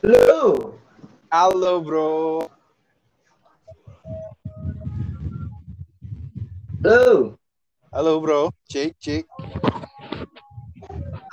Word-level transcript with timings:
Halo. 0.00 0.80
Halo 1.28 1.84
bro. 1.84 2.08
Halo. 6.80 7.36
Halo 7.92 8.12
bro. 8.24 8.48
Cek 8.64 8.96
cek. 8.96 9.28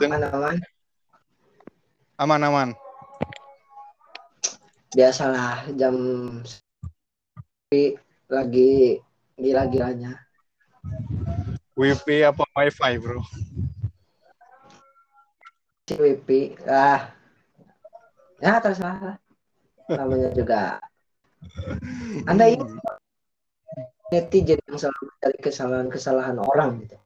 Aman 0.04 0.20
aman. 0.20 0.58
Aman 2.20 2.44
aman. 2.44 2.70
Biasalah 4.92 5.64
jam 5.80 5.96
lagi 8.28 9.00
gila-gilanya. 9.40 10.28
WiFi 11.80 12.28
apa 12.28 12.44
WiFi 12.52 13.00
bro? 13.00 13.24
WP. 15.88 16.60
Ah. 16.68 17.16
Ya 18.38 18.62
terserah 18.62 19.00
lah. 19.02 19.18
Namanya 19.90 20.30
juga. 20.36 20.78
Anda 22.30 22.50
ini 22.54 22.66
netizen 24.14 24.60
yang 24.68 24.78
selalu 24.80 25.02
mencari 25.12 25.38
kesalahan-kesalahan 25.42 26.38
orang 26.40 26.70
gitu. 26.86 26.98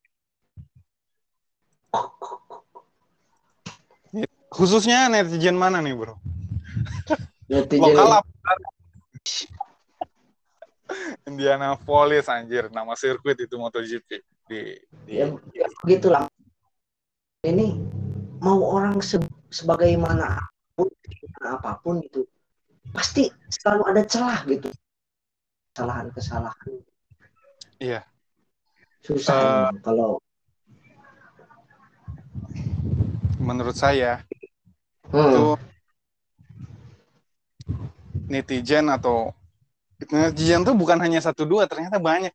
Khususnya 4.52 5.08
netizen 5.08 5.56
mana 5.56 5.80
nih 5.80 5.96
bro? 5.96 6.16
Netizen 7.48 7.96
Lokal 7.96 8.20
apa? 8.20 8.32
Indianapolis 11.24 12.28
anjir 12.28 12.68
nama 12.68 12.92
sirkuit 13.00 13.40
itu 13.40 13.56
MotoGP 13.56 14.10
di, 14.52 14.76
di 15.08 15.14
ya, 15.16 15.32
ya 15.56 15.68
begitulah. 15.84 16.28
Ini 17.48 17.80
mau 18.44 18.60
orang 18.76 19.00
se 19.00 19.18
sebagaimana 19.48 20.36
apa 20.88 21.14
pun, 21.20 21.46
apa 21.46 21.72
pun 21.82 21.96
itu 22.02 22.22
pasti 22.92 23.30
selalu 23.48 23.84
ada 23.88 24.02
celah 24.06 24.40
gitu. 24.50 24.70
Kesalahan-kesalahan. 25.72 26.70
Iya. 27.80 28.02
Susah 29.02 29.72
Eh, 29.74 29.82
kalau 29.82 30.22
menurut 33.42 33.74
saya 33.74 34.22
hmm, 35.10 35.18
itu 35.18 35.48
netizen 38.30 38.86
atau 38.88 39.34
netizen 40.08 40.62
tuh 40.62 40.78
bukan 40.78 41.02
hanya 41.02 41.20
satu 41.20 41.44
dua 41.44 41.66
ternyata 41.66 41.98
banyak 41.98 42.34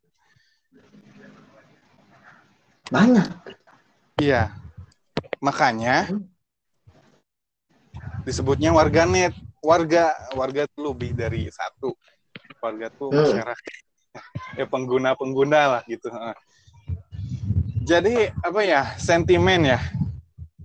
banyak. 2.91 3.27
iya 4.21 4.55
makanya 5.43 6.11
disebutnya 8.27 8.75
warganet 8.75 9.33
warga 9.63 10.11
warga 10.35 10.67
tuh 10.75 10.91
lebih 10.91 11.15
dari 11.15 11.47
satu. 11.49 11.95
Warga 12.59 12.91
tuh 12.91 13.15
Hmm. 13.15 13.23
masyarakat. 13.23 13.75
Ya 14.57 14.65
pengguna 14.65 15.13
pengguna 15.13 15.61
lah 15.77 15.83
gitu 15.85 16.09
jadi 17.87 18.35
apa 18.43 18.67
ya 18.67 18.99
sentimen 18.99 19.63
ya? 19.63 19.79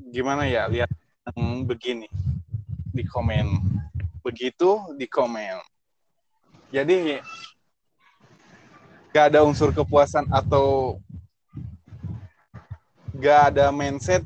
Gimana 0.10 0.50
ya 0.50 0.66
lihat 0.66 0.90
yang 1.30 1.70
begini? 1.70 2.10
Di 2.90 3.06
komen. 3.06 3.62
Begitu 4.26 4.98
di 4.98 5.06
komen. 5.06 5.62
Jadi 6.74 7.22
gak 9.14 9.30
ada 9.30 9.46
unsur 9.46 9.70
kepuasan 9.70 10.26
atau 10.34 10.98
gak 13.22 13.54
ada 13.54 13.70
mindset 13.70 14.26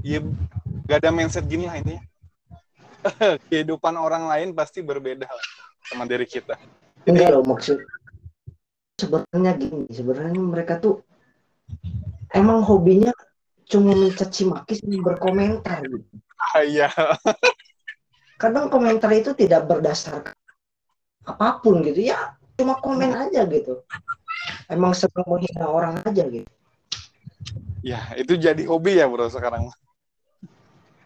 ya 0.00 0.24
gak 0.88 1.04
ada 1.04 1.10
mindset 1.12 1.44
gini 1.44 1.68
lah 1.68 1.76
intinya 1.76 2.07
kehidupan 3.50 3.94
orang 3.94 4.26
lain 4.26 4.48
pasti 4.52 4.82
berbeda 4.82 5.26
sama 5.88 6.04
dari 6.04 6.26
kita 6.26 6.58
Enggak 7.08 7.32
loh 7.32 7.44
maksud 7.46 7.78
sebenarnya 8.98 9.52
gini, 9.56 9.86
sebenarnya 9.88 10.42
mereka 10.42 10.82
tuh 10.82 11.00
emang 12.34 12.66
hobinya 12.66 13.14
cuma 13.70 13.94
mencaci 13.94 14.42
maki 14.48 14.74
sama 14.80 14.98
berkomentar 15.14 15.86
gitu. 15.86 16.04
ah, 16.52 16.62
iya 16.66 16.90
Kadang 18.38 18.70
komentar 18.70 19.10
itu 19.10 19.34
tidak 19.34 19.66
berdasarkan 19.66 20.30
apa 21.26 21.58
pun 21.58 21.82
gitu 21.82 22.06
ya, 22.06 22.38
cuma 22.54 22.78
komen 22.78 23.10
aja 23.10 23.42
gitu. 23.50 23.82
Emang 24.70 24.94
senang 24.94 25.26
menghina 25.26 25.66
orang 25.66 25.98
aja 26.06 26.22
gitu. 26.22 26.46
ya 27.82 27.98
itu 28.14 28.38
jadi 28.38 28.62
hobi 28.66 29.02
ya 29.02 29.10
bro 29.10 29.26
sekarang 29.26 29.70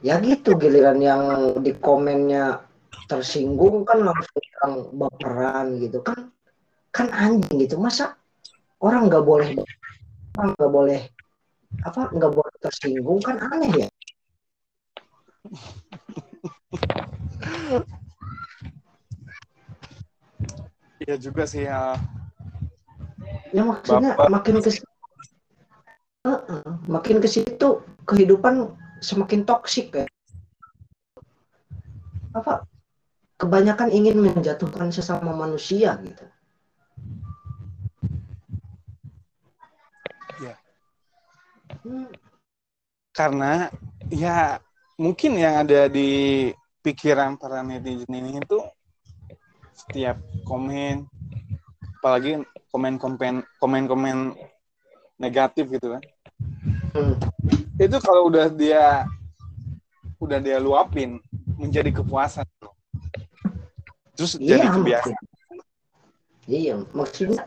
Ya 0.02 0.18
gitu 0.18 0.58
giliran 0.58 0.98
yang 0.98 1.22
di 1.62 1.78
komennya 1.78 2.66
tersinggung 3.06 3.86
kan 3.86 4.02
langsung 4.02 4.42
yang 4.42 4.72
baperan 4.98 5.78
gitu. 5.78 6.02
Kan 6.02 6.34
kan 6.90 7.06
anjing 7.14 7.62
gitu. 7.62 7.78
Masa 7.78 8.18
orang 8.82 9.06
nggak 9.06 9.22
boleh 9.22 9.54
orang 10.34 10.50
nggak 10.58 10.72
boleh 10.74 11.00
apa 11.86 12.10
nggak 12.10 12.32
boleh 12.34 12.54
tersinggung 12.58 13.22
kan 13.22 13.38
aneh 13.38 13.86
ya? 13.86 13.88
Iya 21.06 21.14
juga 21.22 21.46
sih 21.46 21.62
ya. 21.62 21.94
Ya 23.54 23.62
maksudnya 23.62 24.18
Bapak. 24.18 24.34
makin 24.34 24.58
ke 24.58 24.70
Heeh, 26.22 26.62
makin 26.86 27.18
ke 27.18 27.26
situ 27.26 27.82
kehidupan 28.06 28.81
semakin 29.02 29.42
toksik 29.42 29.90
ya. 29.92 30.06
Apa? 32.32 32.64
Kebanyakan 33.36 33.90
ingin 33.90 34.22
menjatuhkan 34.22 34.94
sesama 34.94 35.34
manusia 35.34 35.98
gitu. 36.00 36.24
Iya. 40.40 40.54
Hmm, 41.82 42.08
karena 43.10 43.68
ya 44.08 44.62
mungkin 44.96 45.34
yang 45.36 45.66
ada 45.66 45.90
di 45.90 46.48
pikiran 46.86 47.34
para 47.34 47.66
netizen 47.66 48.14
ini 48.14 48.38
itu 48.38 48.58
setiap 49.74 50.22
komen 50.46 51.10
apalagi 51.98 52.42
komen-komen 52.70 53.46
komen-komen 53.62 54.34
negatif 55.18 55.70
gitu 55.70 55.94
kan 55.94 56.02
hmm. 56.94 57.14
itu 57.76 57.96
kalau 58.00 58.28
udah 58.28 58.48
dia 58.52 59.04
udah 60.22 60.38
dia 60.38 60.56
luapin 60.62 61.18
menjadi 61.58 61.90
kepuasan 61.90 62.46
terus 64.14 64.36
jadi 64.38 64.62
Iya, 64.62 64.70
kebiasaan 64.70 65.16
maksud- 65.16 65.30
Iya, 66.42 66.74
maksudnya 66.90 67.42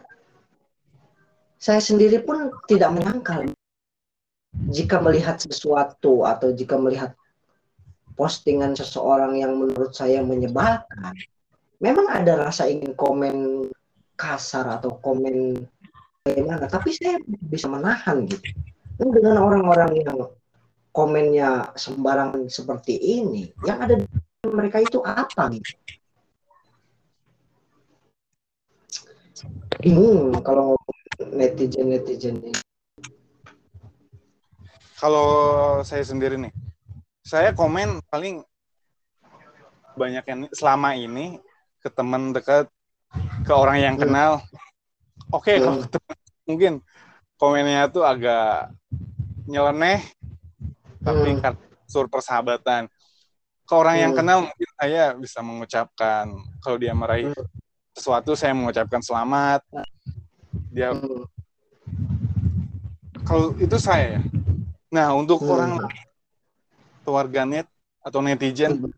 saya 1.60 1.82
sendiri 1.84 2.24
pun 2.24 2.48
tidak 2.70 2.96
menyangkal 2.96 3.52
jika 4.72 5.04
melihat 5.04 5.36
sesuatu 5.36 6.24
atau 6.24 6.56
jika 6.56 6.80
melihat 6.80 7.12
postingan 8.16 8.72
seseorang 8.72 9.36
yang 9.36 9.60
menurut 9.60 9.92
saya 9.92 10.24
menyebalkan, 10.24 11.12
memang 11.84 12.08
ada 12.08 12.48
rasa 12.48 12.72
ingin 12.72 12.96
komen 12.96 13.68
kasar 14.16 14.80
atau 14.80 14.96
komen 15.04 15.60
bagaimana, 16.24 16.72
tapi 16.72 16.96
saya 16.96 17.20
bisa 17.28 17.68
menahan 17.68 18.24
gitu. 18.32 18.48
Dan 18.96 19.12
dengan 19.12 19.44
orang-orang 19.44 19.92
yang 20.00 20.18
komennya 20.96 21.76
sembarangan 21.76 22.48
seperti 22.48 22.96
ini, 22.96 23.52
yang 23.68 23.84
ada 23.84 24.00
di 24.00 24.08
mereka 24.48 24.80
itu 24.80 25.04
apa 25.04 25.52
gitu? 25.52 25.76
bingung 29.86 30.34
kalau 30.42 30.74
ngomong 30.74 30.98
netizen 31.38 31.94
netizen 31.94 32.36
ini. 32.42 32.58
kalau 34.98 35.28
saya 35.86 36.02
sendiri 36.02 36.40
nih 36.42 36.50
saya 37.22 37.54
komen 37.54 38.02
paling 38.10 38.42
banyak 39.94 40.26
yang 40.26 40.40
selama 40.52 40.98
ini 40.98 41.38
ke 41.80 41.90
teman 41.94 42.34
dekat 42.34 42.66
ke 43.46 43.54
orang 43.54 43.78
yang 43.78 43.96
Hmm. 43.96 44.10
kenal 44.10 44.32
oke 45.30 45.54
Hmm. 45.54 45.62
kalau 45.62 45.78
ke 45.86 45.90
teman, 45.94 46.18
mungkin 46.50 46.74
komennya 47.46 47.86
tuh 47.94 48.02
agak 48.02 48.74
nyeleneh 49.46 50.02
tapi 51.06 51.38
Hmm. 51.38 51.54
unsur 51.86 52.10
persahabatan 52.10 52.90
ke 53.70 53.74
orang 53.78 54.02
yang 54.02 54.12
Hmm. 54.18 54.18
kenal 54.18 54.38
mungkin 54.50 54.70
saya 54.82 55.14
bisa 55.14 55.46
mengucapkan 55.46 56.26
kalau 56.58 56.78
dia 56.82 56.98
meraih 56.98 57.30
Hmm. 57.30 57.46
sesuatu 57.94 58.34
saya 58.34 58.58
mengucapkan 58.58 59.06
selamat 59.06 59.62
dia 60.74 60.98
Hmm. 60.98 61.30
kalau 63.22 63.54
itu 63.62 63.78
saya 63.78 64.18
ya 64.18 64.22
nah 64.90 65.14
untuk 65.14 65.38
Hmm. 65.46 65.54
orang 65.54 65.72
warganet 67.06 67.70
atau 68.02 68.26
netizen 68.26 68.82
Hmm. 68.82 68.90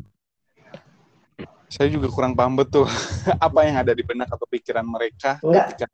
saya 1.68 1.92
juga 1.92 2.08
kurang 2.08 2.32
paham 2.32 2.56
betul 2.56 2.88
apa 3.44 3.60
yang 3.68 3.84
ada 3.84 3.92
di 3.92 4.08
benak 4.08 4.32
atau 4.32 4.48
pikiran 4.48 4.88
mereka 4.88 5.36
Enggak. 5.44 5.76
ketika 5.76 5.92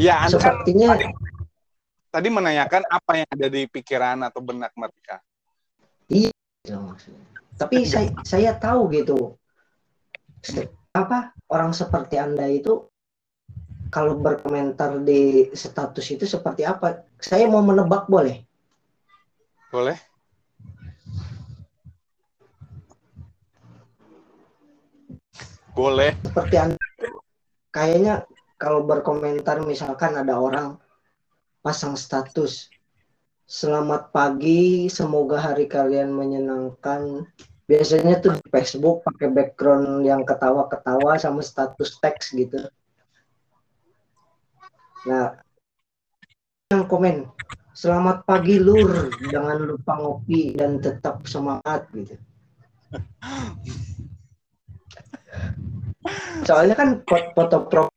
Ya, 0.00 0.24
Anda 0.24 0.40
kan 0.40 0.64
sepertinya 0.64 0.88
tadi 2.08 2.28
menanyakan 2.32 2.82
apa 2.88 3.12
yang 3.20 3.28
ada 3.28 3.48
di 3.52 3.68
pikiran 3.68 4.24
atau 4.24 4.40
benak 4.40 4.72
mereka. 4.78 5.20
itu 6.08 6.32
maksudnya. 6.72 7.26
Tapi 7.60 7.84
saya 7.84 8.08
saya 8.24 8.50
tahu 8.56 8.88
gitu. 8.94 9.36
Apa 10.94 11.34
orang 11.50 11.76
seperti 11.76 12.16
Anda 12.16 12.48
itu 12.48 12.86
kalau 13.92 14.18
berkomentar 14.18 15.04
di 15.04 15.50
status 15.52 16.06
itu 16.10 16.24
seperti 16.24 16.64
apa? 16.64 17.04
Saya 17.20 17.50
mau 17.50 17.60
menebak 17.60 18.08
boleh? 18.08 18.40
Boleh. 19.68 19.98
Boleh. 25.74 26.14
Seperti 26.22 26.56
Anda 26.58 26.86
kayaknya 27.74 28.14
kalau 28.56 28.86
berkomentar 28.86 29.60
misalkan 29.66 30.14
ada 30.14 30.38
orang 30.38 30.78
pasang 31.64 31.96
status 31.96 32.68
selamat 33.44 34.08
pagi 34.08 34.88
semoga 34.88 35.40
hari 35.40 35.68
kalian 35.68 36.12
menyenangkan. 36.12 37.26
Biasanya 37.64 38.20
tuh 38.20 38.36
di 38.36 38.44
Facebook 38.52 39.00
pakai 39.08 39.32
background 39.32 40.04
yang 40.04 40.20
ketawa-ketawa 40.28 41.16
sama 41.16 41.40
status 41.40 41.96
teks 41.96 42.36
gitu. 42.36 42.60
Nah 45.08 45.40
yang 46.68 46.84
komen 46.84 47.24
selamat 47.72 48.28
pagi 48.28 48.60
lur. 48.60 49.08
Jangan 49.32 49.64
lupa 49.64 49.96
ngopi 49.96 50.52
dan 50.52 50.76
tetap 50.84 51.24
semangat 51.24 51.88
gitu. 51.96 52.20
Soalnya 56.44 56.76
kan 56.76 57.00
foto 57.08 57.64
pro 57.64 57.88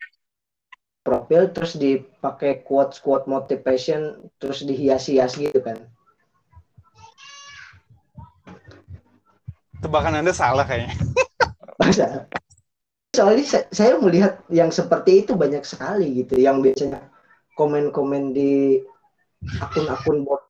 profil 1.07 1.47
terus 1.55 1.79
dipakai 1.79 2.67
quotes 2.67 2.99
quote 2.99 3.23
motivation 3.31 4.27
terus 4.43 4.67
dihias-hias 4.67 5.39
gitu 5.39 5.63
kan. 5.63 5.79
Tebakan 9.79 10.19
anda 10.19 10.35
salah 10.35 10.67
kayaknya. 10.67 10.99
Soalnya 13.15 13.45
saya 13.71 13.95
melihat 14.03 14.43
yang 14.51 14.67
seperti 14.67 15.23
itu 15.23 15.39
banyak 15.39 15.63
sekali 15.63 16.27
gitu 16.27 16.35
yang 16.35 16.59
biasanya 16.59 17.07
komen-komen 17.55 18.35
di 18.35 18.83
akun-akun 19.63 20.27
bot 20.27 20.43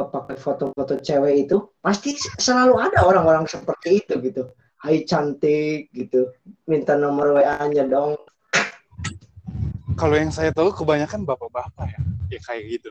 pakai 0.00 0.40
foto-foto 0.40 0.96
cewek 0.96 1.44
itu 1.44 1.60
pasti 1.84 2.16
selalu 2.40 2.80
ada 2.80 3.04
orang-orang 3.04 3.44
seperti 3.44 4.00
itu 4.00 4.16
gitu. 4.24 4.48
Hai 4.80 5.04
cantik 5.04 5.92
gitu 5.92 6.32
minta 6.64 6.96
nomor 6.96 7.36
WA-nya 7.36 7.84
dong 7.84 8.16
kalau 10.00 10.16
yang 10.16 10.32
saya 10.32 10.48
tahu 10.48 10.72
kebanyakan 10.72 11.28
bapak-bapak 11.28 11.92
ya 11.92 12.00
ya 12.32 12.40
kayak 12.40 12.64
gitu. 12.72 12.90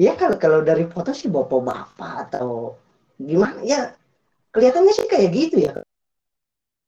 Ya 0.00 0.16
kalau 0.16 0.40
kalau 0.40 0.58
dari 0.64 0.88
foto 0.88 1.12
sih 1.12 1.28
bapak-bapak 1.28 2.32
atau 2.32 2.80
gimana? 3.20 3.60
Ya 3.60 3.92
kelihatannya 4.56 4.96
sih 4.96 5.04
kayak 5.04 5.28
gitu 5.36 5.56
ya. 5.60 5.72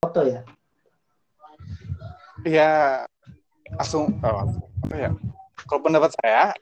Foto 0.01 0.25
ya. 0.25 0.41
Ya 2.49 2.71
langsung 3.77 4.17
oh, 4.25 4.49
apa 4.89 4.97
ya? 4.97 5.11
Kalau 5.69 5.81
pendapat 5.85 6.11
saya 6.17 6.57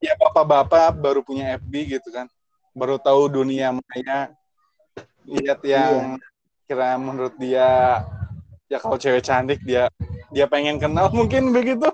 ya 0.00 0.16
bapak-bapak 0.16 0.96
baru 0.96 1.20
punya 1.20 1.60
FB 1.60 2.00
gitu 2.00 2.08
kan. 2.08 2.24
Baru 2.72 2.96
tahu 2.96 3.28
dunia 3.28 3.76
maya 3.76 4.32
lihat 5.28 5.60
yang 5.60 6.16
iya. 6.16 6.64
kira 6.64 6.96
menurut 6.96 7.36
dia 7.36 8.00
ya 8.66 8.78
kalau 8.80 8.96
cewek 8.96 9.20
cantik 9.20 9.60
dia 9.62 9.92
dia 10.32 10.48
pengen 10.48 10.80
kenal 10.80 11.12
mungkin 11.18 11.52
begitu 11.52 11.88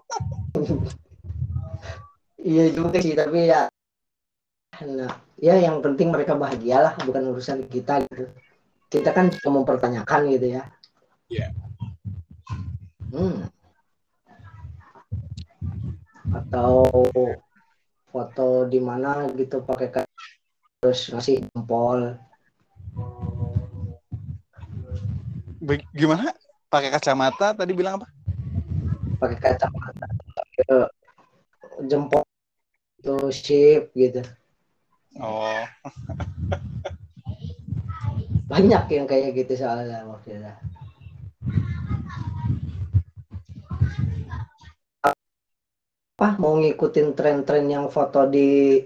iya 2.40 2.70
juga 2.72 2.98
sih 3.02 3.14
tapi 3.18 3.50
ya 3.50 3.66
nah, 4.82 5.12
ya 5.38 5.54
yang 5.58 5.82
penting 5.82 6.14
mereka 6.14 6.38
bahagia 6.38 6.78
lah 6.90 6.94
bukan 7.02 7.34
urusan 7.34 7.66
kita 7.66 8.02
gitu 8.08 8.30
kita 8.88 9.10
kan 9.12 9.28
cuma 9.28 9.60
mempertanyakan 9.62 10.32
gitu 10.32 10.46
ya 10.58 10.62
iya 11.28 11.50
yeah. 11.50 11.50
hmm. 13.12 13.36
atau 16.32 16.88
foto 18.08 18.64
di 18.70 18.80
mana 18.80 19.28
gitu 19.36 19.60
pakai 19.60 20.06
terus 20.80 21.10
ngasih 21.12 21.44
jempol 21.52 22.16
gimana? 25.92 26.32
Pakai 26.68 26.92
kacamata 26.92 27.52
tadi 27.56 27.72
bilang 27.72 28.00
apa? 28.00 28.06
Pakai 29.18 29.38
kacamata. 29.38 30.06
Jempol 31.86 32.22
itu 32.98 33.14
shape 33.30 33.94
gitu. 33.94 34.22
Oh. 35.18 35.62
Banyak 38.50 38.84
yang 38.88 39.06
kayak 39.06 39.36
gitu 39.36 39.60
soalnya 39.60 40.08
itu. 40.08 40.56
Apa 46.18 46.34
mau 46.42 46.58
ngikutin 46.58 47.14
tren-tren 47.14 47.70
yang 47.70 47.86
foto 47.92 48.26
di 48.26 48.82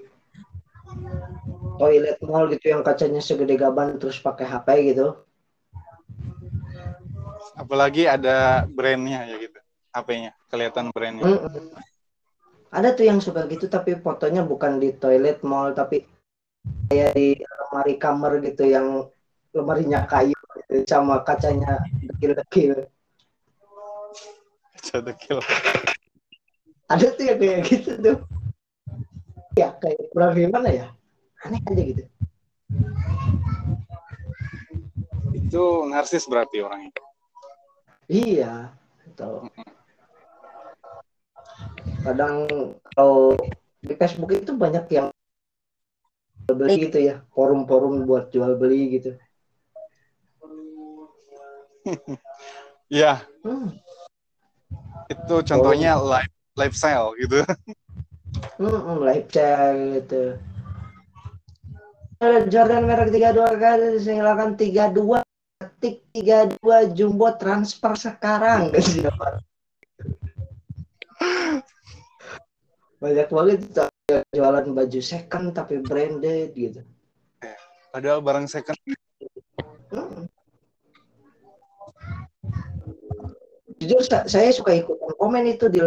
toilet 1.80 2.20
mall 2.20 2.44
gitu 2.52 2.76
yang 2.76 2.84
kacanya 2.84 3.24
segede 3.24 3.56
gaban 3.56 3.96
terus 3.96 4.20
pakai 4.20 4.44
HP 4.44 4.68
gitu. 4.92 5.16
Apalagi 7.56 8.08
ada 8.08 8.68
brandnya 8.68 9.24
ya 9.28 9.36
gitu, 9.40 9.51
HP-nya 9.92 10.32
kelihatan 10.48 10.88
brandnya. 10.90 11.24
Mm 11.24 11.38
-mm. 11.38 11.66
Ada 12.72 12.96
tuh 12.96 13.04
yang 13.04 13.20
suka 13.20 13.44
gitu 13.52 13.68
tapi 13.68 14.00
fotonya 14.00 14.40
bukan 14.42 14.80
di 14.80 14.96
toilet 14.96 15.44
mall 15.44 15.76
tapi 15.76 16.08
kayak 16.88 17.12
di 17.12 17.36
lemari 17.36 17.94
kamar 18.00 18.40
gitu 18.40 18.64
yang 18.64 19.06
lemarinya 19.52 20.08
kayu 20.08 20.32
gitu, 20.32 20.88
sama 20.88 21.20
kacanya 21.20 21.84
dekil-dekil. 22.08 22.88
Kaca 24.80 24.98
dekil. 25.04 25.38
Ada 26.88 27.06
tuh 27.12 27.24
yang 27.28 27.38
kayak 27.38 27.60
gitu 27.68 27.90
tuh. 28.00 28.18
Ya 29.52 29.76
kayak 29.76 30.08
kurang 30.16 30.32
gimana 30.32 30.72
ya? 30.72 30.88
aneh 31.42 31.60
aja 31.66 31.82
gitu 31.82 32.04
itu 35.32 35.64
narsis 35.90 36.24
berarti 36.30 36.62
orangnya 36.62 36.90
iya 38.06 38.70
itu 39.04 39.30
kadang 42.02 42.46
kalau 42.94 43.34
di 43.82 43.94
Facebook 43.98 44.30
itu 44.34 44.52
banyak 44.54 44.86
yang 44.90 45.08
beli 46.50 46.90
gitu 46.90 46.98
ya 46.98 47.22
forum-forum 47.32 48.04
buat 48.04 48.34
jual 48.34 48.58
beli 48.58 48.98
gitu 48.98 49.14
Iya. 52.92 53.24
hmm. 53.40 53.72
Itu 55.08 55.40
contohnya 55.40 55.96
oh. 55.96 56.12
live 56.12 56.28
lifestyle 56.60 57.16
gitu. 57.16 57.40
Hmm, 58.60 59.00
lifestyle 59.00 59.96
gitu. 59.96 60.36
Jordan 62.22 62.86
merek 62.86 63.10
32 63.10 63.58
kali 63.58 63.98
silakan 63.98 64.54
32 64.54 65.26
ketik 65.58 66.06
32 66.14 66.94
jumbo 66.94 67.34
transfer 67.34 67.98
sekarang 67.98 68.70
banyak 73.02 73.26
banget 73.34 73.60
jualan 74.30 74.66
baju 74.70 75.00
second 75.02 75.50
tapi 75.50 75.82
branded 75.82 76.54
gitu 76.54 76.86
padahal 77.90 78.22
barang 78.22 78.46
second 78.46 78.78
hmm. 79.90 80.30
jujur 83.82 84.06
saya 84.06 84.54
suka 84.54 84.78
ikut 84.78 85.18
komen 85.18 85.50
itu 85.50 85.66
di 85.66 85.82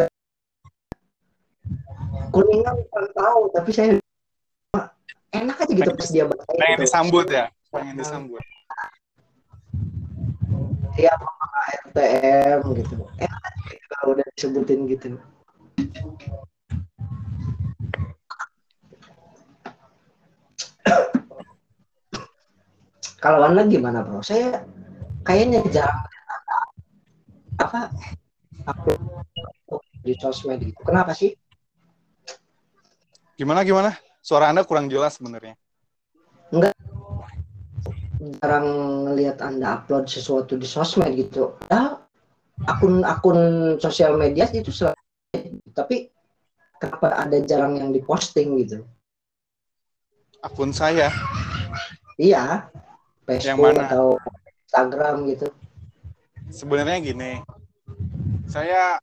kuningan 2.36 2.76
bukan 2.84 3.06
tahu 3.16 3.42
tapi 3.56 3.72
saya 3.72 3.90
enak 5.32 5.56
aja 5.56 5.72
gitu 5.72 5.92
pas 5.96 6.10
dia 6.12 6.28
baca 6.28 6.44
pengen 6.52 6.68
gitu. 6.76 6.84
disambut 6.84 7.28
ya 7.32 7.46
pengen 7.72 7.96
disambut 7.96 8.44
Iya, 10.96 11.12
RTM 11.92 12.72
gitu. 12.72 12.96
Enak 13.20 13.42
aja 13.44 13.62
gitu 13.68 13.86
kalau 14.00 14.16
udah 14.16 14.26
disebutin 14.32 14.80
gitu. 14.88 15.20
Kalau 23.26 23.42
Anda 23.42 23.66
gimana 23.66 24.06
bro? 24.06 24.22
Saya 24.22 24.62
kayaknya 25.26 25.66
jarang 25.74 26.06
apa 27.58 27.90
aku 28.70 28.94
di 30.06 30.14
sosmed 30.22 30.62
gitu. 30.62 30.78
Kenapa 30.86 31.18
sih? 31.18 31.34
Gimana 33.34 33.66
gimana? 33.66 33.98
Suara 34.22 34.54
Anda 34.54 34.62
kurang 34.62 34.94
jelas 34.94 35.18
sebenarnya. 35.18 35.58
Enggak. 36.54 36.78
Jarang 38.46 38.68
ngelihat 39.10 39.42
Anda 39.42 39.82
upload 39.82 40.06
sesuatu 40.06 40.54
di 40.62 40.70
sosmed 40.70 41.18
gitu. 41.18 41.58
Ya, 41.74 41.98
akun-akun 42.70 43.40
sosial 43.82 44.22
media 44.22 44.46
itu 44.54 44.70
selalu 44.70 45.02
tapi 45.76 46.08
kenapa 46.80 47.26
ada 47.26 47.38
jarang 47.44 47.76
yang 47.76 47.90
diposting 47.92 48.56
gitu? 48.62 48.86
Akun 50.40 50.70
saya. 50.72 51.10
Iya. 52.16 52.70
Facebook 53.26 53.74
mana? 53.74 53.90
atau 53.90 54.16
Instagram 54.70 55.16
gitu. 55.34 55.48
Sebenarnya 56.54 56.98
gini 57.02 57.32
saya 58.46 59.02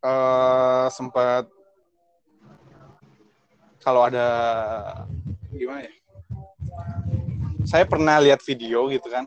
eh, 0.00 0.86
sempat 0.94 1.50
kalau 3.82 4.02
ada 4.06 4.26
gimana 5.54 5.86
ya? 5.86 5.92
Saya 7.66 7.86
pernah 7.86 8.18
lihat 8.18 8.42
video 8.42 8.90
gitu 8.90 9.06
kan. 9.10 9.26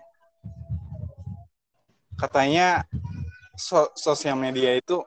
Katanya 2.19 2.83
so- 3.55 3.91
sosial 3.95 4.35
media 4.35 4.75
itu 4.75 4.99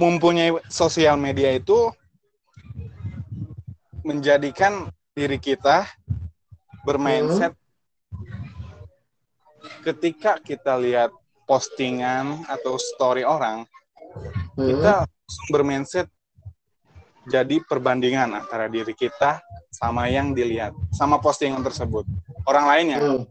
mempunyai 0.00 0.56
sosial 0.72 1.20
media 1.20 1.52
itu 1.52 1.92
menjadikan 4.04 4.88
diri 5.16 5.36
kita 5.36 5.88
bermindset 6.84 7.52
ketika 9.82 10.40
kita 10.40 10.76
lihat 10.78 11.10
postingan 11.44 12.44
atau 12.48 12.76
story 12.80 13.24
orang 13.24 13.64
Hmm. 14.54 14.70
kita 14.70 14.92
langsung 15.02 15.48
bermindset 15.50 16.06
jadi 17.26 17.58
perbandingan 17.66 18.38
antara 18.38 18.70
diri 18.70 18.94
kita 18.94 19.42
sama 19.74 20.06
yang 20.06 20.30
dilihat 20.30 20.70
sama 20.94 21.18
postingan 21.18 21.64
tersebut 21.66 22.06
orang 22.46 22.66
lainnya 22.70 22.98
Hmm. 23.02 23.24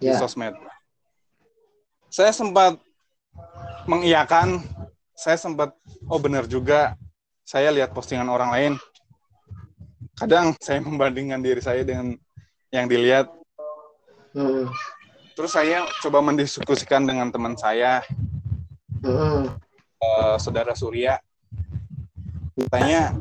di 0.00 0.10
ya 0.10 0.18
sosmed. 0.18 0.56
Saya 2.10 2.34
sempat 2.34 2.80
mengiyakan, 3.86 4.64
saya 5.14 5.38
sempat 5.38 5.76
oh 6.10 6.18
benar 6.18 6.48
juga 6.50 6.98
saya 7.46 7.70
lihat 7.70 7.94
postingan 7.94 8.26
orang 8.26 8.50
lain. 8.50 8.72
Kadang 10.18 10.58
saya 10.58 10.82
membandingkan 10.82 11.38
diri 11.38 11.62
saya 11.62 11.86
dengan 11.86 12.18
yang 12.70 12.86
dilihat. 12.86 13.26
Hmm. 14.30 14.70
Terus 15.34 15.50
saya 15.50 15.86
coba 16.02 16.22
mendiskusikan 16.22 17.02
dengan 17.02 17.30
teman 17.30 17.54
saya, 17.54 18.02
Hmm. 19.02 19.50
eh, 19.98 20.36
saudara 20.38 20.74
Surya. 20.74 21.18
Tanya 22.68 23.16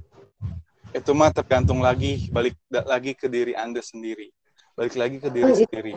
itu 0.91 1.11
mah 1.15 1.31
tergantung 1.31 1.79
lagi 1.79 2.27
balik 2.29 2.57
lagi 2.69 3.15
ke 3.15 3.25
diri 3.25 3.55
Anda 3.55 3.79
sendiri. 3.79 4.29
Balik 4.75 4.95
lagi 4.99 5.17
ke 5.17 5.29
diri 5.31 5.45
Oh, 5.45 5.53
iya. 5.55 5.65
sendiri. 5.65 5.93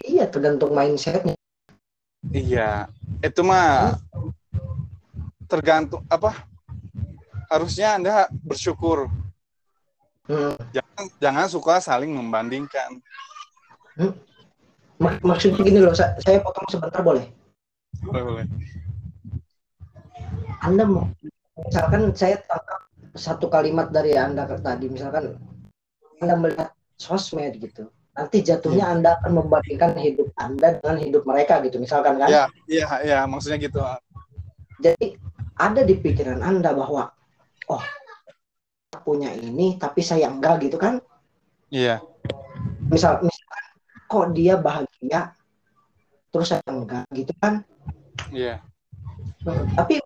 iya 0.00 0.24
tergantung 0.24 0.72
mindsetnya 0.72 1.36
Iya, 2.30 2.88
itu 3.20 3.40
mah 3.40 3.96
tergantung 5.48 6.04
apa? 6.06 6.44
Harusnya 7.48 7.96
Anda 7.96 8.14
bersyukur. 8.44 9.08
Hmm. 10.30 10.54
Jangan 10.70 11.04
jangan 11.18 11.46
suka 11.50 11.82
saling 11.82 12.14
membandingkan. 12.14 13.02
Mak- 14.96 15.18
maksudnya 15.20 15.58
gini 15.60 15.80
loh 15.80 15.90
sa- 15.90 16.14
saya 16.20 16.38
potong 16.38 16.68
sebentar 16.70 17.00
boleh 17.00 17.26
Boleh, 18.00 18.22
boleh. 18.22 18.44
Anda 20.60 20.84
mau 20.84 21.08
misalkan 21.58 22.12
saya 22.14 22.38
tangkap 22.44 22.80
satu 23.12 23.48
kalimat 23.48 23.90
dari 23.90 24.14
Anda 24.14 24.46
tadi 24.46 24.86
misalkan 24.86 25.34
Anda 26.20 26.34
melihat 26.36 26.70
sosmed 26.94 27.58
gitu 27.58 27.88
nanti 28.12 28.44
jatuhnya 28.44 28.86
Iya. 28.86 28.92
Anda 28.92 29.08
akan 29.18 29.32
membandingkan 29.36 29.96
hidup 29.96 30.28
Anda 30.36 30.76
dengan 30.78 30.96
hidup 31.00 31.22
mereka 31.24 31.64
gitu 31.64 31.80
misalkan 31.80 32.20
kan 32.20 32.28
Ya, 32.28 32.44
iya, 32.68 32.86
iya, 33.02 33.18
maksudnya 33.24 33.58
gitu. 33.58 33.80
jadi 34.78 35.16
ada 35.56 35.80
di 35.82 35.96
pikiran 35.96 36.40
Anda 36.40 36.72
bahwa 36.72 37.08
oh 37.66 37.84
punya 39.10 39.34
ini 39.34 39.74
tapi 39.74 40.06
saya 40.06 40.30
enggak 40.30 40.62
gitu 40.62 40.78
kan? 40.78 41.02
Iya, 41.74 41.98
misal 42.86 43.18
misalkan 43.26 43.64
kok 44.06 44.26
dia 44.38 44.54
bahagia 44.54 45.34
terus 46.30 46.54
saya 46.54 46.62
enggak 46.70 47.02
gitu 47.10 47.34
kan? 47.42 47.66
Iya. 48.30 48.62
tapi 49.74 49.98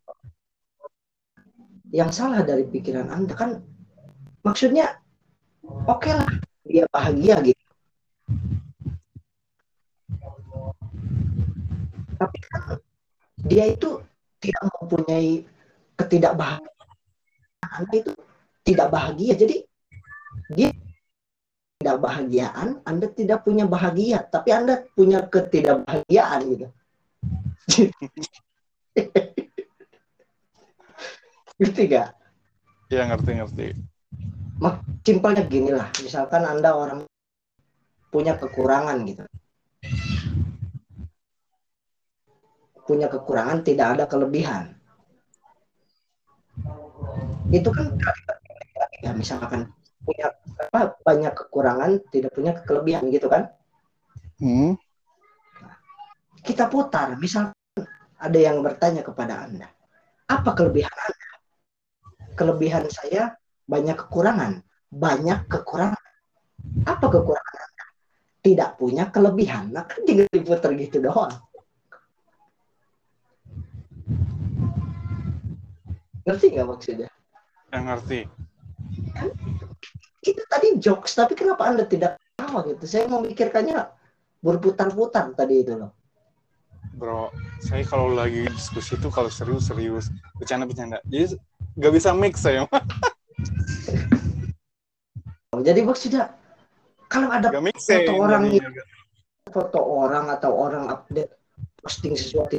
yang 1.92 2.08
salah 2.14 2.40
dari 2.46 2.64
pikiran 2.64 3.12
anda 3.12 3.37
kan 3.37 3.61
maksudnya 4.40 4.96
oke 5.84 6.08
lah 6.08 6.32
dia 6.64 6.88
bahagia 6.88 7.44
gitu. 7.44 7.64
Tapi 12.16 12.38
kan 12.49 12.80
dia 13.44 13.64
itu 13.68 14.00
tidak 14.40 14.62
mempunyai 14.80 15.44
ketidakbahagiaan. 16.00 16.73
Anda 17.75 17.94
itu 18.00 18.12
tidak 18.64 18.88
bahagia 18.90 19.37
jadi 19.37 19.56
dia 20.50 20.71
tidak 21.78 21.97
bahagiaan 22.00 22.80
anda 22.88 23.06
tidak 23.12 23.44
punya 23.44 23.68
bahagia 23.68 24.25
tapi 24.26 24.50
anda 24.50 24.83
punya 24.97 25.23
ketidakbahagiaan 25.28 26.40
gitu 26.49 26.66
ngerti 31.59 31.83
gak? 31.90 32.09
Iya, 32.90 33.02
ngerti, 33.11 33.30
ngerti. 33.40 33.66
Simpelnya 35.04 35.44
gini 35.44 35.71
lah, 35.75 35.88
misalkan 36.00 36.42
Anda 36.47 36.73
orang 36.73 37.00
punya 38.09 38.38
kekurangan 38.38 38.97
gitu. 39.04 39.25
Punya 42.85 43.09
kekurangan, 43.09 43.64
tidak 43.64 43.99
ada 43.99 44.04
kelebihan. 44.09 44.76
Itu 47.52 47.68
kan 47.73 47.97
ya 49.04 49.12
misalkan 49.12 49.68
punya 50.00 50.32
apa 50.73 50.96
banyak 51.04 51.32
kekurangan, 51.37 52.00
tidak 52.08 52.32
punya 52.32 52.56
kelebihan 52.64 53.04
gitu 53.12 53.28
kan? 53.28 53.52
Hmm. 54.40 54.80
Kita 56.44 56.68
putar, 56.68 57.16
misal 57.20 57.52
ada 58.16 58.38
yang 58.40 58.64
bertanya 58.64 59.04
kepada 59.04 59.44
Anda, 59.44 59.68
apa 60.28 60.56
kelebihan 60.56 60.92
Anda? 60.92 61.30
Kelebihan 62.34 62.84
saya 62.88 63.37
banyak 63.68 63.96
kekurangan, 64.08 64.64
banyak 64.88 65.49
kekurangan. 65.49 66.04
Apa 66.84 67.06
kekurangan 67.08 67.56
Anda? 67.61 67.87
Tidak 68.44 68.70
punya 68.76 69.08
kelebihan. 69.08 69.73
Nah, 69.73 69.88
kan 69.88 70.04
tinggal 70.04 70.28
diputar 70.28 70.73
gitu 70.76 71.00
doang. 71.00 71.32
Ngerti 76.25 76.46
nggak 76.56 76.68
maksudnya? 76.68 77.11
Yang 77.73 77.84
ngerti. 77.84 78.20
Itu 80.25 80.40
tadi 80.49 80.81
jokes, 80.81 81.12
tapi 81.12 81.37
kenapa 81.37 81.69
Anda 81.69 81.85
tidak 81.85 82.16
tahu 82.40 82.73
gitu? 82.73 82.88
Saya 82.88 83.04
memikirkannya 83.12 83.76
berputar-putar 84.40 85.37
tadi 85.37 85.61
itu 85.61 85.76
loh. 85.76 85.93
Bro, 86.97 87.28
saya 87.61 87.85
kalau 87.85 88.16
lagi 88.16 88.49
diskusi 88.49 88.97
itu 88.97 89.12
kalau 89.12 89.28
serius 89.28 89.69
serius, 89.69 90.09
bercanda 90.40 90.64
bercanda. 90.64 90.99
Jadi 91.04 91.37
nggak 91.76 91.93
bisa 91.93 92.16
mix 92.16 92.40
saya. 92.40 92.64
Jadi 95.64 95.81
maksudnya 95.87 96.35
kalau 97.07 97.31
ada 97.31 97.52
mix 97.62 97.87
foto 97.87 98.12
orang 98.19 98.50
jadinya. 98.50 98.83
foto 99.52 99.81
orang 99.81 100.26
atau 100.35 100.50
orang 100.50 100.90
update 100.90 101.31
posting 101.78 102.19
sesuatu 102.19 102.59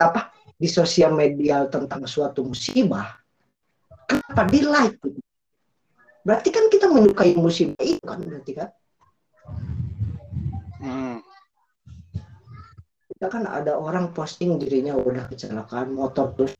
apa 0.00 0.32
di 0.56 0.66
sosial 0.70 1.12
media 1.12 1.68
tentang 1.68 2.08
suatu 2.08 2.46
musibah 2.46 3.12
kenapa 4.08 4.42
di 4.48 4.60
like 4.64 4.96
gitu? 5.04 5.23
Berarti 6.24 6.48
kan 6.48 6.72
kita 6.72 6.88
menyukai 6.88 7.36
musibah 7.36 7.84
itu 7.84 8.00
kan 8.00 8.18
berarti 8.24 8.52
kan? 8.56 8.70
Hmm. 10.84 11.16
kita 13.14 13.30
kan 13.30 13.48
ada 13.48 13.80
orang 13.80 14.12
posting 14.12 14.60
dirinya 14.60 14.92
udah 14.98 15.24
kecelakaan 15.32 15.96
motor 15.96 16.34
terus 16.36 16.52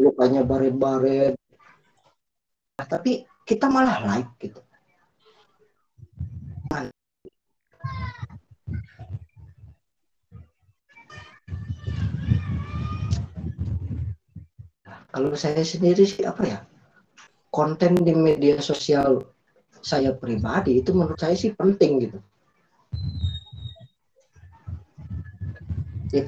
lukanya 0.00 0.46
baret-baret. 0.46 1.36
Nah, 2.78 2.86
tapi 2.86 3.26
kita 3.44 3.66
malah 3.68 4.00
like 4.06 4.30
gitu. 4.40 4.62
Kalau 15.08 15.34
saya 15.34 15.64
sendiri 15.64 16.04
sih 16.04 16.22
apa 16.22 16.42
ya 16.46 16.58
konten 17.48 17.96
di 18.00 18.12
media 18.12 18.60
sosial 18.60 19.24
saya 19.80 20.12
pribadi 20.14 20.82
itu 20.82 20.90
menurut 20.92 21.18
saya 21.18 21.34
sih 21.38 21.54
penting 21.54 22.08
gitu. 22.08 22.18
Ya, 26.08 26.24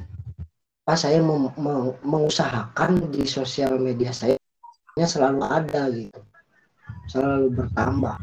apa 0.84 0.94
saya 0.96 1.24
mengusahakan 2.04 3.10
di 3.14 3.24
sosial 3.24 3.80
media 3.80 4.12
saya 4.12 4.36
selalu 4.98 5.40
ada 5.46 5.82
gitu. 5.92 6.20
Selalu 7.08 7.46
bertambah. 7.56 8.16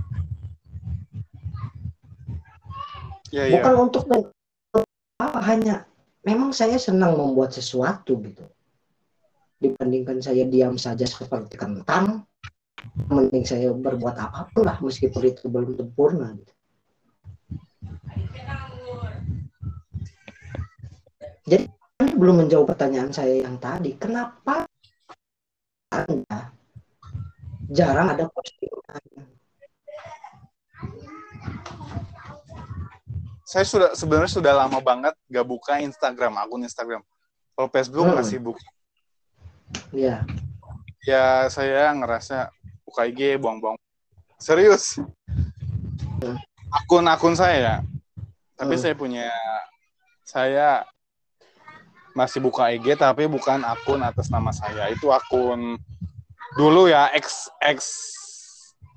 Iya, 3.28 3.44
iya. 3.44 3.54
bukan 3.60 3.76
untuk 3.92 4.04
apa 5.20 5.40
hanya 5.44 5.84
memang 6.24 6.56
saya 6.56 6.80
senang 6.80 7.20
membuat 7.20 7.52
sesuatu 7.52 8.16
gitu. 8.24 8.46
Dibandingkan 9.58 10.22
saya 10.22 10.46
diam 10.46 10.78
saja 10.78 11.04
seperti 11.04 11.58
kentang 11.58 12.24
mending 13.08 13.46
saya 13.46 13.74
berbuat 13.74 14.16
apa 14.18 14.50
pun 14.52 14.66
lah 14.66 14.78
meskipun 14.82 15.22
itu 15.30 15.48
belum 15.50 15.78
sempurna 15.78 16.34
gitu. 16.38 16.54
Jadi 21.48 21.66
belum 22.18 22.46
menjawab 22.46 22.76
pertanyaan 22.76 23.10
saya 23.16 23.48
yang 23.48 23.56
tadi, 23.58 23.96
kenapa 23.96 24.68
Anda 25.88 26.52
jarang 27.72 28.12
ada 28.12 28.28
postingan? 28.28 29.04
Saya 33.48 33.64
sudah 33.64 33.90
sebenarnya 33.96 34.32
sudah 34.44 34.54
lama 34.60 34.84
banget 34.84 35.16
gak 35.32 35.48
buka 35.48 35.80
Instagram, 35.80 36.36
akun 36.36 36.68
Instagram. 36.68 37.00
Kalau 37.56 37.72
Facebook 37.72 38.06
hmm. 38.12 38.18
masih 38.20 38.40
buka. 38.44 38.68
Iya. 39.96 40.28
Yeah 40.28 40.47
Ya 41.08 41.48
saya 41.48 41.96
ngerasa 41.96 42.52
buka 42.84 43.08
IG 43.08 43.40
buang-buang. 43.40 43.80
Serius. 44.36 45.00
Akun-akun 46.68 47.32
saya. 47.32 47.80
Tapi 48.60 48.76
Hmm. 48.76 48.84
saya 48.84 48.92
punya 48.92 49.32
saya 50.28 50.84
masih 52.12 52.44
buka 52.44 52.68
IG 52.76 53.00
tapi 53.00 53.24
bukan 53.24 53.64
akun 53.64 54.04
atas 54.04 54.28
nama 54.28 54.52
saya. 54.52 54.92
Itu 54.92 55.08
akun 55.16 55.80
dulu 56.60 56.92
ya 56.92 57.08
X 57.16 57.48
X 57.64 57.80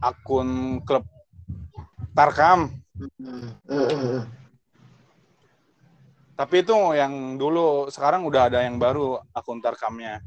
akun 0.02 0.82
klub 0.82 1.06
Tarkam. 2.10 2.74
Tapi 6.34 6.64
itu 6.64 6.72
yang 6.96 7.36
dulu, 7.36 7.92
sekarang 7.92 8.24
udah 8.24 8.48
ada 8.48 8.64
yang 8.64 8.80
baru 8.80 9.20
akun 9.36 9.60
Tarkamnya. 9.60 10.24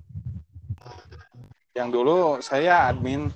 Yang 1.73 1.89
dulu 1.89 2.17
saya 2.37 2.85
admin, 2.85 3.33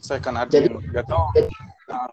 saya 0.00 0.16
kan 0.18 0.40
admin, 0.40 0.80
gak 0.96 1.04
tau. 1.04 1.28
jadi- 1.36 1.52
Nah, 1.92 2.08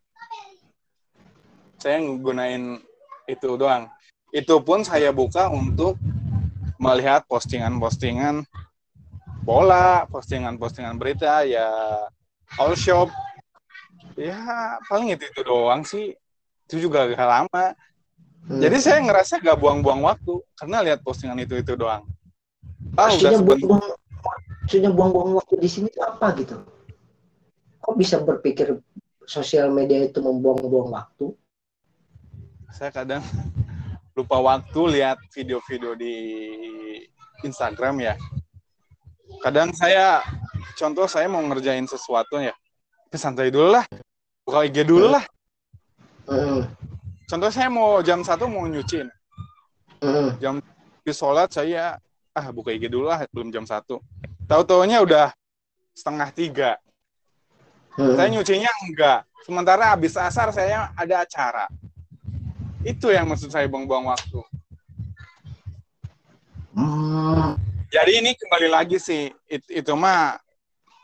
saya 1.79 2.03
gunain 2.19 2.83
itu 3.31 3.49
doang. 3.55 3.87
Itu 4.35 4.59
pun 4.59 4.83
saya 4.83 5.15
buka 5.15 5.47
untuk 5.47 5.95
melihat 6.75 7.23
postingan-postingan 7.31 8.43
bola, 9.47 10.03
postingan-postingan 10.11 10.99
berita, 10.99 11.47
ya 11.47 11.65
all 12.59 12.75
shop. 12.75 13.07
Ya 14.19 14.75
paling 14.91 15.15
itu, 15.15 15.23
itu 15.31 15.41
doang 15.47 15.87
sih. 15.87 16.11
Itu 16.67 16.91
juga 16.91 17.07
gak 17.07 17.23
lama. 17.23 17.65
Hmm. 18.51 18.59
Jadi 18.59 18.77
saya 18.83 18.99
ngerasa 18.99 19.39
gak 19.39 19.55
buang-buang 19.63 20.03
waktu 20.03 20.43
karena 20.59 20.83
lihat 20.83 20.99
postingan 21.07 21.39
itu 21.39 21.55
itu 21.55 21.73
doang. 21.79 22.03
Ah, 22.99 23.07
udah 23.15 23.31
maksudnya 23.31 23.39
sebentar. 23.39 23.95
Maksudnya 24.69 24.93
buang-buang 24.93 25.33
waktu 25.33 25.57
di 25.57 25.65
sini 25.65 25.89
itu 25.89 25.97
apa 25.97 26.29
gitu? 26.37 26.61
Kok 27.81 27.97
bisa 27.97 28.21
berpikir 28.21 28.77
sosial 29.25 29.73
media 29.73 30.05
itu 30.05 30.21
membuang-buang 30.21 30.93
waktu? 30.93 31.33
Saya 32.69 32.93
kadang 32.93 33.25
lupa 34.13 34.37
waktu 34.37 34.81
lihat 34.93 35.17
video-video 35.33 35.97
di 35.97 36.13
Instagram 37.41 37.97
ya. 37.97 38.13
Kadang 39.41 39.73
saya 39.73 40.21
contoh 40.77 41.09
saya 41.09 41.25
mau 41.25 41.41
ngerjain 41.49 41.89
sesuatu 41.89 42.37
ya. 42.37 42.53
Tapi 43.09 43.17
santai 43.17 43.49
dulu 43.49 43.73
lah. 43.73 43.89
Buka 44.45 44.69
IG 44.69 44.85
dulu 44.85 45.17
lah. 45.17 45.25
Hmm, 46.29 46.61
Contoh 47.25 47.49
saya 47.49 47.73
mau 47.73 48.05
jam 48.05 48.21
satu 48.21 48.45
mau 48.45 48.69
nyuci. 48.69 49.01
hmm, 50.05 50.61
Di 51.01 51.09
sholat 51.09 51.49
saya 51.49 51.97
ah 52.37 52.53
buka 52.53 52.69
IG 52.69 52.85
dulu 52.85 53.09
lah 53.09 53.25
belum 53.33 53.49
jam 53.49 53.65
satu. 53.65 53.97
Tahu-taunya 54.49 55.05
udah 55.05 55.29
setengah 55.93 56.29
tiga. 56.33 56.71
hmm. 57.93 58.17
Saya 58.17 58.27
nyucinya 58.33 58.71
enggak. 58.81 59.19
Sementara 59.45 59.93
habis 59.93 60.17
asar 60.17 60.49
saya 60.49 60.89
ada 60.97 61.21
acara. 61.21 61.69
Itu 62.81 63.13
yang 63.13 63.29
maksud 63.29 63.53
saya 63.53 63.69
buang-buang 63.69 64.09
waktu. 64.09 64.41
Hmm, 66.73 67.57
Jadi 67.89 68.21
ini 68.21 68.31
kembali 68.37 68.69
lagi 68.69 68.97
sih, 68.97 69.29
it- 69.45 69.69
itu 69.69 69.93
mah 69.93 70.37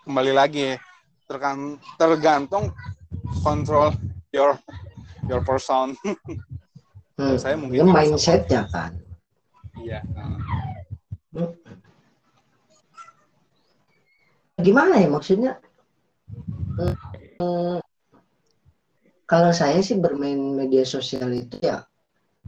kembali 0.06 0.34
lagi 0.34 0.78
tergan- 1.26 1.82
tergantung 1.98 2.70
kontrol 3.42 3.94
your 4.30 4.58
your 5.26 5.42
person. 5.42 5.94
hmm. 7.18 7.38
Saya 7.42 7.58
mungkin 7.58 7.90
mindsetnya 7.90 8.70
kan. 8.70 8.94
Iya. 9.82 10.02
Gimana 14.56 15.04
ya 15.04 15.08
maksudnya? 15.12 15.60
Hmm, 17.40 17.80
kalau 19.28 19.52
saya 19.52 19.80
sih 19.84 20.00
bermain 20.00 20.38
media 20.38 20.86
sosial 20.86 21.32
itu 21.34 21.60
ya 21.64 21.84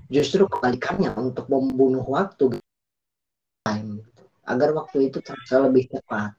justru 0.07 0.47
kebalikannya 0.47 1.11
untuk 1.19 1.51
membunuh 1.51 2.03
waktu 2.07 2.59
time 3.67 4.03
agar 4.47 4.71
waktu 4.71 5.11
itu 5.11 5.19
terasa 5.19 5.67
lebih 5.67 5.91
cepat. 5.91 6.31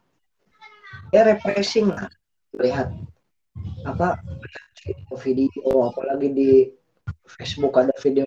Ya 1.13 1.25
refreshing 1.25 1.93
lah 1.93 2.09
lihat 2.57 2.93
apa 3.85 4.17
video 5.21 5.93
apalagi 5.93 6.29
di 6.33 6.51
Facebook 7.29 7.77
ada 7.77 7.93
video 8.01 8.25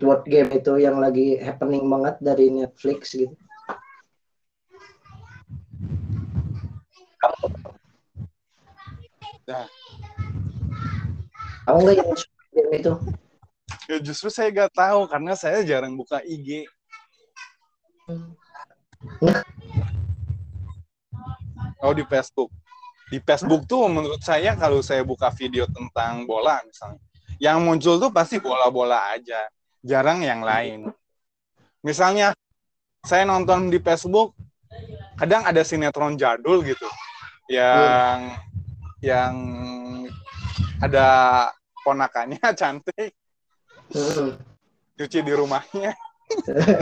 Word 0.00 0.24
game 0.24 0.48
itu 0.56 0.80
yang 0.80 0.96
lagi 0.96 1.36
happening 1.36 1.84
banget 1.84 2.16
dari 2.24 2.48
Netflix 2.48 3.12
gitu. 3.12 3.36
Kamu 7.20 7.46
Nah, 9.50 9.66
tahu 11.66 11.76
nggak 11.82 11.96
yang 11.98 12.10
game 12.54 12.72
itu? 12.78 12.94
ya 13.90 13.98
justru 13.98 14.30
saya 14.30 14.54
gak 14.54 14.70
tahu 14.70 15.10
karena 15.10 15.34
saya 15.34 15.66
jarang 15.66 15.98
buka 15.98 16.22
IG. 16.22 16.70
Oh 21.82 21.90
di 21.90 22.06
Facebook. 22.06 22.54
Di 23.10 23.18
Facebook 23.18 23.66
tuh 23.66 23.90
menurut 23.90 24.22
saya 24.22 24.54
kalau 24.54 24.78
saya 24.86 25.02
buka 25.02 25.34
video 25.34 25.66
tentang 25.66 26.22
bola 26.22 26.62
misalnya, 26.62 27.02
yang 27.42 27.58
muncul 27.58 27.98
tuh 27.98 28.14
pasti 28.14 28.38
bola-bola 28.38 29.10
aja, 29.10 29.50
jarang 29.82 30.22
yang 30.22 30.46
lain. 30.46 30.86
Misalnya 31.82 32.30
saya 33.02 33.26
nonton 33.26 33.66
di 33.66 33.82
Facebook, 33.82 34.38
kadang 35.18 35.42
ada 35.42 35.66
sinetron 35.66 36.14
jadul 36.14 36.62
gitu, 36.62 36.86
yang 37.50 38.38
yang 39.02 39.34
ada 40.78 41.06
ponakannya 41.82 42.38
cantik, 42.60 43.12
Hmm. 43.90 44.38
cuci 44.94 45.18
di 45.18 45.34
rumahnya, 45.34 45.90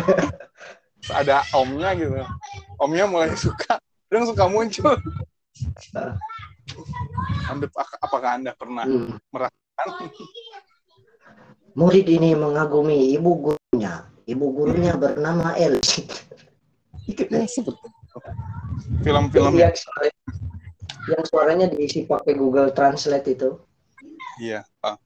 ada 1.25 1.41
omnya 1.57 1.97
gitu, 1.97 2.21
omnya 2.77 3.09
mulai 3.09 3.33
suka, 3.33 3.81
kadang 4.13 4.29
suka 4.29 4.45
muncul. 4.45 4.93
Anda, 7.49 7.65
apakah 8.05 8.31
anda 8.37 8.53
pernah 8.53 8.85
Hmm. 8.85 9.17
merasakan? 9.33 10.13
Murid 11.73 12.05
ini 12.13 12.37
mengagumi 12.37 13.17
ibu 13.17 13.31
gurunya. 13.57 14.05
Ibu 14.29 14.45
gurunya 14.53 14.93
bernama 15.01 15.57
Elsie. 15.57 16.05
Film-film 19.01 19.55
yang, 19.57 19.73
suara- 19.73 20.13
yang 21.09 21.25
suaranya 21.25 21.67
diisi 21.73 22.05
pakai 22.05 22.37
Google 22.37 22.71
Translate 22.77 23.29
itu. 23.33 23.51
Iya. 24.39 24.63
ah. 24.85 24.97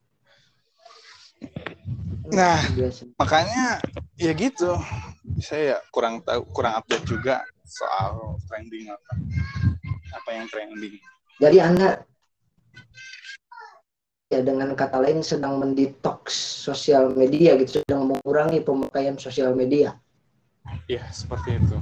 Nah, 2.33 2.59
Biasa. 2.75 3.07
makanya 3.19 3.83
ya 4.19 4.33
gitu. 4.35 4.77
Saya 5.38 5.77
ya 5.77 5.79
kurang 5.95 6.23
tahu, 6.27 6.43
kurang 6.51 6.81
update 6.81 7.07
juga 7.07 7.45
soal 7.67 8.37
trending 8.51 8.91
apa. 8.91 9.11
Apa 10.17 10.31
yang 10.37 10.47
trending. 10.51 10.97
Jadi 11.41 11.59
Anda 11.59 12.05
ya 14.33 14.41
dengan 14.41 14.73
kata 14.73 14.97
lain 15.03 15.21
sedang 15.21 15.61
mendetox 15.61 16.33
sosial 16.65 17.12
media 17.12 17.53
gitu, 17.61 17.85
sedang 17.85 18.09
mengurangi 18.09 18.65
pemakaian 18.65 19.17
sosial 19.21 19.53
media. 19.53 19.97
Iya, 20.88 21.05
seperti 21.12 21.59
itu. 21.61 21.77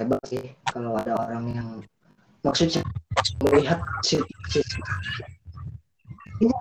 Hebat 0.00 0.24
sih 0.24 0.40
kalau 0.64 0.96
ada 0.96 1.12
orang 1.12 1.44
yang 1.52 1.68
maksudnya 2.40 2.80
melihat 3.44 3.84
situasi 4.00 4.64
ini 6.40 6.56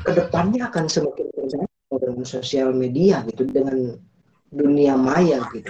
ke 0.00 0.10
depannya 0.16 0.64
akan 0.72 0.88
semakin 0.88 1.28
tergantung 1.36 1.98
dengan 2.00 2.24
sosial 2.24 2.72
media 2.72 3.20
gitu 3.28 3.44
dengan 3.44 4.00
dunia 4.48 4.96
maya 4.96 5.44
gitu. 5.52 5.68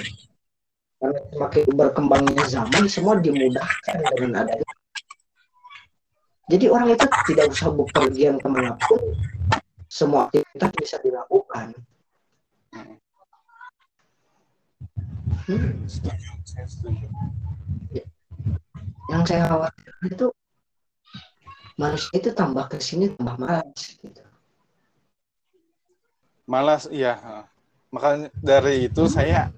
Karena 1.03 1.19
semakin 1.35 1.65
berkembangnya 1.75 2.45
zaman 2.47 2.87
semua 2.87 3.19
dimudahkan 3.19 3.97
dengan 4.15 4.47
adanya. 4.47 4.71
Jadi 6.47 6.67
orang 6.71 6.95
itu 6.95 7.07
tidak 7.27 7.51
usah 7.51 7.75
bepergian 7.75 8.39
ke 8.39 8.47
mana 8.47 8.79
pun 8.87 9.03
semua 9.91 10.31
aktivitas 10.31 10.71
bisa 10.79 10.97
dilakukan 11.03 11.75
Hmm. 15.51 15.83
Yang 19.11 19.23
saya 19.27 19.43
khawatir 19.51 19.91
itu 20.07 20.27
manusia 21.75 22.15
itu 22.15 22.31
tambah 22.31 22.71
ke 22.71 22.79
sini 22.79 23.11
tambah 23.19 23.35
malas 23.35 23.99
gitu. 23.99 24.23
Malas, 26.47 26.87
iya. 26.95 27.19
Makanya 27.91 28.31
dari 28.39 28.87
itu 28.87 29.11
saya 29.11 29.51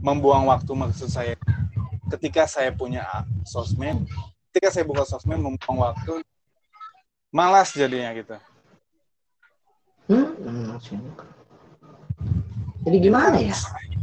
membuang 0.00 0.48
waktu 0.48 0.72
maksud 0.72 1.12
saya 1.12 1.36
ketika 2.16 2.48
saya 2.48 2.72
punya 2.72 3.04
sosmed, 3.44 4.00
ketika 4.48 4.72
saya 4.72 4.88
buka 4.88 5.04
sosmed 5.04 5.44
membuang 5.44 5.92
waktu 5.92 6.24
malas 7.28 7.76
jadinya 7.76 8.16
gitu. 8.16 8.36
Hmm, 10.08 10.32
hmm, 10.40 10.78
jadi 12.86 12.96
gimana 13.02 13.42
ya? 13.42 13.50
Saya 13.50 13.95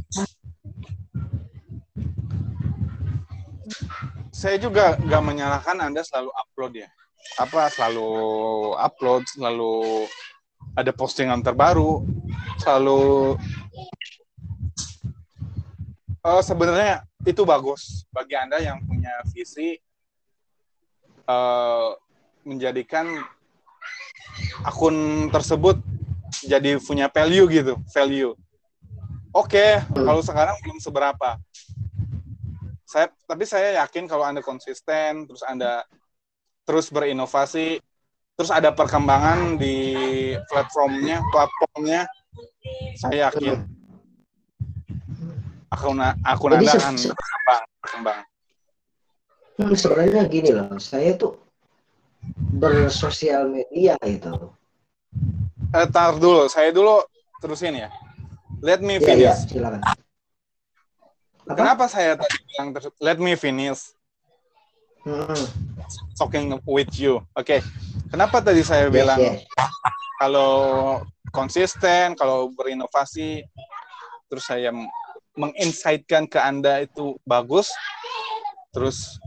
juga 4.60 4.99
nggak 4.99 5.23
menyalahkan 5.23 5.77
Anda 5.79 6.03
selalu 6.03 6.32
upload 6.36 6.73
ya. 6.84 6.89
Apa 7.39 7.71
selalu 7.71 8.12
upload, 8.75 9.23
selalu 9.32 10.06
ada 10.75 10.91
postingan 10.91 11.39
terbaru, 11.39 12.03
selalu 12.60 13.36
uh, 16.23 16.41
sebenarnya 16.43 17.08
itu 17.23 17.47
bagus 17.47 18.03
bagi 18.12 18.36
Anda 18.36 18.60
yang 18.60 18.84
punya 18.84 19.12
visi 19.32 19.79
uh, 21.27 21.95
menjadikan 22.43 23.08
akun 24.67 25.29
tersebut 25.32 25.79
jadi 26.43 26.82
punya 26.84 27.08
value 27.08 27.47
gitu, 27.47 27.73
value. 27.93 28.36
Oke, 29.34 29.58
okay, 29.58 29.71
kalau 29.95 30.21
sekarang 30.21 30.53
belum 30.62 30.77
seberapa. 30.77 31.39
Saya 32.93 33.10
tapi 33.25 33.49
saya 33.49 33.82
yakin 33.82 34.06
kalau 34.06 34.21
Anda 34.21 34.45
konsisten, 34.45 35.25
terus 35.25 35.41
Anda 35.41 35.82
terus 36.62 36.93
berinovasi, 36.93 37.82
terus 38.38 38.53
ada 38.53 38.69
perkembangan 38.69 39.58
di 39.58 39.77
platformnya, 40.45 41.25
platformnya, 41.34 42.06
saya 42.93 43.34
yakin 43.34 43.65
akun 45.73 45.97
akun 46.06 46.51
Anda 46.53 46.69
akan 46.77 46.95
berkembang, 47.01 47.63
berkembang. 47.82 48.21
Hmm, 49.58 49.73
sebenarnya 49.73 50.21
gini 50.29 50.49
loh, 50.53 50.77
saya 50.77 51.17
tuh 51.17 51.41
bersosial 52.62 53.49
media 53.49 53.97
itu. 54.06 54.53
Eh, 55.73 55.88
tar 55.89 56.13
dulu, 56.21 56.45
saya 56.45 56.69
dulu 56.69 57.01
terusin 57.41 57.73
ya. 57.73 57.89
Let 58.62 58.86
me 58.86 59.01
iya, 59.01 59.06
finish. 59.10 59.25
Ya, 59.25 59.34
ya, 59.34 59.49
silakan. 59.49 59.82
Apa? 61.43 61.60
Kenapa 61.60 61.86
saya 61.91 62.15
tadi 62.15 62.39
bilang 62.47 62.67
let 63.03 63.19
me 63.19 63.36
finish? 63.36 63.91
Hmm. 65.03 65.36
Talking 66.15 66.56
with 66.63 66.95
you. 66.95 67.19
Oke. 67.36 67.60
Okay. 67.60 67.60
Kenapa 68.08 68.39
tadi 68.39 68.63
saya 68.63 68.88
yes, 68.88 68.93
bilang 68.95 69.19
yes. 69.19 69.43
kalau 70.15 70.53
konsisten, 71.36 72.15
kalau 72.15 72.47
berinovasi, 72.56 73.43
terus 74.32 74.45
saya 74.47 74.71
menginsightkan 75.36 76.29
ke 76.29 76.39
Anda 76.39 76.88
itu 76.88 77.19
bagus, 77.27 77.67
terus 78.71 79.19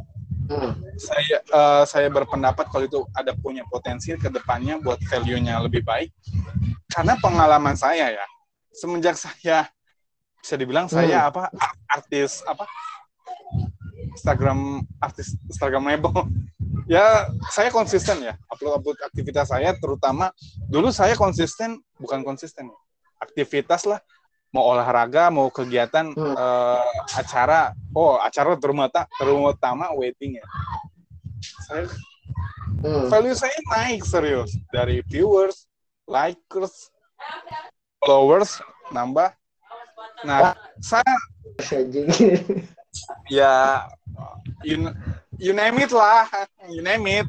hmm. 0.49 0.73
saya 0.97 1.37
uh, 1.53 1.85
saya 1.85 2.09
berpendapat 2.09 2.73
kalau 2.73 2.89
itu 2.89 3.05
ada 3.13 3.37
punya 3.37 3.67
potensi 3.69 4.17
ke 4.17 4.33
depannya 4.33 4.81
buat 4.81 4.97
value-nya 5.13 5.61
lebih 5.61 5.85
baik. 5.85 6.09
Karena 6.89 7.19
pengalaman 7.21 7.77
saya 7.77 8.17
ya, 8.17 8.27
semenjak 8.73 9.21
saya 9.21 9.69
bisa 10.47 10.55
dibilang 10.55 10.87
hmm. 10.87 10.95
saya 10.95 11.27
apa 11.27 11.51
artis 11.91 12.47
apa 12.47 12.71
Instagram 14.15 14.79
artis 15.03 15.35
Instagram 15.51 15.91
Instagramable 15.91 16.31
ya 16.95 17.27
saya 17.51 17.75
konsisten 17.75 18.23
ya 18.23 18.39
upload 18.47 18.79
upload 18.79 18.99
aktivitas 19.03 19.51
saya 19.51 19.75
terutama 19.75 20.31
dulu 20.71 20.95
saya 20.95 21.19
konsisten 21.19 21.83
bukan 21.99 22.23
konsisten 22.23 22.71
aktivitas 23.19 23.91
lah 23.91 23.99
mau 24.55 24.71
olahraga 24.71 25.35
mau 25.35 25.51
kegiatan 25.51 26.15
hmm. 26.15 26.35
uh, 26.39 26.87
acara 27.19 27.75
oh 27.91 28.23
acara 28.23 28.55
terutama 28.55 28.87
terutama 29.19 29.91
wedding 29.99 30.39
ya 30.39 30.47
saya 31.67 31.91
hmm. 32.87 33.11
value 33.11 33.35
saya 33.35 33.59
naik 33.75 34.07
serius 34.07 34.55
dari 34.71 35.03
viewers 35.03 35.67
likers 36.07 36.95
followers 37.99 38.63
nambah. 38.95 39.35
Nah, 40.25 40.57
saya 40.83 41.17
ya 43.31 43.87
you, 44.65 44.91
you 45.37 45.53
name 45.53 45.79
it 45.83 45.93
lah, 45.93 46.27
you 46.71 46.83
name 46.83 47.07
it. 47.07 47.29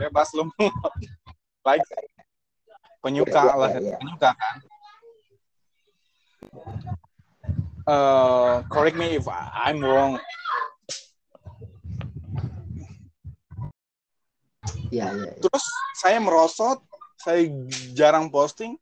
Bebas 0.00 0.32
lu 0.32 0.48
like 1.66 1.84
penyuka 3.04 3.40
ya, 3.48 3.54
lah, 3.56 3.68
ya, 3.76 3.96
penyuka 4.00 4.30
kan. 4.32 4.56
Uh, 7.84 8.62
correct 8.70 8.96
me 8.96 9.18
if 9.18 9.26
I'm 9.28 9.80
wrong. 9.82 10.20
Ya, 14.90 15.10
ya, 15.14 15.26
ya. 15.26 15.32
Terus 15.38 15.64
saya 15.98 16.18
merosot, 16.18 16.82
saya 17.18 17.46
jarang 17.94 18.26
posting, 18.26 18.74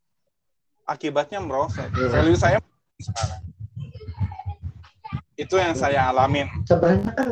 akibatnya 0.88 1.40
merosot. 1.40 1.88
Yeah. 1.96 2.08
Value 2.08 2.38
saya 2.38 2.58
sekarang. 2.98 3.40
Itu 5.38 5.54
yang 5.54 5.74
saya 5.78 6.10
alamin. 6.10 6.50
Sebenarnya 6.66 7.14
kan 7.14 7.28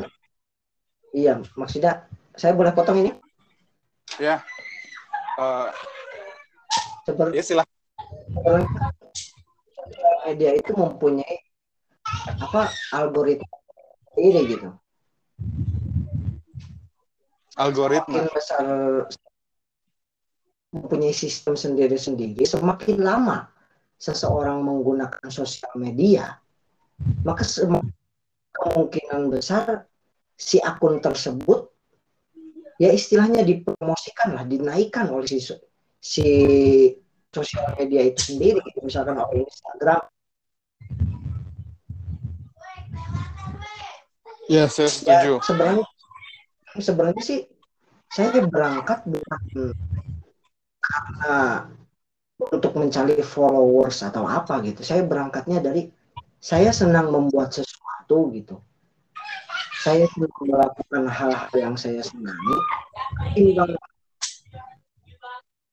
iya, 1.11 1.43
maksudnya 1.59 2.07
saya 2.39 2.55
boleh 2.55 2.71
potong 2.71 3.03
ini? 3.03 3.11
Ya. 4.23 4.47
Uh, 5.37 5.69
Seperti, 7.03 7.39
ya 7.39 7.43
silahkan. 7.43 8.63
Media 10.27 10.59
itu 10.59 10.75
mempunyai 10.75 11.39
apa 12.43 12.71
algoritma 12.95 13.59
ini 14.19 14.41
gitu. 14.51 14.71
Algoritma. 17.59 18.27
Semakin 18.27 18.35
besar 18.35 18.65
mempunyai 20.75 21.15
sistem 21.15 21.55
sendiri-sendiri, 21.55 22.43
semakin 22.43 23.01
lama 23.01 23.49
seseorang 23.97 24.61
menggunakan 24.61 25.27
sosial 25.33 25.73
media, 25.77 26.37
maka 27.25 27.45
kemungkinan 28.57 29.29
besar 29.33 29.89
si 30.37 30.61
akun 30.61 31.01
tersebut 31.01 31.73
ya 32.77 32.93
istilahnya 32.93 33.41
dipromosikan 33.41 34.37
lah, 34.37 34.45
dinaikkan 34.45 35.09
oleh 35.09 35.25
si, 35.25 35.41
si 36.01 36.29
sosial 37.33 37.73
media 37.81 38.05
itu 38.05 38.37
sendiri, 38.37 38.61
misalkan 38.85 39.17
oleh 39.17 39.45
Instagram. 39.45 40.03
Ya, 44.47 44.71
saya 44.71 44.87
setuju. 44.87 45.43
Ya, 45.43 45.43
sebenarnya 45.43 45.85
sebenarnya 46.79 47.23
sih 47.25 47.41
saya 48.15 48.47
berangkat 48.47 49.03
dengan 49.09 49.41
karena 50.79 51.37
untuk 52.37 52.73
mencari 52.77 53.21
followers 53.25 54.05
atau 54.05 54.29
apa 54.29 54.61
gitu. 54.65 54.85
Saya 54.85 55.03
berangkatnya 55.05 55.61
dari 55.65 55.89
saya 56.41 56.71
senang 56.71 57.09
membuat 57.09 57.53
sesuatu 57.57 58.31
gitu. 58.37 58.61
Saya 59.81 60.05
senang 60.13 60.35
melakukan 60.45 61.05
hal-hal 61.09 61.55
yang 61.57 61.75
saya 61.79 62.03
senangi. 62.05 62.57
Tinggal 63.33 63.77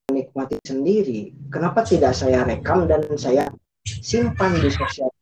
menikmati 0.08 0.56
sendiri. 0.64 1.34
Kenapa 1.52 1.84
tidak 1.84 2.16
saya 2.16 2.46
rekam 2.46 2.88
dan 2.88 3.04
saya 3.18 3.50
simpan 3.84 4.56
di 4.56 4.70
sosial 4.72 5.12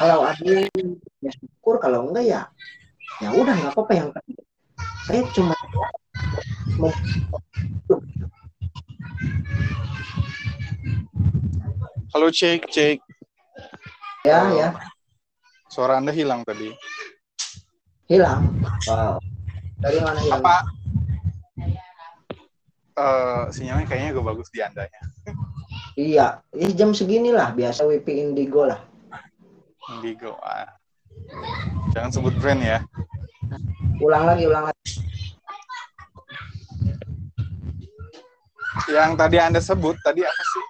kalau 0.00 0.24
ada 0.24 0.40
yang 0.40 0.96
ya 1.20 1.30
syukur 1.36 1.76
kalau 1.76 2.08
enggak 2.08 2.24
ya 2.24 2.40
ya 3.20 3.28
udah 3.36 3.52
nggak 3.52 3.72
apa-apa 3.76 3.92
yang 3.92 4.08
saya 5.04 5.20
cuma 5.36 5.52
Halo 12.10 12.26
cek 12.26 12.66
cek. 12.66 12.98
Ya 14.26 14.50
ya. 14.50 14.68
Suara 15.70 16.02
anda 16.02 16.10
hilang 16.10 16.42
tadi. 16.42 16.74
Hilang. 18.10 18.50
Wow. 18.90 19.22
Dari 19.78 19.98
mana 20.02 20.18
hilang? 20.18 20.42
Apa? 20.42 20.56
Uh, 22.98 23.42
sinyalnya 23.54 23.86
kayaknya 23.86 24.10
gue 24.18 24.24
bagus 24.26 24.50
di 24.50 24.58
andanya. 24.58 24.98
iya, 25.94 26.42
ini 26.50 26.74
jam 26.74 26.90
segini 26.90 27.30
lah 27.30 27.54
biasa 27.54 27.86
WP 27.86 28.10
Indigo 28.10 28.66
lah. 28.66 28.82
Indigo. 29.94 30.34
Ah. 30.42 30.66
Jangan 31.94 32.10
sebut 32.10 32.34
brand 32.42 32.58
ya. 32.58 32.82
Ulang 34.02 34.26
lagi, 34.26 34.50
ulang 34.50 34.66
lagi. 34.66 34.82
Yang 38.90 39.12
tadi 39.14 39.36
Anda 39.38 39.62
sebut 39.62 39.94
tadi 40.02 40.26
apa 40.26 40.42
sih? 40.42 40.64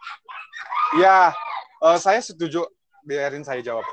Ya, 0.99 1.31
uh, 1.79 1.99
saya 2.01 2.19
setuju. 2.19 2.67
Biarin 3.07 3.47
saya 3.47 3.65
jawab. 3.65 3.87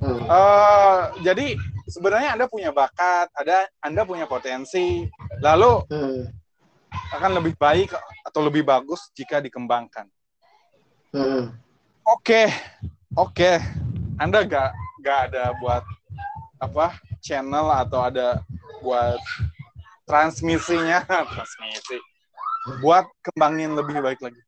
Uh, 0.00 1.12
jadi 1.20 1.60
sebenarnya 1.90 2.38
Anda 2.38 2.46
punya 2.48 2.72
bakat, 2.72 3.28
ada 3.36 3.68
Anda 3.84 4.06
punya 4.08 4.24
potensi, 4.24 5.04
Lalu 5.44 5.84
hmm, 5.92 6.20
akan 7.18 7.30
lebih 7.42 7.54
baik 7.60 7.92
atau 8.24 8.40
lebih 8.40 8.64
bagus 8.64 9.12
jika 9.12 9.44
dikembangkan. 9.44 10.08
hmm. 11.12 11.52
Oke, 12.04 12.52
oke. 13.16 13.60
Anda 14.20 14.44
gak 14.44 14.72
gak 15.04 15.18
ada 15.32 15.52
buat 15.60 15.84
apa 16.60 16.96
channel 17.20 17.68
atau 17.72 18.00
ada 18.08 18.40
buat 18.80 19.20
transmisinya, 20.04 21.04
transmisi, 21.32 21.98
buat 22.80 23.08
kembangin 23.24 23.76
lebih 23.76 24.00
baik 24.04 24.20
lagi. 24.20 24.42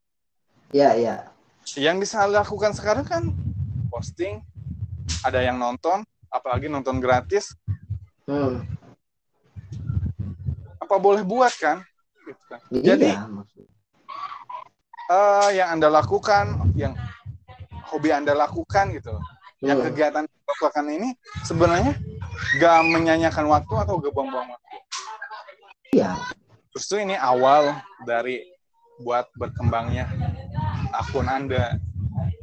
Ya, 0.73 0.93
ya. 0.97 1.36
Yang 1.75 2.07
bisa 2.07 2.23
lakukan 2.25 2.71
sekarang 2.71 3.03
kan 3.03 3.23
posting, 3.91 4.39
ada 5.27 5.43
yang 5.43 5.59
nonton, 5.59 6.07
apalagi 6.31 6.71
nonton 6.71 7.03
gratis, 7.03 7.59
Hmm. 8.27 8.63
apa 10.79 10.95
boleh 10.99 11.27
buat 11.27 11.51
kan? 11.59 11.83
Gitu 12.23 12.43
kan. 12.47 12.61
Iya, 12.71 12.95
Jadi 12.95 13.11
maksud- 13.19 13.71
eh, 15.11 15.49
yang 15.59 15.69
anda 15.75 15.89
lakukan, 15.91 16.47
yang 16.79 16.95
hobi 17.91 18.15
anda 18.15 18.35
lakukan 18.35 18.95
gitu, 18.95 19.15
yang 19.63 19.83
Hmm. 19.83 19.87
kegiatan 19.91 20.23
yang 20.23 20.31
Anda 20.31 20.53
lakukan 20.55 20.87
ini 20.87 21.09
sebenarnya 21.43 21.93
gak 22.59 22.79
menyanyikan 22.87 23.47
waktu 23.47 23.75
atau 23.75 23.99
gak 23.99 24.13
buang-buang 24.15 24.47
waktu. 24.47 24.77
Iya, 25.95 26.13
Justru 26.77 27.01
ini 27.01 27.17
awal 27.17 27.73
dari 28.05 28.45
buat 29.01 29.33
berkembangnya 29.33 30.05
akun 30.92 31.27
Anda. 31.27 31.79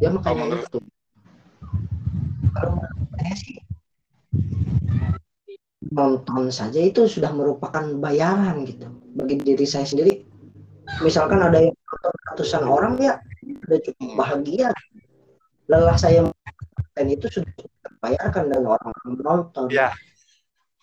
ya 0.02 0.10
Kalau 0.12 0.20
makanya 0.20 0.42
menurut- 0.44 0.68
itu. 0.70 0.80
Kalau 2.54 2.72
menurut 2.78 3.08
saya 3.18 3.34
sih 3.40 3.56
nonton 5.94 6.50
saja 6.50 6.80
itu 6.82 7.06
sudah 7.06 7.30
merupakan 7.36 7.84
bayaran 8.02 8.66
gitu 8.66 8.90
bagi 9.14 9.38
diri 9.42 9.66
saya 9.68 9.86
sendiri. 9.86 10.26
Misalkan 11.06 11.40
ada 11.42 11.60
yang 11.62 11.76
nonton 11.76 12.14
ratusan 12.32 12.64
orang 12.66 12.94
ya 13.00 13.14
udah 13.70 13.80
cukup 13.82 14.10
bahagia. 14.18 14.70
Lelah 15.70 15.96
saya 15.96 16.28
dan 16.94 17.06
itu 17.10 17.26
sudah 17.32 17.50
terbayarkan 17.82 18.44
dan 18.52 18.64
orang 18.68 18.92
menonton. 19.08 19.68
Ya. 19.72 19.94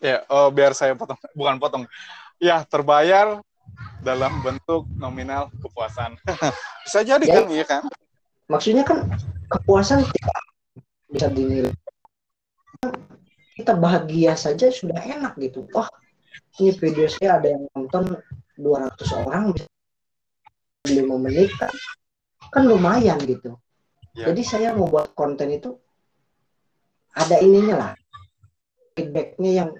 Ya, 0.00 0.24
oh, 0.32 0.48
biar 0.48 0.72
saya 0.72 0.96
potong, 0.96 1.20
bukan 1.36 1.60
potong. 1.60 1.84
Ya, 2.40 2.64
terbayar 2.64 3.44
dalam 4.00 4.40
bentuk 4.40 4.88
nominal 4.96 5.52
kepuasan. 5.60 6.16
Bisa 6.86 7.00
jadi 7.04 7.24
Ya. 7.24 7.34
kan, 7.40 7.44
iya 7.52 7.64
kan? 7.64 7.82
Maksudnya 8.50 8.82
kan 8.82 9.06
kepuasan 9.46 10.02
tidak 10.02 10.38
bisa 11.10 11.26
dinilai. 11.30 11.74
Kita 13.54 13.76
bahagia 13.76 14.34
saja 14.34 14.72
sudah 14.72 14.98
enak 14.98 15.36
gitu. 15.38 15.66
Wah, 15.74 15.86
ini 16.58 16.72
video 16.74 17.06
saya 17.06 17.38
ada 17.38 17.46
yang 17.50 17.62
nonton 17.76 18.16
200 18.58 19.22
orang 19.26 19.54
bisa 19.54 19.66
5 20.88 21.18
menit 21.20 21.50
kan, 21.60 21.70
kan 22.50 22.62
lumayan 22.66 23.20
gitu. 23.22 23.54
Ya. 24.16 24.32
Jadi 24.32 24.42
saya 24.42 24.74
membuat 24.74 25.14
konten 25.14 25.52
itu 25.54 25.76
ada 27.14 27.38
ininya 27.38 27.74
lah. 27.78 27.92
Feedbacknya 28.98 29.50
yang 29.62 29.70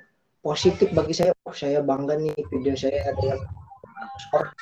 positif 0.45 0.93
bagi 0.95 1.15
saya. 1.17 1.35
Oh, 1.43 1.55
saya 1.57 1.83
bangga 1.83 2.15
nih 2.21 2.37
video 2.53 2.79
saya 2.79 3.11
ada 3.11 3.23
yang 3.35 3.41
200 4.01 4.37
orang. 4.41 4.55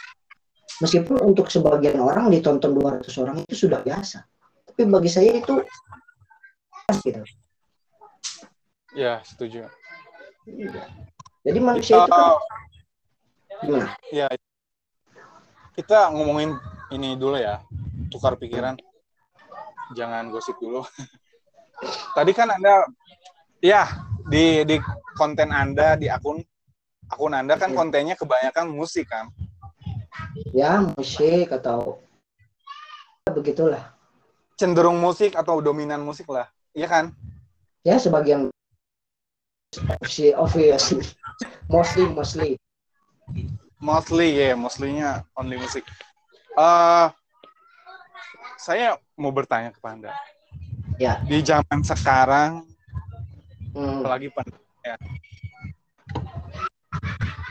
Meskipun 0.79 1.16
untuk 1.22 1.46
sebagian 1.51 1.98
orang 1.98 2.31
ditonton 2.31 2.74
200 2.74 3.11
orang 3.22 3.37
itu 3.42 3.66
sudah 3.66 3.83
biasa. 3.83 4.22
Tapi 4.66 4.83
bagi 4.87 5.11
saya 5.11 5.38
itu 5.38 5.62
gitu. 7.03 7.22
Ya, 8.96 9.20
setuju. 9.27 9.68
Iya. 10.48 10.85
Jadi 11.44 11.59
manusia 11.61 12.03
itu 12.03 12.11
kan 12.11 12.40
gimana? 13.61 13.92
ya, 14.14 14.27
kita 15.77 16.11
ngomongin 16.14 16.57
ini 16.94 17.18
dulu 17.18 17.37
ya, 17.37 17.61
tukar 18.09 18.38
pikiran. 18.38 18.79
Jangan 19.96 20.33
gosip 20.33 20.57
dulu. 20.61 20.85
Tadi 22.16 22.33
kan 22.35 22.51
Anda, 22.53 22.85
ya, 23.61 23.87
di, 24.29 24.66
di 24.66 24.77
konten 25.16 25.53
Anda, 25.53 25.96
di 25.96 26.11
akun 26.11 26.42
akun 27.09 27.35
Anda 27.35 27.57
kan 27.57 27.73
Iya. 27.73 27.77
kontennya 27.77 28.14
kebanyakan 28.14 28.68
musik 28.73 29.09
kan? 29.09 29.33
Ya 30.53 30.81
musik 30.81 31.53
atau 31.53 32.01
begitulah. 33.29 33.92
Cenderung 34.59 34.99
musik 34.99 35.38
atau 35.38 35.62
dominan 35.62 36.03
musik 36.03 36.27
lah, 36.27 36.51
iya 36.75 36.88
kan? 36.90 37.14
Ya 37.87 37.94
sebagian 38.01 38.51
si 40.09 40.33
obviously 40.35 41.05
mostly 41.68 42.05
mostly 42.09 42.51
Mostly 43.79 44.35
ya, 44.35 44.59
mostly-nya 44.59 45.23
only 45.38 45.55
musik. 45.55 45.87
Eh, 46.59 47.07
saya 48.59 48.99
mau 49.14 49.31
bertanya 49.31 49.71
kepada 49.71 49.94
Anda. 49.94 50.12
Ya. 50.99 51.23
Di 51.23 51.38
zaman 51.47 51.87
sekarang, 51.87 52.66
hmm, 53.71 54.03
apalagi 54.03 54.35
pandemi 54.35 54.59
ya, 54.83 54.99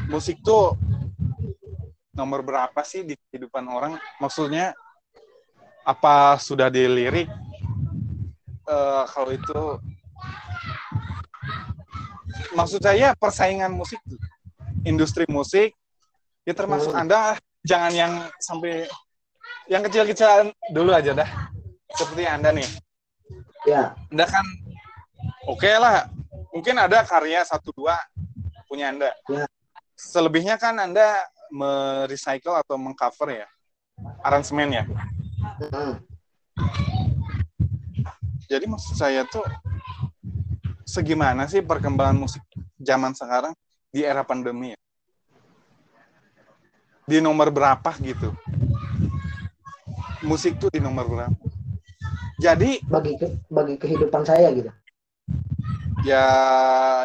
musik 0.08 0.40
tuh 0.42 0.74
nomor 2.18 2.42
berapa 2.42 2.82
sih 2.82 3.06
di 3.06 3.14
kehidupan 3.30 3.68
orang? 3.70 4.00
Maksudnya 4.18 4.74
apa 5.86 6.36
sudah 6.42 6.68
dilirik? 6.68 7.30
Eh, 8.68 9.04
kalau 9.14 9.32
itu 9.32 9.62
maksud 12.52 12.84
saya 12.84 13.16
persaingan 13.16 13.72
musik, 13.72 14.02
industri 14.84 15.24
musik, 15.30 15.72
ya 16.44 16.52
termasuk 16.52 16.92
Hmm. 16.92 17.08
Anda 17.08 17.40
jangan 17.64 17.94
yang 17.96 18.14
sampai 18.42 18.90
yang 19.72 19.84
kecil-kecilan 19.88 20.52
dulu 20.74 20.92
aja 20.92 21.16
dah. 21.16 21.30
Seperti 21.96 22.28
Anda 22.28 22.52
nih. 22.52 22.68
ya 23.68 23.92
Anda 24.12 24.24
kan 24.28 24.46
oke 25.48 25.68
lah, 25.76 26.08
mungkin 26.56 26.80
ada 26.80 27.04
karya 27.04 27.44
satu 27.44 27.76
dua 27.76 28.00
punya 28.68 28.92
Anda. 28.92 29.16
Ya. 29.32 29.48
Selebihnya 29.98 30.60
kan 30.62 30.78
Anda 30.78 31.24
merecycle 31.50 32.54
atau 32.60 32.76
mengcover 32.76 33.42
ya, 33.42 33.48
aransemen 34.22 34.70
ya. 34.76 34.84
hmm, 35.72 36.04
Jadi 38.48 38.66
maksud 38.68 38.96
saya 39.00 39.24
tuh 39.28 39.44
segimana 40.88 41.48
sih 41.48 41.64
perkembangan 41.64 42.16
musik 42.20 42.44
zaman 42.80 43.16
sekarang 43.16 43.56
di 43.92 44.04
era 44.04 44.22
pandemi 44.28 44.76
ya? 44.76 44.80
Di 47.08 47.24
nomor 47.24 47.48
berapa 47.50 47.92
gitu? 48.04 48.36
Musik 50.28 50.60
tuh 50.60 50.68
di 50.68 50.84
nomor 50.84 51.08
berapa? 51.08 51.38
Jadi 52.38 52.84
bagi 52.86 53.18
ke- 53.18 53.40
bagi 53.50 53.76
kehidupan 53.80 54.22
saya 54.28 54.52
gitu. 54.54 54.70
Ya 56.06 56.26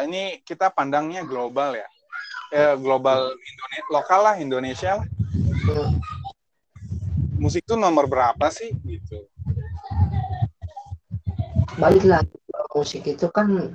ini 0.05 0.41
kita 0.45 0.69
pandangnya 0.69 1.25
global 1.25 1.73
ya 1.73 1.87
eh, 2.53 2.75
global 2.77 3.33
Indonesia 3.33 3.89
lokal 3.89 4.19
lah 4.21 4.35
Indonesia 4.37 4.91
lah 5.01 5.07
musik 7.41 7.65
tuh 7.65 7.79
nomor 7.79 8.05
berapa 8.05 8.49
sih 8.53 8.69
gitu 8.85 9.25
balik 11.81 12.05
lagi 12.05 12.37
musik 12.73 13.05
itu 13.05 13.29
kan 13.29 13.73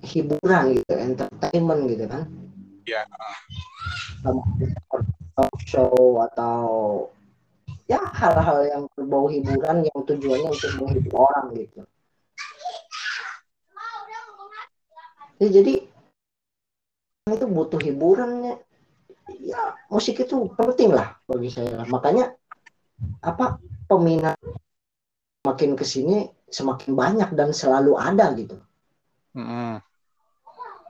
hiburan 0.00 0.80
gitu, 0.80 0.92
entertainment 0.96 1.82
gitu 1.92 2.04
kan. 2.08 2.24
ya 2.88 3.04
talk 5.36 5.54
show 5.64 6.24
atau 6.32 6.64
ya 7.88 8.00
hal-hal 8.16 8.58
yang 8.64 8.82
berbau 8.96 9.28
hiburan 9.28 9.84
yang 9.84 9.98
tujuannya 10.04 10.48
untuk 10.52 10.72
menghibur 10.80 11.28
orang 11.28 11.46
gitu. 11.56 11.80
Ya, 15.40 15.48
jadi 15.48 15.88
itu 17.32 17.46
butuh 17.48 17.80
hiburannya. 17.80 18.60
Ya 19.40 19.78
musik 19.88 20.20
itu 20.20 20.50
penting 20.58 20.92
lah 20.92 21.16
bagi 21.24 21.48
saya. 21.48 21.86
Makanya 21.88 22.34
apa 23.24 23.56
peminat 23.88 24.36
makin 25.46 25.72
ke 25.78 25.86
sini 25.86 26.28
semakin 26.50 26.92
banyak 26.92 27.30
dan 27.32 27.54
selalu 27.56 27.96
ada 27.96 28.34
gitu. 28.36 28.60
Mm-mm. 29.32 29.80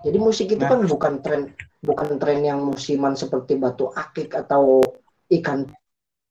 Jadi 0.00 0.18
musik 0.18 0.48
itu 0.48 0.64
Nah. 0.64 0.72
kan 0.72 0.80
bukan 0.88 1.14
tren 1.20 1.42
bukan 1.84 2.16
tren 2.16 2.40
yang 2.40 2.64
musiman 2.64 3.12
seperti 3.14 3.60
batu 3.60 3.92
akik 3.92 4.32
atau 4.32 4.80
ikan 5.28 5.68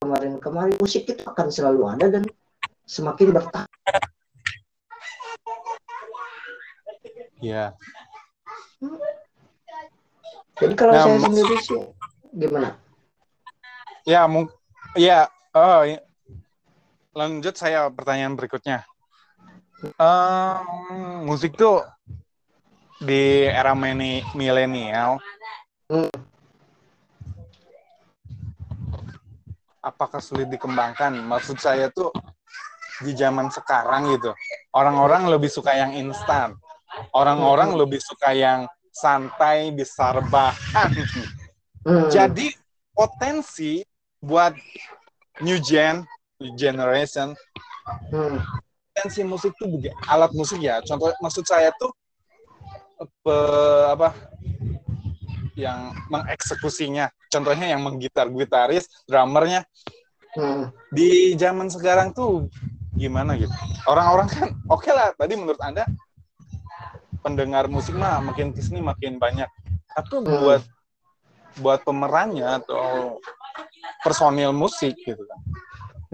kemarin-kemarin. 0.01 0.75
Musik 0.82 1.05
itu 1.05 1.21
akan 1.23 1.47
selalu 1.53 1.82
ada 1.86 2.19
dan 2.19 2.23
semakin 2.89 3.32
bertahan. 3.32 3.69
ya 7.39 7.71
Jadi 10.59 10.73
kalau 10.75 10.91
Nah, 10.95 11.03
saya 11.03 11.19
sendiri 11.23 11.55
sih 11.59 11.79
gimana? 12.31 12.75
ya 14.07 14.23
mung 14.25 14.47
ya 14.95 15.27
oh 15.51 15.83
i- 15.85 16.01
lanjut 17.11 17.53
saya 17.53 17.91
pertanyaan 17.91 18.33
berikutnya 18.33 18.87
Em, 19.95 21.23
musik 21.23 21.55
tuh 21.55 21.83
di 22.99 23.47
era 23.47 23.71
milenial 23.75 25.19
Hmm. 25.87 26.11
apakah 29.79 30.19
sulit 30.21 30.45
dikembangkan? 30.47 31.15
Maksud 31.17 31.57
saya 31.57 31.87
tuh 31.89 32.11
di 32.99 33.15
zaman 33.15 33.47
sekarang 33.49 34.11
gitu, 34.13 34.35
orang-orang 34.69 35.31
lebih 35.31 35.47
suka 35.47 35.71
yang 35.73 35.95
instan. 35.95 36.53
Orang-orang 37.12 37.73
Hmm. 37.73 37.79
lebih 37.81 37.99
suka 38.01 38.31
yang 38.33 38.65
santai, 38.89 39.71
bisa 39.71 40.12
rebahan. 40.12 40.89
Hmm. 41.85 42.12
Jadi 42.12 42.51
potensi 42.91 43.79
buat 44.19 44.51
new 45.39 45.55
gen, 45.63 46.03
new 46.39 46.51
generation, 46.59 47.31
Hmm. 48.12 48.43
potensi 48.91 49.23
musik 49.23 49.55
tuh 49.55 49.71
begi- 49.71 49.95
alat 50.05 50.35
musik 50.35 50.59
ya. 50.59 50.83
Contoh 50.83 51.15
maksud 51.23 51.47
saya 51.47 51.71
tuh 51.79 51.89
pe- 53.23 53.88
apa 53.95 54.12
yang 55.55 55.95
mengeksekusinya. 56.12 57.07
Contohnya 57.31 57.71
yang 57.71 57.83
menggitar 57.83 58.27
gitaris, 58.27 58.88
drummernya 59.07 59.63
Hmm. 60.35 60.71
di 60.91 61.33
zaman 61.39 61.71
sekarang 61.71 62.12
tuh 62.12 62.51
gimana 62.93 63.39
gitu. 63.39 63.51
Orang-orang 63.88 64.27
kan 64.27 64.47
oke 64.67 64.91
lah 64.91 65.15
tadi 65.15 65.39
menurut 65.39 65.59
Anda 65.63 65.88
pendengar 67.19 67.67
musik 67.67 67.95
mah 67.95 68.23
makin 68.23 68.55
ke 68.55 68.62
sini 68.63 68.79
makin 68.79 69.19
banyak. 69.19 69.47
Tapi 69.95 70.23
Hmm. 70.23 70.27
buat 70.43 70.62
buat 71.60 71.79
pemerannya 71.84 72.63
atau 72.63 73.17
personil 74.05 74.55
musik 74.55 74.95
gitu 75.03 75.19
kan. 75.27 75.39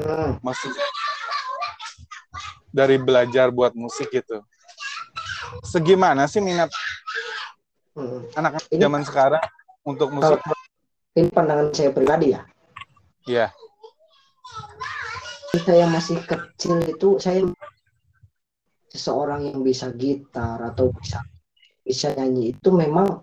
Hmm. 0.02 0.30
Maksudnya 0.42 0.86
dari 2.74 3.00
belajar 3.00 3.54
buat 3.54 3.72
musik 3.78 4.10
gitu. 4.12 4.42
Segimana 5.64 6.26
sih 6.28 6.42
minat 6.42 6.68
Hmm. 7.96 8.28
anak-anak 8.36 8.68
Ini- 8.76 8.82
zaman 8.84 9.02
sekarang 9.08 9.44
untuk 9.88 10.12
musik? 10.12 10.36
Kalau 10.36 10.58
ini 11.16 11.32
pandangan 11.32 11.72
saya 11.72 11.90
pribadi 11.96 12.36
ya. 12.36 12.42
Ya, 13.26 13.48
Saya 15.56 15.88
masih 15.88 16.20
kecil 16.28 16.84
itu 16.84 17.16
saya 17.18 17.40
seseorang 18.96 19.52
yang 19.52 19.60
bisa 19.62 19.92
gitar 19.92 20.58
atau 20.64 20.90
bisa 20.96 21.20
bisa 21.86 22.16
nyanyi 22.16 22.56
itu 22.56 22.70
memang 22.72 23.22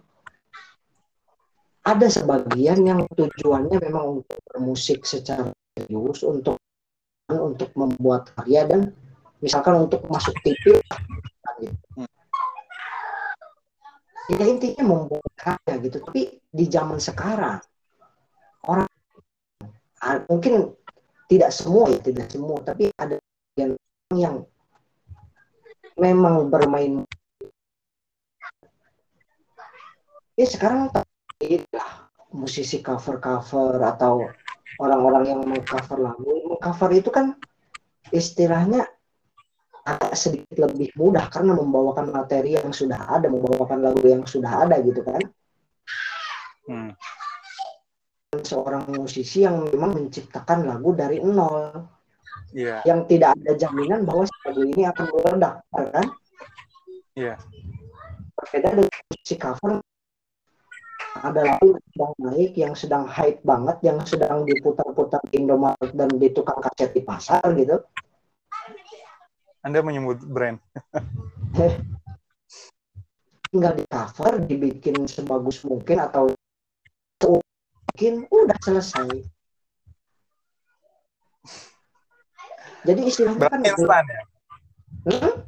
ada 1.82 2.06
sebagian 2.06 2.86
yang 2.86 3.02
tujuannya 3.10 3.74
memang 3.82 4.22
untuk 4.22 4.38
bermusik 4.46 5.02
secara 5.02 5.50
serius 5.74 6.22
untuk 6.22 6.60
untuk 7.26 7.74
membuat 7.74 8.30
karya 8.38 8.68
dan 8.68 8.94
misalkan 9.42 9.88
untuk 9.88 10.04
masuk 10.06 10.36
TV 10.46 10.78
gitu. 11.58 12.06
Ya 14.30 14.46
intinya 14.46 14.84
membuat 14.86 15.26
karya 15.34 15.74
gitu. 15.82 15.98
Tapi 15.98 16.38
di 16.54 16.64
zaman 16.70 17.02
sekarang 17.02 17.58
orang 18.70 18.86
ah, 20.06 20.22
mungkin 20.30 20.70
tidak 21.26 21.50
semua 21.50 21.88
ya 21.88 21.98
tidak 21.98 22.28
semua 22.28 22.60
tapi 22.60 22.92
ada 23.00 23.16
yang 23.56 23.72
yang 24.12 24.34
memang 25.96 26.48
bermain. 26.48 27.04
Ya 30.38 30.46
sekarang 30.48 30.88
lah 31.72 31.90
musisi 32.32 32.80
cover 32.80 33.20
cover 33.20 33.76
atau 33.84 34.24
orang-orang 34.80 35.24
yang 35.28 35.40
mengcover 35.44 36.00
lagu. 36.00 36.56
Mengcover 36.56 36.90
itu 36.96 37.10
kan 37.12 37.36
istilahnya 38.08 38.88
agak 39.82 40.14
sedikit 40.14 40.56
lebih 40.62 40.94
mudah 40.94 41.26
karena 41.26 41.58
membawakan 41.58 42.14
materi 42.14 42.54
yang 42.54 42.70
sudah 42.70 43.10
ada 43.10 43.26
membawakan 43.26 43.82
lagu 43.82 44.02
yang 44.06 44.22
sudah 44.24 44.66
ada 44.66 44.78
gitu 44.80 45.02
kan. 45.02 45.22
Hmm. 46.62 46.92
seorang 48.32 48.88
musisi 48.96 49.44
yang 49.44 49.68
memang 49.68 49.92
menciptakan 49.92 50.64
lagu 50.64 50.96
dari 50.96 51.20
nol. 51.20 51.84
Iya, 52.56 52.80
yang 52.88 53.04
tidak 53.04 53.36
ada 53.36 53.52
jaminan 53.60 54.08
bahwa 54.08 54.24
lagu 54.52 54.68
ini 54.68 54.84
akan 54.84 55.06
meledak, 55.08 55.64
ya 55.72 55.84
kan? 55.88 56.06
Iya. 57.16 57.34
Berbeda 58.36 58.68
dengan 58.76 59.00
musik 59.08 59.38
cover, 59.40 59.80
ada 61.24 61.40
lagu 61.40 61.72
yang 61.72 61.80
sedang 61.88 62.12
naik, 62.20 62.52
yang 62.52 62.74
sedang 62.76 63.04
hype 63.08 63.40
banget, 63.48 63.80
yang 63.80 63.98
sedang 64.04 64.44
diputar-putar 64.44 65.24
di 65.32 65.40
Indomaret 65.40 65.96
dan 65.96 66.12
di 66.20 66.28
tukang 66.36 66.60
kaset 66.60 66.92
di 66.92 67.00
pasar 67.00 67.40
gitu. 67.56 67.80
Anda 69.64 69.80
menyebut 69.80 70.20
brand. 70.28 70.60
Tinggal 73.48 73.72
di 73.72 73.84
cover, 73.88 74.36
dibikin 74.44 75.08
sebagus 75.08 75.64
mungkin 75.64 75.96
atau 75.96 76.28
mungkin 77.24 78.28
udah 78.28 78.58
selesai. 78.60 79.08
Jadi 82.82 83.00
istilahnya 83.08 83.48
kan 83.48 83.64
instan 83.64 84.04
ya? 84.12 84.31
Hmm? 85.02 85.42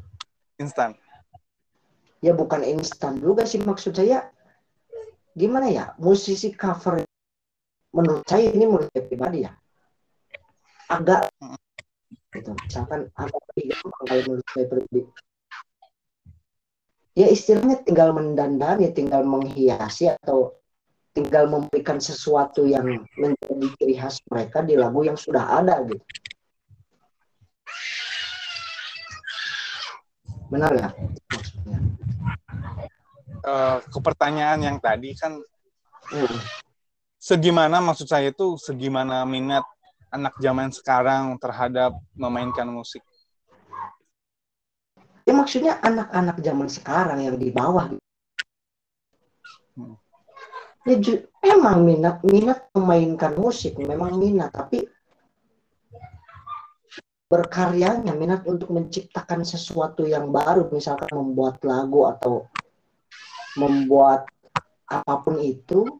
Instan. 0.58 0.98
ya 2.24 2.32
bukan 2.32 2.64
instan 2.64 3.20
juga 3.20 3.44
sih 3.44 3.60
maksud 3.60 3.94
saya. 3.94 4.32
Gimana 5.36 5.68
ya? 5.68 5.84
Musisi 6.00 6.54
cover 6.56 7.04
menurut 7.94 8.24
saya 8.26 8.50
ini 8.50 8.64
menurut 8.64 8.88
saya 8.90 9.04
pribadi 9.06 9.38
ya. 9.44 9.52
Agak 10.90 11.30
gitu. 12.34 12.50
Misalkan 12.66 13.12
agak 13.14 13.42
gampang 13.54 14.04
kalau 14.08 14.22
menurut 14.26 14.46
saya 14.50 14.66
pribadi. 14.66 15.00
Ya 17.14 17.30
istilahnya 17.30 17.78
tinggal 17.86 18.10
mendandani 18.10 18.90
tinggal 18.90 19.22
menghiasi 19.22 20.10
atau 20.10 20.58
tinggal 21.14 21.46
memberikan 21.46 22.02
sesuatu 22.02 22.66
yang 22.66 23.06
menjadi 23.14 23.66
ciri 23.78 23.94
khas 23.94 24.18
mereka 24.26 24.66
di 24.66 24.74
lagu 24.74 25.06
yang 25.06 25.14
sudah 25.14 25.62
ada 25.62 25.78
gitu 25.86 26.02
benar 30.54 30.72
ya 30.78 30.88
maksudnya 31.34 31.78
Eh, 33.44 33.78
ke 33.92 33.98
pertanyaan 34.00 34.56
yang 34.56 34.76
tadi 34.80 35.12
kan 35.12 35.36
Hmm. 36.08 36.36
segimana 37.20 37.76
maksud 37.80 38.08
saya 38.08 38.32
itu 38.32 38.56
segimana 38.56 39.20
minat 39.28 39.64
anak 40.08 40.36
zaman 40.40 40.72
sekarang 40.72 41.36
terhadap 41.40 41.96
memainkan 42.16 42.68
musik. 42.68 43.00
Ya 45.28 45.32
maksudnya 45.36 45.76
anak-anak 45.80 46.40
zaman 46.44 46.68
sekarang 46.68 47.20
yang 47.24 47.36
di 47.36 47.48
bawah. 47.52 47.92
Hmm. 49.76 49.96
Ya 50.88 50.96
ju- 51.00 51.24
memang 51.44 51.84
minat 51.84 52.20
minat 52.24 52.68
memainkan 52.72 53.36
musik 53.36 53.76
memang 53.80 54.16
minat 54.20 54.52
tapi 54.52 54.88
berkaryanya 57.34 58.14
minat 58.14 58.46
untuk 58.46 58.70
menciptakan 58.70 59.42
sesuatu 59.42 60.06
yang 60.06 60.30
baru 60.30 60.70
misalkan 60.70 61.10
membuat 61.10 61.58
lagu 61.66 62.06
atau 62.06 62.46
membuat 63.58 64.30
apa 64.86 65.14
pun 65.18 65.42
itu 65.42 65.98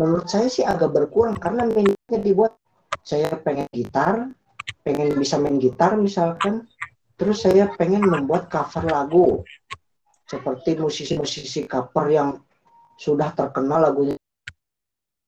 menurut 0.00 0.32
saya 0.32 0.48
sih 0.48 0.64
agak 0.64 0.96
berkurang 0.96 1.36
karena 1.36 1.68
minatnya 1.68 2.18
dibuat 2.24 2.56
saya 3.04 3.36
pengen 3.44 3.68
gitar 3.68 4.32
pengen 4.80 5.12
bisa 5.20 5.36
main 5.36 5.60
gitar 5.60 5.92
misalkan 6.00 6.64
terus 7.20 7.44
saya 7.44 7.68
pengen 7.76 8.08
membuat 8.08 8.48
cover 8.48 8.88
lagu 8.88 9.44
seperti 10.24 10.80
musisi-musisi 10.80 11.68
cover 11.68 12.08
yang 12.08 12.40
sudah 12.96 13.36
terkenal 13.36 13.84
lagunya. 13.84 14.16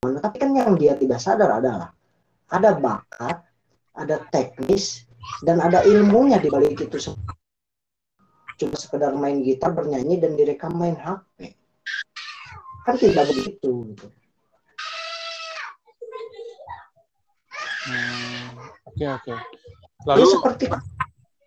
Tapi 0.00 0.36
kan 0.40 0.50
yang 0.56 0.80
dia 0.80 0.96
tidak 0.96 1.20
sadar 1.20 1.60
adalah 1.60 1.92
ada 2.48 2.70
bakat 2.76 3.44
ada 3.94 4.16
teknis 4.28 5.06
dan 5.42 5.60
ada 5.60 5.80
ilmunya 5.84 6.40
di 6.40 6.48
balik 6.52 6.78
itu 6.80 7.12
cuma 8.54 8.76
sekedar 8.78 9.12
main 9.18 9.42
gitar 9.42 9.74
bernyanyi 9.74 10.22
dan 10.22 10.38
direkam 10.38 10.78
main 10.78 10.94
HP 10.94 11.54
kan 12.84 12.94
tidak 13.00 13.24
begitu 13.32 13.96
gitu. 13.96 14.06
Hmm, 17.84 18.64
Oke 18.88 19.04
oke. 19.08 19.32
Ya 19.32 19.40
Lalu 20.04 20.24
seperti 20.28 20.64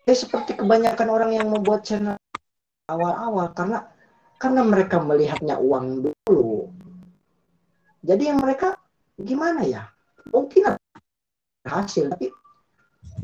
ya 0.06 0.14
seperti 0.14 0.52
kebanyakan 0.58 1.08
orang 1.08 1.30
yang 1.34 1.46
membuat 1.50 1.86
channel 1.86 2.18
awal-awal 2.90 3.54
karena 3.54 3.86
karena 4.38 4.62
mereka 4.66 4.98
melihatnya 5.02 5.58
uang 5.58 6.10
dulu. 6.10 6.70
Jadi 8.02 8.30
yang 8.30 8.38
mereka 8.42 8.78
gimana 9.18 9.66
ya? 9.66 9.82
Mungkin 10.30 10.74
hasil 11.66 12.14
tapi 12.14 12.30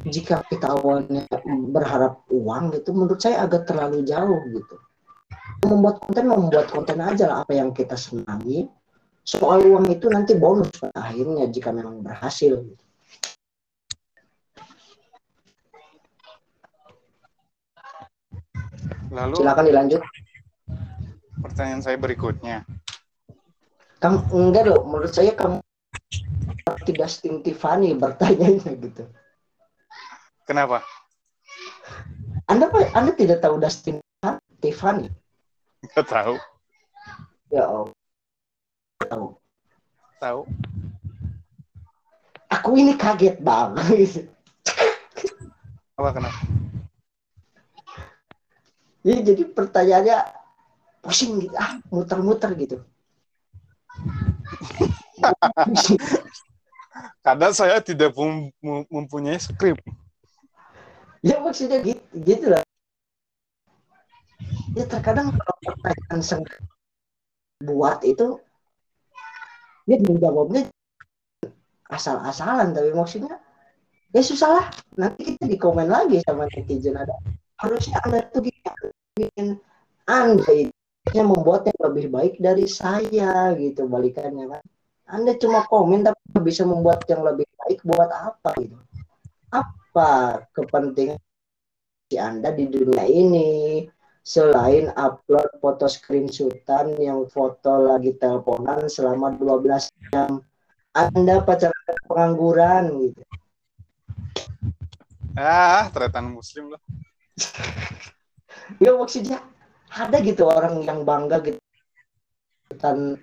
jika 0.02 0.42
kita 0.50 0.74
awalnya 0.74 1.24
berharap 1.70 2.26
uang 2.28 2.74
gitu 2.74 2.90
menurut 2.90 3.22
saya 3.22 3.46
agak 3.46 3.70
terlalu 3.70 4.02
jauh 4.02 4.42
gitu. 4.50 4.76
Membuat 5.64 6.02
konten 6.02 6.24
membuat 6.28 6.66
konten 6.68 6.98
aja 7.00 7.24
lah 7.30 7.36
apa 7.46 7.54
yang 7.54 7.70
kita 7.70 7.94
senangi. 7.94 8.66
Soal 9.24 9.64
uang 9.64 9.88
itu 9.88 10.10
nanti 10.12 10.36
bonus 10.36 10.68
pada 10.76 11.00
akhirnya 11.00 11.48
jika 11.48 11.72
memang 11.72 12.04
berhasil. 12.04 12.60
lalu 19.14 19.34
Silakan 19.38 19.64
dilanjut. 19.70 20.02
pertanyaan 21.38 21.82
saya 21.84 21.96
berikutnya. 22.00 22.66
Kamu 24.02 24.26
enggak 24.34 24.64
loh, 24.68 24.82
menurut 24.84 25.12
saya 25.14 25.32
kamu 25.32 25.62
tidak 26.84 27.08
Dustin 27.08 27.40
Tiffany 27.40 27.94
bertanya 27.94 28.48
gitu. 28.58 29.06
Kenapa? 30.44 30.84
Anda 32.44 32.68
Anda 32.92 33.12
tidak 33.16 33.40
tahu 33.40 33.56
Dustin 33.56 34.00
Tiffany? 34.60 35.08
Gak 35.96 36.08
tahu. 36.08 36.36
Ya 37.52 37.64
oh. 37.68 37.88
Tahu. 39.04 39.26
Tahu. 40.20 40.40
Aku 42.52 42.70
ini 42.76 42.96
kaget 42.96 43.40
banget. 43.40 44.28
Apa 45.96 46.10
kenapa? 46.12 46.40
Ya, 49.04 49.20
jadi 49.20 49.44
pertanyaannya 49.44 50.16
pusing 51.04 51.44
gitu, 51.44 51.52
ah 51.60 51.76
muter-muter 51.92 52.56
gitu. 52.56 52.80
Kadang 57.26 57.52
saya 57.52 57.84
tidak 57.84 58.16
mempunyai 58.88 59.36
skrip. 59.36 59.76
Ya 61.24 61.40
maksudnya 61.40 61.80
gitu, 61.80 62.04
gitu 62.20 62.46
lah. 62.52 62.60
Ya 64.76 64.84
terkadang 64.84 65.32
kalau 65.32 65.56
pertanyaan 65.64 66.20
seng 66.20 66.44
buat 67.64 68.04
itu 68.04 68.36
dia 69.88 69.96
menjawabnya 70.04 70.68
asal-asalan 71.88 72.76
tapi 72.76 72.92
maksudnya 72.92 73.40
ya 74.12 74.20
susah 74.20 74.50
lah. 74.52 74.66
Nanti 75.00 75.32
kita 75.32 75.48
di 75.48 75.56
komen 75.56 75.88
lagi 75.88 76.20
sama 76.28 76.44
netizen 76.52 77.00
ada. 77.00 77.16
Harusnya 77.56 78.04
anda 78.04 78.20
tuh 78.28 78.44
bikin 78.44 79.56
anda 80.04 80.44
itu 80.52 81.20
membuat 81.24 81.64
yang 81.72 81.80
lebih 81.88 82.12
baik 82.12 82.34
dari 82.36 82.68
saya 82.68 83.56
gitu 83.56 83.88
balikannya 83.88 84.60
kan. 84.60 84.64
Anda 85.08 85.40
cuma 85.40 85.64
komen 85.72 86.04
tapi 86.04 86.20
bisa 86.44 86.68
membuat 86.68 87.08
yang 87.08 87.24
lebih 87.24 87.48
baik 87.64 87.80
buat 87.80 88.12
apa 88.12 88.52
gitu 88.60 88.76
apa 89.54 90.42
kepentingan 90.50 91.22
si 92.10 92.18
anda 92.18 92.50
di 92.50 92.66
dunia 92.66 93.06
ini 93.06 93.86
selain 94.26 94.90
upload 94.98 95.46
foto 95.62 95.86
screenshotan 95.86 96.98
yang 96.98 97.28
foto 97.30 97.86
lagi 97.86 98.16
teleponan 98.18 98.90
selama 98.90 99.38
12 99.38 99.86
jam 100.10 100.42
anda 100.94 101.42
pacaran 101.42 101.98
pengangguran 102.06 102.84
gitu. 103.10 103.22
Ah, 105.34 105.90
tretan 105.90 106.30
muslim 106.30 106.70
loh. 106.70 106.82
ya 108.82 108.94
maksudnya 108.94 109.42
ada 109.90 110.22
gitu 110.22 110.46
orang 110.46 110.86
yang 110.86 111.02
bangga 111.02 111.42
gitu 111.42 111.58
dan 112.78 113.18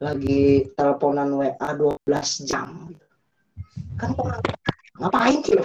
lagi 0.00 0.72
teleponan 0.72 1.36
WA 1.36 1.68
12 1.76 2.48
jam. 2.48 2.96
Kan 4.00 4.16
orang 4.16 4.40
ngapain 4.98 5.40
sih 5.42 5.58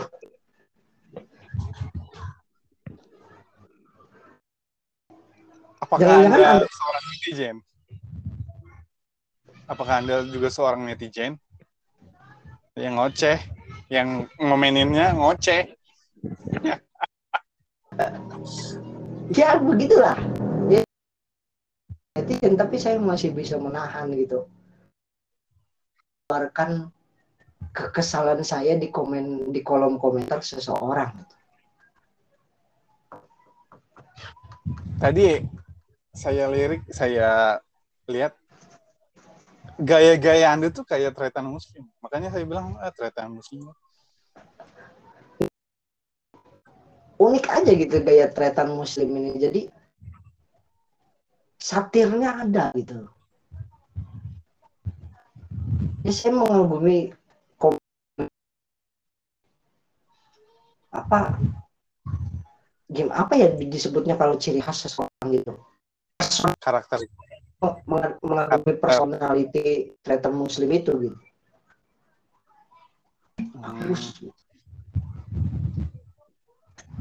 Apakah 5.80 6.06
Jangan 6.06 6.38
Anda, 6.38 6.48
anda 6.60 6.68
seorang 6.70 7.04
netizen? 7.10 7.56
apakah 9.70 9.96
Anda 10.02 10.16
juga 10.26 10.50
seorang 10.50 10.82
netizen 10.90 11.38
yang 12.74 12.98
ngoceh, 12.98 13.38
yang 13.90 14.26
ngomeninnya 14.42 15.14
ngoceh? 15.14 15.78
ya 19.34 19.56
begitulah. 19.62 20.18
Ya, 20.70 20.82
netizen 22.18 22.58
tapi 22.58 22.82
saya 22.82 22.98
masih 22.98 23.34
bisa 23.34 23.62
menahan 23.62 24.10
gitu. 24.14 24.50
Keluarkan 26.26 26.90
kekesalan 27.74 28.42
saya 28.42 28.76
di 28.76 28.90
komen 28.90 29.54
di 29.54 29.62
kolom 29.62 30.02
komentar 30.02 30.42
seseorang. 30.42 31.14
Tadi 35.00 35.40
saya 36.12 36.52
lirik, 36.52 36.84
saya 36.92 37.56
lihat 38.12 38.36
gaya-gaya 39.80 40.52
Anda 40.52 40.68
tuh 40.74 40.84
kayak 40.84 41.16
tretan 41.16 41.48
muslim. 41.48 41.88
Makanya 42.04 42.36
saya 42.36 42.44
bilang 42.44 42.76
ah, 42.84 42.92
tretan 42.92 43.32
muslim. 43.32 43.72
Unik 47.20 47.46
aja 47.48 47.72
gitu 47.76 47.96
gaya 48.04 48.28
tretan 48.28 48.76
muslim 48.76 49.08
ini. 49.16 49.40
Jadi 49.40 49.62
satirnya 51.60 52.44
ada 52.44 52.72
gitu. 52.76 53.08
Ya, 56.04 56.12
saya 56.16 56.32
mengagumi 56.32 57.12
apa 60.90 61.38
game 62.90 63.14
apa 63.14 63.34
ya 63.38 63.54
disebutnya 63.54 64.18
kalau 64.18 64.36
ciri 64.38 64.62
khas 64.62 64.86
seseorang 64.86 65.30
gitu 65.30 65.54
karakter 66.64 67.00
mengagumi 68.24 68.74
personality 68.80 69.92
tretan 70.00 70.32
muslim 70.32 70.72
itu 70.72 70.92
gitu. 70.96 71.18
Bagus. 73.60 74.16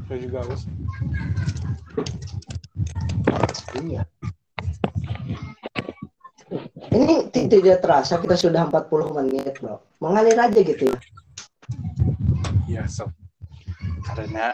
Saya 0.09 0.18
juga 0.18 0.39
harus. 0.43 0.62
Iya. 3.78 4.03
Ini 6.89 7.28
tidak 7.30 7.84
terasa 7.84 8.18
kita 8.18 8.34
sudah 8.34 8.66
40 8.66 9.14
menit, 9.14 9.61
Bro. 9.61 9.78
Mengalir 10.03 10.39
aja 10.41 10.59
gitu 10.59 10.91
ya. 10.91 10.99
Iya, 12.66 12.82
sob. 12.89 13.12
Karena 14.14 14.52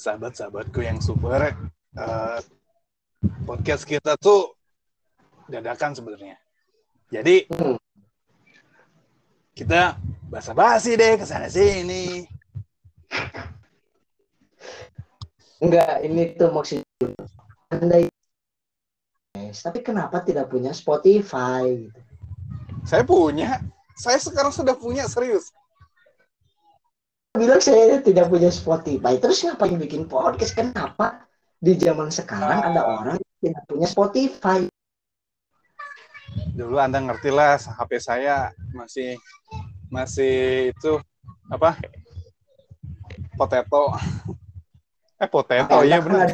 sahabat-sahabatku 0.00 0.80
yang 0.80 0.98
super 1.00 1.52
uh, 1.96 2.40
podcast 3.44 3.84
kita 3.84 4.16
tuh 4.16 4.56
dadakan 5.48 5.92
sebenarnya. 5.92 6.36
Jadi 7.10 7.50
hmm. 7.50 7.76
kita 9.52 9.98
basa-basi 10.30 10.94
deh 10.94 11.18
ke 11.18 11.26
sana 11.26 11.50
sini. 11.50 12.24
Enggak, 15.60 16.00
ini 16.06 16.32
tuh 16.38 16.48
maksudnya 16.54 16.86
Anda 17.68 18.08
tapi 19.50 19.82
kenapa 19.82 20.22
tidak 20.22 20.46
punya 20.46 20.70
Spotify? 20.70 21.90
Saya 22.86 23.02
punya. 23.02 23.58
Saya 23.98 24.16
sekarang 24.16 24.54
sudah 24.54 24.78
punya 24.78 25.04
serius. 25.10 25.50
Bilang 27.30 27.62
saya 27.62 28.02
tidak 28.02 28.26
punya 28.26 28.50
Spotify. 28.50 29.14
Terus 29.18 29.46
ngapain 29.46 29.78
bikin 29.78 30.10
podcast? 30.10 30.54
Kenapa 30.54 31.26
di 31.62 31.78
zaman 31.78 32.10
sekarang 32.10 32.74
ada 32.74 32.82
orang 32.82 33.16
yang 33.18 33.54
tidak 33.54 33.62
punya 33.70 33.86
Spotify? 33.86 34.70
dulu 36.54 36.76
anda 36.78 37.02
ngerti 37.02 37.30
lah 37.32 37.58
HP 37.58 37.90
saya 37.98 38.54
masih 38.70 39.18
masih 39.90 40.70
itu 40.70 40.92
apa 41.50 41.74
potato 43.34 43.96
eh 45.18 45.28
potato 45.28 45.82
ya 45.82 45.98
benar 45.98 46.30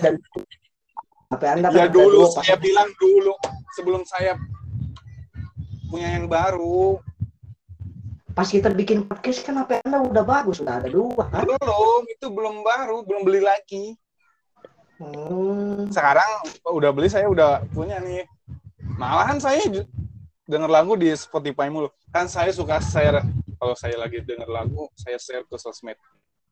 HP 1.32 1.42
anda 1.49 1.68
ya 1.72 1.86
dulu 1.88 2.28
saya 2.28 2.61
bilang 2.61 2.90
dulu 3.01 3.32
sebelum 3.72 4.03
saya 4.05 4.36
punya 5.88 6.18
yang 6.20 6.28
baru 6.28 7.01
pas 8.37 8.45
kita 8.45 8.68
bikin 8.68 9.09
podcast 9.09 9.41
kan 9.41 9.57
HP 9.57 9.80
anda 9.89 10.05
udah 10.05 10.24
bagus 10.28 10.61
sudah 10.61 10.76
ada 10.76 10.93
dua 10.93 11.24
kan 11.32 11.49
belum 11.49 12.03
itu 12.12 12.26
belum 12.28 12.61
baru 12.61 13.01
belum 13.09 13.24
beli 13.24 13.41
lagi 13.41 13.97
hmm. 15.01 15.89
sekarang 15.89 16.45
udah 16.68 16.91
beli 16.93 17.09
saya 17.09 17.32
udah 17.32 17.64
punya 17.72 17.97
nih 18.05 18.28
malahan 19.01 19.41
saya 19.41 19.64
denger 20.47 20.70
lagu 20.70 20.95
di 20.95 21.11
Spotify 21.18 21.66
mulu. 21.66 21.91
Kan 22.14 22.30
saya 22.30 22.55
suka 22.55 22.78
share 22.78 23.20
kalau 23.59 23.74
saya 23.74 23.99
lagi 23.99 24.22
denger 24.22 24.47
lagu, 24.47 24.89
saya 24.95 25.18
share 25.18 25.43
ke 25.45 25.59
sosmed. 25.59 25.99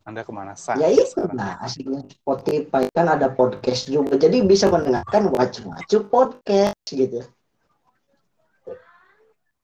Anda 0.05 0.21
ke 0.21 0.33
mana 0.37 0.53
saja? 0.53 0.85
Ya 0.85 0.93
itu 0.93 1.25
nah 1.33 1.57
asiknya 1.65 2.05
Spotify 2.05 2.85
kan 2.93 3.09
ada 3.09 3.33
podcast 3.33 3.89
juga, 3.89 4.21
jadi 4.21 4.45
bisa 4.45 4.69
mendengarkan 4.69 5.33
wacu-wacu 5.33 6.05
podcast 6.13 6.77
gitu. 6.93 7.25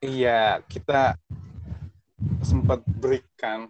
Iya, 0.01 0.65
kita 0.65 1.21
sempat 2.41 2.85
berikan. 2.87 3.69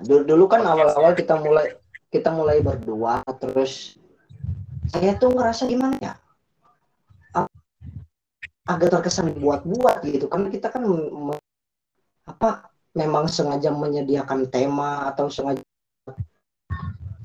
Dulu, 0.00 0.24
dulu 0.24 0.44
kan 0.48 0.64
awal-awal 0.64 1.12
kita 1.12 1.36
mulai 1.36 1.76
kita 2.08 2.32
mulai 2.32 2.64
berdua, 2.64 3.20
terus 3.38 4.00
saya 4.90 5.14
tuh 5.20 5.30
ngerasa 5.36 5.68
gimana 5.68 5.96
ya? 6.00 6.14
agak 8.70 8.88
terkesan 8.94 9.34
buat-buat 9.34 10.06
gitu 10.06 10.30
karena 10.30 10.46
kita 10.46 10.70
kan 10.70 10.86
apa 12.30 12.70
memang 12.94 13.26
sengaja 13.26 13.74
menyediakan 13.74 14.46
tema 14.46 15.10
atau 15.10 15.26
sengaja 15.26 15.62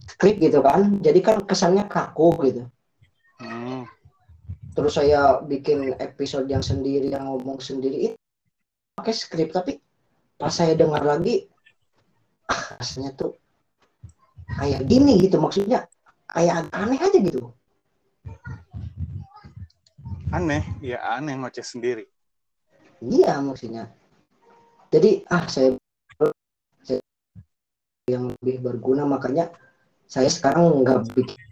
skrip 0.09 0.41
gitu 0.41 0.65
kan 0.65 0.97
jadi 1.05 1.19
kan 1.21 1.37
kesannya 1.45 1.85
kaku 1.85 2.33
gitu 2.49 2.63
hmm. 3.45 3.85
terus 4.73 4.97
saya 4.97 5.37
bikin 5.45 5.93
episode 6.01 6.49
yang 6.49 6.65
sendiri 6.65 7.13
yang 7.13 7.29
ngomong 7.29 7.61
sendiri 7.61 8.13
itu 8.13 8.17
pakai 9.05 9.21
skrip 9.21 9.53
tapi 9.53 9.77
pas 10.33 10.49
saya 10.49 10.73
dengar 10.73 11.05
lagi 11.05 11.45
ah, 12.49 12.81
rasanya 12.81 13.13
tuh 13.13 13.37
kayak 14.57 14.81
gini 14.89 15.21
gitu. 15.21 15.37
Maksudnya 15.37 15.85
kayak 16.25 16.73
aneh 16.73 16.97
aja 16.97 17.13
gitu. 17.21 17.53
Aneh, 20.33 20.65
ya 20.81 21.05
aneh 21.05 21.37
ngoceh 21.37 21.61
sendiri. 21.61 22.09
iya 23.05 23.37
maksudnya. 23.45 23.93
Jadi 24.89 25.21
ah 25.29 25.45
saya, 25.45 25.77
saya 26.81 27.05
yang 28.09 28.33
lebih 28.41 28.65
berguna 28.65 29.05
makanya 29.05 29.53
saya 30.09 30.33
sekarang 30.33 30.81
nggak 30.81 31.13
bikin 31.13 31.45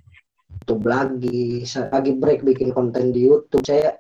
YouTube 0.57 0.89
lagi. 0.89 1.69
Saya 1.69 1.93
lagi 1.93 2.17
break 2.17 2.41
bikin 2.41 2.73
konten 2.73 3.13
di 3.13 3.29
YouTube. 3.29 3.61
Saya 3.61 3.93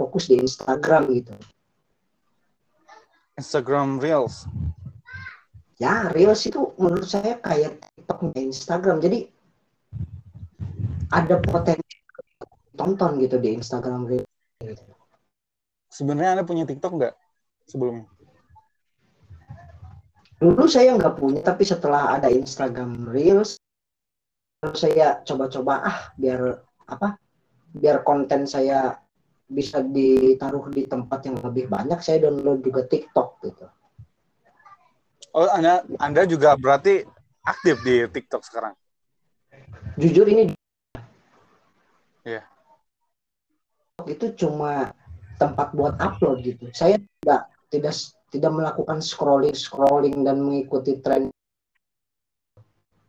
fokus 0.00 0.32
di 0.32 0.40
Instagram 0.40 1.12
gitu 1.12 1.36
Instagram 3.40 3.96
Reels. 3.98 4.44
ya 5.80 6.12
Reels 6.12 6.44
itu 6.44 6.76
menurut 6.76 7.08
saya 7.08 7.40
kayak 7.40 7.80
TikTok 7.96 8.36
Instagram 8.36 9.00
jadi 9.00 9.24
ada 11.08 11.40
potensi 11.40 11.96
tonton 12.76 13.16
gitu 13.24 13.40
di 13.40 13.56
Instagram 13.56 14.04
Reels 14.04 14.28
gitu. 14.60 14.84
Sebenarnya 15.88 16.38
Anda 16.38 16.44
punya 16.44 16.68
TikTok 16.68 16.92
nggak 17.00 17.14
sebelumnya? 17.64 18.04
dulu 20.40 20.64
saya 20.64 20.96
nggak 20.96 21.20
punya 21.20 21.44
tapi 21.44 21.68
setelah 21.68 22.16
ada 22.16 22.32
Instagram 22.32 23.12
Reels 23.12 23.60
saya 24.72 25.20
coba-coba 25.20 25.84
ah 25.84 25.98
biar 26.16 26.64
apa 26.88 27.20
biar 27.76 28.00
konten 28.00 28.48
saya 28.48 28.96
bisa 29.50 29.82
ditaruh 29.82 30.70
di 30.70 30.86
tempat 30.86 31.26
yang 31.26 31.36
lebih 31.42 31.66
banyak 31.66 31.98
saya 31.98 32.22
download 32.30 32.62
juga 32.62 32.86
TikTok 32.86 33.28
gitu 33.44 33.66
Oh, 35.30 35.46
Anda 35.46 35.86
Anda 36.02 36.26
juga 36.26 36.58
berarti 36.58 37.06
aktif 37.46 37.78
di 37.86 38.02
TikTok 38.10 38.42
sekarang. 38.42 38.74
jujur 39.94 40.26
ini 40.26 40.50
Iya. 42.26 42.42
itu 44.06 44.26
cuma 44.38 44.90
tempat 45.38 45.70
buat 45.76 45.94
upload 46.02 46.42
gitu 46.42 46.66
saya 46.72 46.98
tidak 46.98 47.46
tidak 47.70 47.94
tidak 48.32 48.52
melakukan 48.52 48.98
scrolling 48.98 49.54
scrolling 49.54 50.24
dan 50.24 50.40
mengikuti 50.40 50.98
tren 51.04 51.28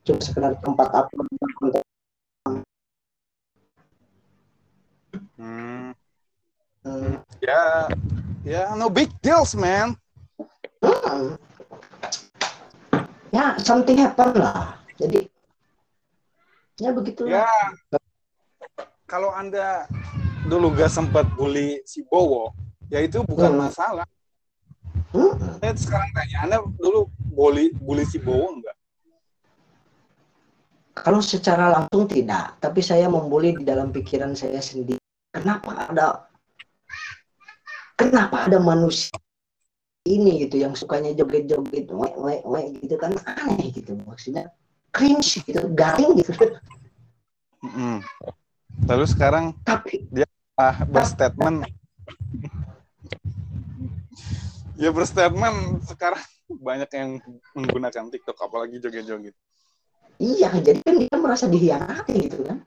cuma 0.05 0.19
sekedar 0.21 0.53
tempat 0.61 0.89
upload 0.93 1.27
konten 1.57 1.83
Hmm, 6.81 7.21
Ya, 7.41 7.89
ya 8.45 8.63
no 8.77 8.85
big 8.87 9.09
deals, 9.19 9.57
man. 9.57 9.97
Hmm. 10.81 11.37
ya 13.29 13.53
something 13.61 13.95
happen 14.01 14.33
lah 14.33 14.75
jadi 14.97 15.29
ya 16.81 16.89
begitu 16.91 17.29
Ya, 17.29 17.45
kalau 19.05 19.29
Anda 19.29 19.85
dulu 20.45 20.73
gak 20.73 20.89
sempat 20.89 21.29
bully 21.37 21.85
si 21.85 22.01
Bowo, 22.05 22.49
ya 22.89 22.97
itu 23.01 23.21
bukan 23.21 23.55
Hmm. 23.55 23.61
masalah. 23.69 24.07
Hmm. 25.13 25.37
Saya 25.61 25.73
sekarang 25.77 26.09
tanya, 26.17 26.37
Anda 26.43 26.57
dulu 26.81 27.07
bully, 27.29 27.69
bully 27.77 28.05
si 28.05 28.17
Bowo 28.17 28.57
enggak? 28.57 28.75
kalau 30.91 31.23
secara 31.23 31.71
langsung 31.71 32.05
tidak 32.05 32.59
tapi 32.59 32.83
saya 32.83 33.07
membuli 33.09 33.55
di 33.55 33.63
dalam 33.63 33.89
pikiran 33.89 34.35
saya 34.35 34.59
sendiri 34.61 34.99
kenapa 35.33 35.87
ada 35.89 36.29
kenapa 38.01 38.49
ada 38.49 38.57
manusia 38.57 39.13
ini 40.09 40.49
gitu 40.49 40.57
yang 40.57 40.73
sukanya 40.73 41.13
joget-joget 41.13 41.85
wek 41.93 42.67
gitu 42.81 42.95
kan? 42.97 43.13
Aneh 43.29 43.69
gitu 43.69 43.93
maksudnya 44.01 44.49
cringe 44.89 45.45
gitu 45.45 45.61
garing 45.77 46.17
gitu. 46.17 46.33
Mm-mm. 47.61 48.01
Terus 48.89 49.13
sekarang 49.13 49.53
tapi 49.61 50.09
ah, 50.57 50.81
berstatement. 50.89 51.69
Ya 54.81 54.89
berstatement 54.89 55.85
sekarang 55.85 56.25
banyak 56.49 56.89
yang 56.97 57.21
menggunakan 57.53 58.09
TikTok 58.09 58.41
apalagi 58.41 58.81
joget-joget. 58.81 59.37
iya 60.21 60.53
jadi 60.53 60.79
kan 60.85 60.95
dia 61.01 61.17
merasa 61.17 61.49
dihianati 61.49 62.29
gitu 62.29 62.45
kan 62.45 62.61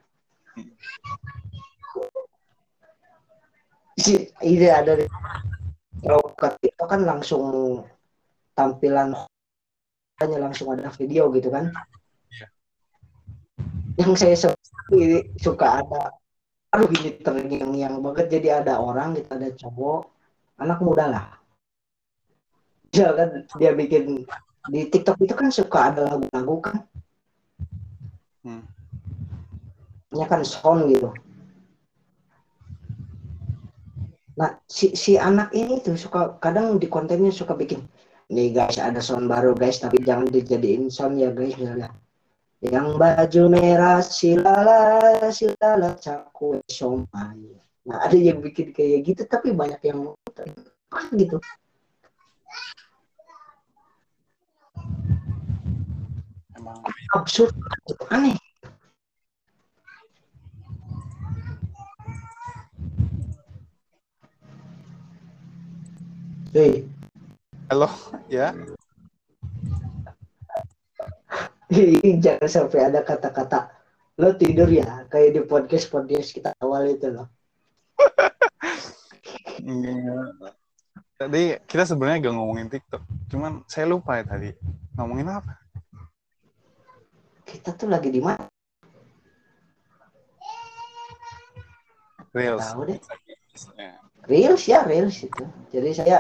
si 4.05 4.29
ide 4.45 4.69
ada 4.69 4.93
di 5.01 5.09
Rocket 6.05 6.61
itu 6.61 6.85
kan 6.85 7.01
langsung 7.09 7.81
tampilan 8.53 9.17
hanya 10.21 10.39
langsung 10.45 10.69
ada 10.77 10.93
video 10.93 11.33
gitu 11.33 11.49
kan 11.49 11.73
Iya. 12.29 12.47
yang 14.05 14.13
saya 14.13 14.37
suka, 14.37 14.59
suka 15.41 15.67
ada 15.81 16.13
aduh 16.75 16.91
ini 16.91 17.17
terngiang-ngiang 17.23 18.03
banget 18.03 18.27
jadi 18.29 18.61
ada 18.61 18.83
orang 18.83 19.15
gitu 19.17 19.31
ada 19.33 19.49
cowok 19.55 20.01
anak 20.59 20.79
muda 20.83 21.05
lah 21.09 21.27
ya 22.91 23.15
kan 23.15 23.47
dia 23.57 23.71
bikin 23.73 24.27
di 24.71 24.81
TikTok 24.91 25.19
itu 25.23 25.35
kan 25.35 25.49
suka 25.49 25.79
ada 25.95 26.01
lagu-lagu 26.13 26.57
kan 26.61 26.77
Hmm. 28.45 28.61
nya 30.13 30.29
kan 30.29 30.45
sound 30.45 30.93
gitu. 30.93 31.09
Nah, 34.35 34.51
si, 34.67 34.99
si 34.99 35.15
anak 35.15 35.55
ini 35.55 35.79
tuh 35.79 35.95
suka 35.95 36.43
kadang 36.43 36.83
di 36.83 36.91
kontennya 36.91 37.31
suka 37.31 37.55
bikin 37.55 37.87
nih 38.33 38.57
guys 38.57 38.81
ada 38.81 39.05
sound 39.05 39.29
baru 39.29 39.53
guys 39.53 39.79
tapi 39.85 40.01
jangan 40.01 40.27
dijadiin 40.33 40.89
sound 40.89 41.21
ya 41.21 41.29
guys 41.29 41.55
misalnya 41.61 41.93
yang 42.65 42.97
baju 42.97 43.43
merah 43.53 44.01
silala 44.01 45.29
silala 45.29 45.93
cakwe 46.01 46.65
somai. 46.73 47.61
Nah 47.85 48.09
ada 48.09 48.17
yang 48.17 48.41
bikin 48.41 48.73
kayak 48.73 49.05
gitu 49.05 49.23
tapi 49.29 49.53
banyak 49.53 49.77
yang 49.85 50.17
gitu. 51.13 51.37
Emang 56.57 56.81
absurd 57.13 57.53
aneh 58.09 58.41
Hei, 66.55 66.87
halo 67.67 67.91
ya. 68.31 68.55
Jangan 72.23 72.47
sampai 72.47 72.95
ada 72.95 73.03
kata-kata 73.03 73.75
lo 74.23 74.39
tidur 74.39 74.71
ya 74.71 75.03
kayak 75.11 75.35
di 75.35 75.43
podcast 75.43 75.91
podcast 75.91 76.31
kita 76.31 76.55
awal 76.63 76.87
itu 76.87 77.11
loh 77.11 77.27
Enggak. 79.67 80.55
Tadi 81.19 81.59
kita 81.67 81.91
sebenarnya 81.91 82.31
gak 82.31 82.37
ngomongin 82.39 82.71
TikTok, 82.71 83.03
cuman 83.35 83.67
saya 83.67 83.91
lupa 83.91 84.23
ya 84.23 84.23
tadi 84.23 84.55
ngomongin 84.95 85.35
apa. 85.35 85.59
kita 87.51 87.75
tuh 87.75 87.91
lagi 87.91 88.15
di 88.15 88.23
mana 88.23 88.47
Reels. 92.31 92.63
Tahu 92.63 92.95
deh. 92.95 93.03
Ya. 93.75 93.99
reels 94.31 94.63
ya 94.71 94.83
reels 94.87 95.19
itu 95.23 95.45
jadi 95.71 95.91
saya 95.95 96.19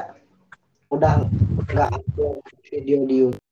udah 0.94 1.26
nggak 1.66 1.90
upload 1.90 2.38
video 2.70 3.02
di 3.04 3.14
YouTube. 3.26 3.42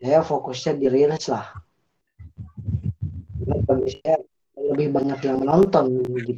Saya 0.00 0.20
fokusnya 0.24 0.72
di 0.80 0.86
reels 0.88 1.28
lah. 1.28 1.46
Karena 3.38 3.56
bagi 3.68 3.90
saya 4.00 4.16
lebih 4.56 4.88
banyak 4.90 5.20
yang 5.22 5.38
menonton 5.38 5.84
di 6.02 6.32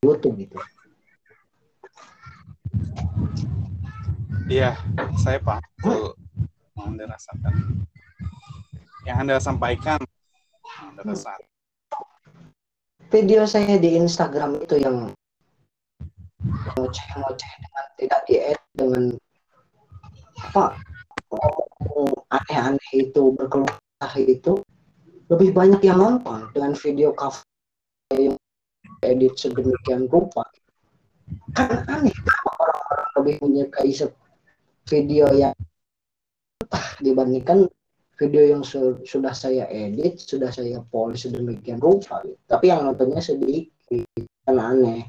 YouTube 0.00 0.36
gitu. 0.40 0.56
Iya, 4.46 4.78
saya 5.18 5.42
paham 5.42 5.58
betul 5.82 6.14
yang 6.78 6.86
Anda 6.94 7.04
rasakan. 7.10 7.52
Yang 9.02 9.16
Anda 9.26 9.36
sampaikan, 9.42 10.00
yang 10.62 10.86
Anda 10.94 11.02
rasakan. 11.02 11.50
video 13.06 13.46
saya 13.46 13.78
di 13.78 13.94
Instagram 13.94 14.66
itu 14.66 14.82
yang 14.82 15.14
ngoceh-ngoceh 16.46 17.52
dengan 17.62 17.86
tidak 17.98 18.20
diedit 18.28 18.60
dengan 18.76 19.02
apa 20.36 20.78
aneh-aneh 22.30 22.90
itu 22.94 23.34
berkeluh 23.34 23.68
itu 24.14 24.52
lebih 25.26 25.50
banyak 25.50 25.82
yang 25.82 25.98
nonton 25.98 26.46
dengan 26.54 26.72
video 26.78 27.10
cover 27.16 27.42
yang 28.14 28.38
edit 29.02 29.34
sedemikian 29.34 30.06
rupa 30.06 30.46
kan 31.58 31.82
aneh 31.90 32.14
orang-orang 32.46 33.06
lebih 33.18 33.34
menyukai 33.42 33.90
video 34.86 35.26
yang 35.34 35.54
entah 36.62 36.86
dibandingkan 37.02 37.66
video 38.16 38.42
yang 38.46 38.62
su- 38.62 39.02
sudah 39.02 39.34
saya 39.34 39.66
edit 39.68 40.22
sudah 40.22 40.48
saya 40.54 40.78
polish 40.88 41.26
sedemikian 41.26 41.82
rupa 41.82 42.22
gitu. 42.22 42.38
tapi 42.46 42.70
yang 42.70 42.86
nontonnya 42.86 43.18
sedikit 43.18 43.66
kan 44.46 44.56
aneh 44.62 45.02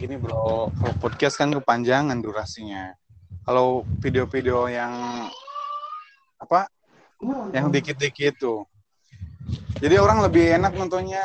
gini 0.00 0.16
bro, 0.16 0.72
kalau 0.72 0.94
podcast 0.96 1.36
kan 1.36 1.52
kepanjangan 1.52 2.16
durasinya. 2.24 2.96
Kalau 3.44 3.84
video-video 4.00 4.64
yang 4.72 4.92
apa, 6.40 6.72
yang 7.52 7.68
dikit-dikit 7.68 8.40
tuh, 8.40 8.64
jadi 9.76 10.00
orang 10.00 10.24
lebih 10.24 10.56
enak 10.56 10.72
nontonnya. 10.72 11.20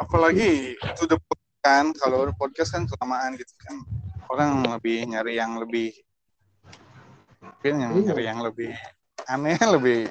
Apalagi 0.00 0.80
itu 0.80 1.02
the 1.04 1.20
kan, 1.60 1.92
kalau 1.92 2.30
podcast 2.32 2.72
kan 2.72 2.88
kelamaan 2.88 3.36
gitu 3.36 3.52
kan, 3.60 3.84
orang 4.32 4.64
lebih 4.72 5.04
nyari 5.04 5.36
yang 5.36 5.60
lebih, 5.60 5.92
mungkin 7.42 7.74
yang 7.84 7.92
Iya. 8.00 8.04
nyari 8.12 8.24
yang 8.24 8.40
lebih 8.40 8.72
aneh, 9.28 9.60
lebih 9.76 10.08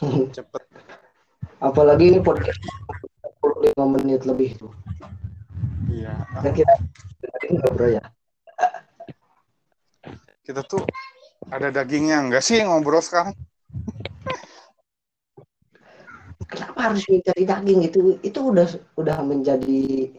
cepet. 0.36 0.62
Apalagi 1.56 2.04
ini 2.12 2.20
podcast 2.20 2.60
45 3.40 3.94
menit 3.96 4.28
lebih 4.28 4.60
tuh. 4.60 4.72
Iya. 5.88 6.12
Dan 6.44 6.52
kita 6.52 6.74
enggak 7.48 7.70
bro 7.72 7.88
ya. 7.88 8.04
Kita 10.44 10.60
tuh 10.66 10.82
ada 11.48 11.72
dagingnya 11.72 12.20
enggak 12.26 12.44
sih 12.44 12.60
ngobrol 12.60 13.00
sekarang? 13.00 13.32
Kenapa 16.50 16.90
harus 16.90 17.06
mencari 17.06 17.46
daging 17.46 17.80
itu? 17.86 18.18
Itu 18.26 18.50
udah 18.50 18.66
udah 18.98 19.16
menjadi 19.22 20.10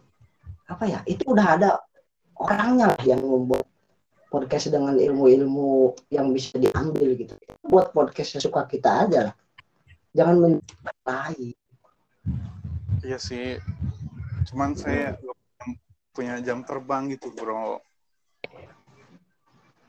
apa 0.71 0.87
ya? 0.87 0.99
Itu 1.03 1.35
udah 1.35 1.47
ada 1.59 1.69
orangnya 2.39 2.95
lah 2.95 3.01
yang 3.03 3.19
membuat 3.21 3.67
podcast 4.31 4.71
dengan 4.71 4.95
ilmu-ilmu 4.95 5.91
yang 6.07 6.31
bisa 6.31 6.55
diambil 6.55 7.19
gitu. 7.19 7.35
Buat 7.67 7.91
podcast 7.91 8.39
sesuka 8.39 8.63
kita 8.71 9.05
aja 9.05 9.19
lah. 9.29 9.35
Jangan 10.15 10.35
mencintai. 10.39 11.51
Iya 13.03 13.19
sih. 13.19 13.59
Cuman 14.47 14.71
saya 14.79 15.19
punya 16.11 16.39
jam 16.43 16.63
terbang 16.67 17.07
gitu, 17.11 17.31
bro. 17.31 17.79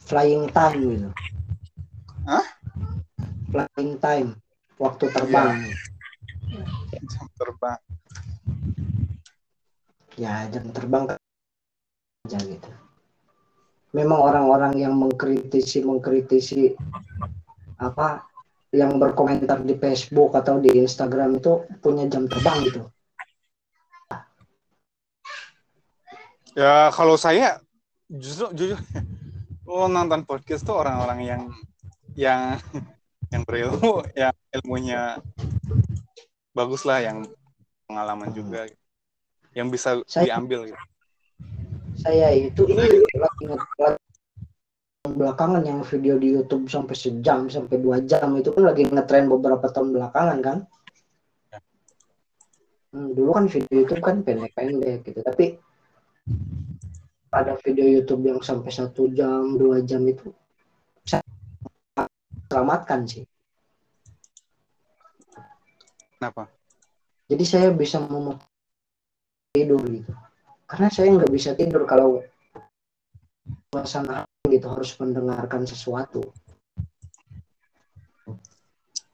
flying 0.03 0.51
time 0.51 0.81
gitu. 0.83 1.09
Hah? 2.27 2.47
Flying 3.51 3.95
time, 4.03 4.29
waktu 4.79 5.05
terbang. 5.11 5.59
Jam 7.07 7.27
terbang. 7.39 7.81
Ya 10.19 10.47
jam 10.51 10.69
terbang 10.75 11.05
kan 11.09 11.19
aja 12.29 12.39
gitu. 12.45 12.71
Memang 13.93 14.21
orang-orang 14.25 14.79
yang 14.81 14.95
mengkritisi 14.97 15.85
mengkritisi 15.85 16.73
apa 17.83 18.25
yang 18.73 18.97
berkomentar 18.97 19.61
di 19.61 19.77
Facebook 19.77 20.33
atau 20.33 20.57
di 20.57 20.73
Instagram 20.81 21.43
itu 21.43 21.67
punya 21.85 22.09
jam 22.09 22.25
terbang 22.25 22.57
gitu. 22.65 22.83
Ya 26.53 26.93
kalau 26.93 27.17
saya 27.17 27.65
justru 28.13 28.53
jujur 28.53 28.79
oh, 29.69 29.89
nonton 29.89 30.21
podcast 30.29 30.69
tuh 30.69 30.77
orang-orang 30.77 31.21
yang 31.25 31.43
yang 32.13 32.61
yang 33.33 33.43
berilmu, 33.49 34.05
yang 34.13 34.37
ilmunya 34.53 35.17
bagus 36.53 36.85
lah, 36.85 37.01
yang 37.01 37.25
pengalaman 37.89 38.29
juga, 38.37 38.69
yang 39.57 39.73
bisa 39.73 40.05
Saya- 40.05 40.37
diambil. 40.37 40.69
Gitu. 40.69 40.81
Saya 42.05 42.29
itu 42.37 42.69
ini 42.69 42.85
lagi 43.17 43.45
nge- 43.49 44.01
belakangan 45.13 45.65
yang 45.65 45.81
video 45.85 46.21
di 46.21 46.37
YouTube 46.37 46.69
sampai 46.69 46.97
sejam 46.97 47.49
sampai 47.49 47.81
dua 47.81 48.01
jam 48.05 48.33
itu 48.37 48.53
kan 48.53 48.65
lagi 48.69 48.85
ngetren 48.89 49.29
beberapa 49.33 49.73
tahun 49.73 49.97
belakangan 49.97 50.39
kan. 50.45 50.59
Hmm, 52.93 53.17
dulu 53.17 53.33
kan 53.33 53.49
video 53.49 53.73
YouTube 53.73 54.05
kan 54.05 54.21
pendek-pendek 54.21 55.09
gitu, 55.09 55.21
tapi 55.25 55.57
ada 57.33 57.57
video 57.65 57.89
YouTube 57.89 58.29
yang 58.29 58.41
sampai 58.45 58.69
satu 58.69 59.09
jam 59.09 59.57
dua 59.57 59.81
jam 59.81 60.05
itu 60.05 60.29
saya 61.09 61.25
selamatkan 62.53 63.09
sih. 63.09 63.25
Kenapa? 66.21 66.53
Jadi 67.33 67.45
saya 67.49 67.73
bisa 67.73 68.05
memot 68.05 68.37
tidur 69.57 69.81
gitu. 69.89 70.13
Karena 70.69 70.93
saya 70.93 71.09
nggak 71.17 71.33
bisa 71.33 71.57
tidur 71.57 71.89
kalau 71.89 72.21
suasana 73.73 74.29
gitu 74.45 74.69
harus 74.69 74.93
mendengarkan 75.01 75.65
sesuatu. 75.65 76.21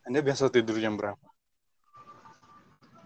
Anda 0.02 0.18
biasa 0.18 0.50
tidur 0.50 0.82
jam 0.82 0.98
berapa? 0.98 1.22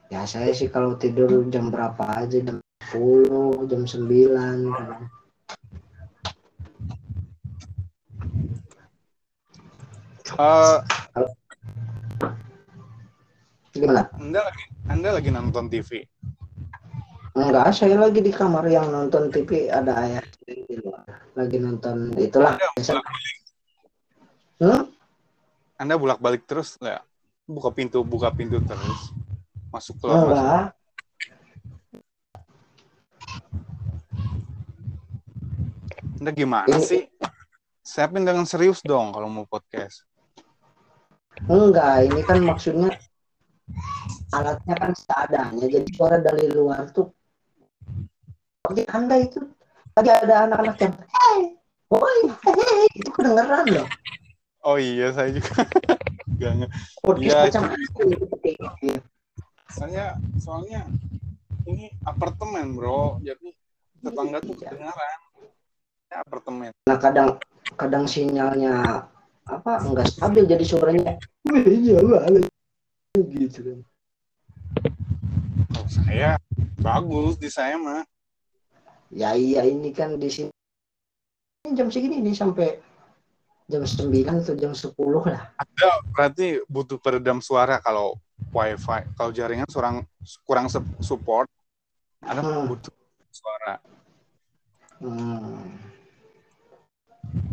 Ya 0.09 0.25
saya 0.25 0.57
sih 0.57 0.73
kalau 0.73 0.97
tidur 0.97 1.45
jam 1.53 1.69
berapa 1.69 2.25
aja 2.25 2.41
jam 2.41 2.62
10, 2.93 3.69
jam 3.73 3.83
9 3.89 4.69
kadang. 4.69 5.05
Eh, 10.33 10.79
Gimana? 13.73 14.05
anda 14.21 14.41
lagi 14.45 14.63
Anda 14.89 15.09
lagi 15.17 15.31
nonton 15.33 15.73
TV. 15.73 16.05
Enggak, 17.33 17.73
saya 17.73 17.97
lagi 17.97 18.21
di 18.21 18.29
kamar 18.29 18.69
yang 18.69 18.93
nonton 18.93 19.33
TV 19.33 19.73
ada 19.73 19.97
ayah 20.05 20.21
di 20.45 20.77
luar. 20.77 21.09
Lagi 21.33 21.57
nonton 21.57 22.13
itulah. 22.21 22.61
Anda 22.61 22.69
bolak-balik, 22.77 23.37
Hmm? 24.63 24.83
Anda 25.81 25.95
bolak-balik 25.97 26.43
terus 26.45 26.77
nggak? 26.77 27.01
Buka 27.49 27.73
pintu, 27.73 28.05
buka 28.05 28.29
pintu 28.31 28.61
terus. 28.63 29.17
Masuk 29.73 29.97
keluar. 29.99 30.29
masuk. 30.29 30.82
Anda 36.23 36.31
gimana 36.39 36.71
Ini- 36.71 36.87
sih? 36.87 37.03
Siapin 37.83 38.23
dengan 38.23 38.47
serius 38.47 38.79
dong 38.87 39.11
kalau 39.11 39.27
mau 39.27 39.43
podcast. 39.43 40.07
Enggak, 41.51 42.07
ini 42.07 42.23
kan 42.23 42.39
maksudnya 42.47 42.95
alatnya 44.31 44.75
kan 44.79 44.95
seadanya. 44.95 45.67
Jadi 45.67 45.91
suara 45.91 46.23
dari 46.23 46.47
luar 46.47 46.87
tuh 46.95 47.11
seperti 48.63 48.87
Anda 48.87 49.19
itu 49.19 49.43
tadi 49.99 50.15
ada 50.15 50.47
anak-anak 50.47 50.79
yang 50.79 50.95
hey, 50.95 51.59
boy, 51.91 52.19
hey, 52.47 52.87
itu 52.95 53.11
kedengeran 53.11 53.67
loh. 53.75 53.87
Oh 54.63 54.79
iya, 54.79 55.11
saya 55.11 55.35
juga. 55.35 55.67
Podcast 57.03 57.19
Iya, 57.19 57.51
macam 57.51 57.63
apa 57.67 57.77
itu? 57.83 58.03
Iya. 58.47 58.99
Soalnya, 59.75 60.07
soalnya 60.39 60.87
ini 61.67 61.91
apartemen 62.07 62.79
bro, 62.79 63.19
jadi 63.27 63.59
tetangga 64.07 64.39
tuh 64.39 64.55
Iya. 64.55 64.71
kedengaran. 64.71 65.19
Ini 66.13 66.21
apartemen. 66.29 66.77
Nah 66.85 67.01
kadang 67.01 67.41
kadang 67.81 68.05
sinyalnya 68.05 69.09
apa 69.49 69.81
enggak 69.81 70.13
stabil 70.13 70.45
jadi 70.45 70.61
suaranya 70.61 71.17
"Wih, 71.49 71.65
iya 71.73 71.97
gitu 73.17 73.59
kan. 73.65 73.79
Oh, 75.73 75.89
saya 75.89 76.37
bagus 76.85 77.41
di 77.41 77.49
saya 77.49 77.81
mah. 77.81 78.05
Ya 79.09 79.33
iya 79.41 79.65
ini 79.65 79.89
kan 79.97 80.21
di 80.21 80.29
sini 80.29 80.53
ini 81.65 81.81
jam 81.81 81.89
segini 81.89 82.21
nih 82.21 82.37
sampai 82.37 82.77
jam 83.73 83.81
9 83.81 84.37
atau 84.37 84.53
jam 84.53 84.77
10 84.77 85.25
lah. 85.25 85.49
Ada 85.57 85.97
berarti 86.13 86.61
butuh 86.69 87.01
peredam 87.01 87.41
suara 87.41 87.81
kalau 87.81 88.21
wifi. 88.53 89.01
Kalau 89.17 89.33
jaringan 89.33 89.65
kurang 89.73 90.05
kurang 90.45 90.69
support, 91.01 91.49
Anda 92.21 92.45
Hmm. 92.45 92.69
butuh 92.69 92.93
suara. 93.33 93.81
Hmm. 95.01 95.92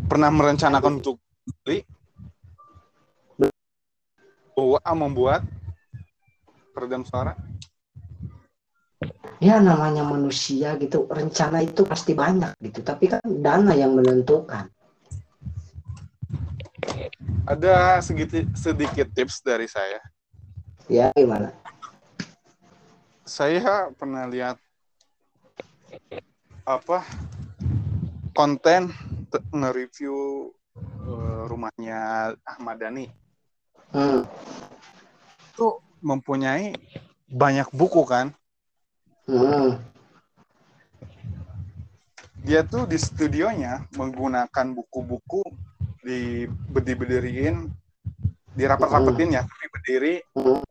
Pernah 0.10 0.34
merencanakan 0.34 1.06
untuk 1.06 1.22
beli? 1.62 1.86
Bawa 4.58 4.82
membuat 4.98 5.46
peredam 6.74 7.06
suara? 7.06 7.38
Ya 9.38 9.62
namanya 9.62 10.02
manusia 10.04 10.74
gitu, 10.82 11.06
rencana 11.08 11.62
itu 11.62 11.86
pasti 11.86 12.18
banyak 12.18 12.58
gitu, 12.60 12.82
tapi 12.82 13.08
kan 13.08 13.22
dana 13.24 13.72
yang 13.78 13.94
menentukan. 13.94 14.68
Ada 17.46 18.02
sedikit 18.02 18.50
sedikit 18.58 19.08
tips 19.14 19.46
dari 19.46 19.70
saya. 19.70 20.02
Ya 20.90 21.14
gimana? 21.14 21.54
Saya 23.30 23.94
pernah 23.94 24.26
lihat 24.26 24.58
apa 26.66 27.06
konten 28.34 28.90
te- 28.90 29.19
nge-review 29.54 30.16
eh, 30.80 31.42
rumahnya 31.50 32.00
Ahmad 32.46 32.80
Dhani 32.82 33.06
Hmm. 33.90 34.22
itu 35.50 35.68
mempunyai 35.98 36.78
banyak 37.26 37.66
buku 37.74 38.06
kan. 38.06 38.30
Hmm. 39.26 39.82
Dia 42.46 42.62
tuh 42.66 42.86
di 42.86 43.02
studionya 43.02 43.86
menggunakan 43.98 44.66
buku-buku 44.78 45.42
di 46.06 46.46
berdiri-berdiriin, 46.48 47.66
dirapat-rapetin 48.54 49.42
ya, 49.42 49.44
berdiri, 49.74 50.22
Hmm. 50.38 50.62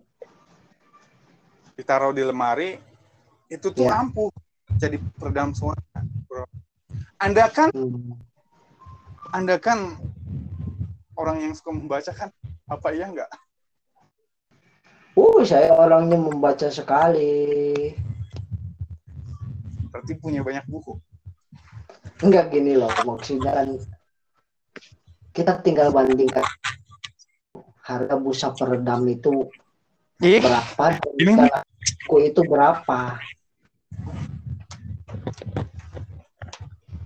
ditaruh 1.75 2.15
di 2.15 2.23
lemari, 2.23 2.79
itu 3.51 3.71
tuh 3.75 3.87
Ya. 3.87 3.99
ampuh 3.99 4.31
jadi 4.79 5.03
peredam 5.19 5.53
suara. 5.59 5.83
Anda 7.19 7.51
kan 7.51 7.75
Hmm. 7.75 8.15
Anda 9.29 9.61
kan 9.61 10.01
orang 11.19 11.45
yang 11.45 11.53
suka 11.53 11.71
membaca 11.75 12.13
kan? 12.17 12.33
Apa 12.69 12.93
iya 12.97 13.09
nggak? 13.09 13.31
Uh, 15.19 15.43
saya 15.45 15.75
orangnya 15.75 16.17
membaca 16.17 16.69
sekali. 16.71 17.93
Berarti 19.91 20.13
punya 20.21 20.41
banyak 20.41 20.65
buku. 20.69 20.97
Enggak 22.23 22.51
gini 22.51 22.75
loh, 22.75 22.91
maksudnya 23.07 23.53
kan 23.55 23.69
kita 25.35 25.63
tinggal 25.63 25.95
bandingkan 25.95 26.43
harga 27.87 28.15
busa 28.19 28.51
peredam 28.53 29.07
itu 29.07 29.47
Ih, 30.19 30.43
berapa 30.43 30.99
Ini- 31.15 31.39
buku 31.39 32.17
itu 32.27 32.41
berapa. 32.43 33.23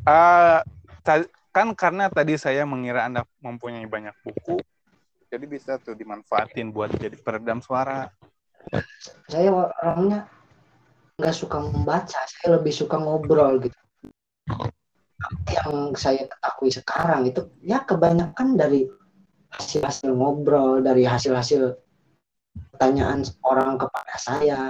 ah, 0.09 0.64
ta- 1.05 1.29
kan 1.53 1.77
karena 1.77 2.09
tadi 2.09 2.41
saya 2.41 2.65
mengira 2.65 3.05
Anda 3.05 3.29
mempunyai 3.45 3.85
banyak 3.85 4.17
buku, 4.25 4.57
jadi 5.29 5.45
bisa 5.45 5.77
tuh 5.77 5.93
dimanfaatin 5.93 6.73
buat 6.73 6.89
jadi 6.97 7.15
peredam 7.21 7.61
suara. 7.61 8.09
Saya 9.29 9.53
orangnya 9.53 10.29
nggak 11.21 11.37
suka 11.37 11.61
membaca, 11.61 12.21
saya 12.25 12.57
lebih 12.57 12.73
suka 12.73 12.97
ngobrol 12.97 13.61
gitu. 13.61 13.77
Yang 15.53 16.01
saya 16.01 16.25
ketahui 16.27 16.73
sekarang 16.73 17.29
itu 17.29 17.47
ya 17.63 17.85
kebanyakan 17.85 18.57
dari 18.57 18.89
hasil-hasil 19.53 20.09
ngobrol, 20.17 20.81
dari 20.81 21.05
hasil-hasil 21.05 21.77
pertanyaan 22.73 23.23
orang 23.45 23.77
kepada 23.77 24.15
saya. 24.17 24.61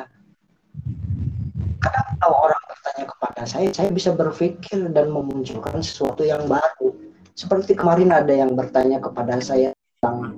Kadang 1.83 2.07
kalau 2.23 2.37
orang 2.47 2.63
bertanya 2.71 3.05
kepada 3.11 3.43
saya, 3.43 3.69
saya 3.75 3.91
bisa 3.91 4.15
berpikir 4.15 4.87
dan 4.95 5.11
memunculkan 5.11 5.83
sesuatu 5.83 6.23
yang 6.23 6.47
baru. 6.47 6.95
Seperti 7.35 7.75
kemarin 7.75 8.15
ada 8.15 8.31
yang 8.31 8.55
bertanya 8.55 9.03
kepada 9.03 9.43
saya 9.43 9.75
tentang 9.99 10.35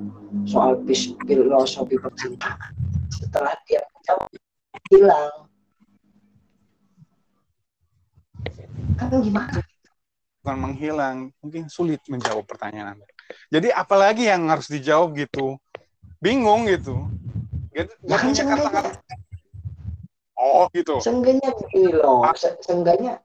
soal 0.49 0.81
filosofi 1.29 2.01
percintaan. 2.01 2.73
Setelah 3.13 3.53
dia 3.69 3.85
menjawab, 3.93 4.29
hilang. 4.89 5.33
Kan 8.97 9.09
gimana? 9.21 9.61
Bukan 10.41 10.57
menghilang, 10.61 11.17
mungkin 11.45 11.69
sulit 11.69 12.01
menjawab 12.09 12.45
pertanyaan 12.49 12.97
Anda. 12.97 13.07
Jadi 13.53 13.69
apalagi 13.73 14.29
yang 14.29 14.49
harus 14.49 14.69
dijawab 14.69 15.17
gitu? 15.17 15.61
Bingung 16.21 16.69
gitu. 16.69 17.09
Gitu, 17.75 17.93
Ya 18.07 18.17
kan 18.17 18.31
seenggaknya, 18.31 18.71
kata-kata. 18.71 18.91
Oh 20.35 20.67
gitu. 20.75 20.99
seenggaknya 20.99 21.55
begini 21.55 21.95
loh, 21.95 22.27
se- 22.35 22.59
seenggaknya 22.59 23.23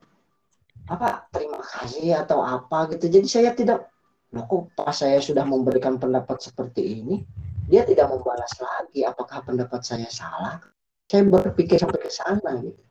apa 0.89 1.25
terima 1.33 1.61
kasih 1.61 2.21
atau 2.21 2.41
apa 2.41 2.89
gitu. 2.93 3.09
Jadi 3.09 3.27
saya 3.29 3.51
tidak, 3.53 3.89
loh 4.33 4.45
kok 4.45 4.73
pas 4.77 4.93
saya 4.93 5.17
sudah 5.21 5.45
memberikan 5.45 5.97
pendapat 5.97 6.37
seperti 6.41 7.01
ini, 7.01 7.25
dia 7.69 7.85
tidak 7.85 8.09
membalas 8.13 8.53
lagi. 8.61 9.05
Apakah 9.05 9.41
pendapat 9.45 9.81
saya 9.85 10.09
salah? 10.09 10.61
Saya 11.09 11.25
berpikir 11.25 11.81
sampai 11.81 12.01
ke 12.01 12.09
sana 12.13 12.51
gitu. 12.61 12.81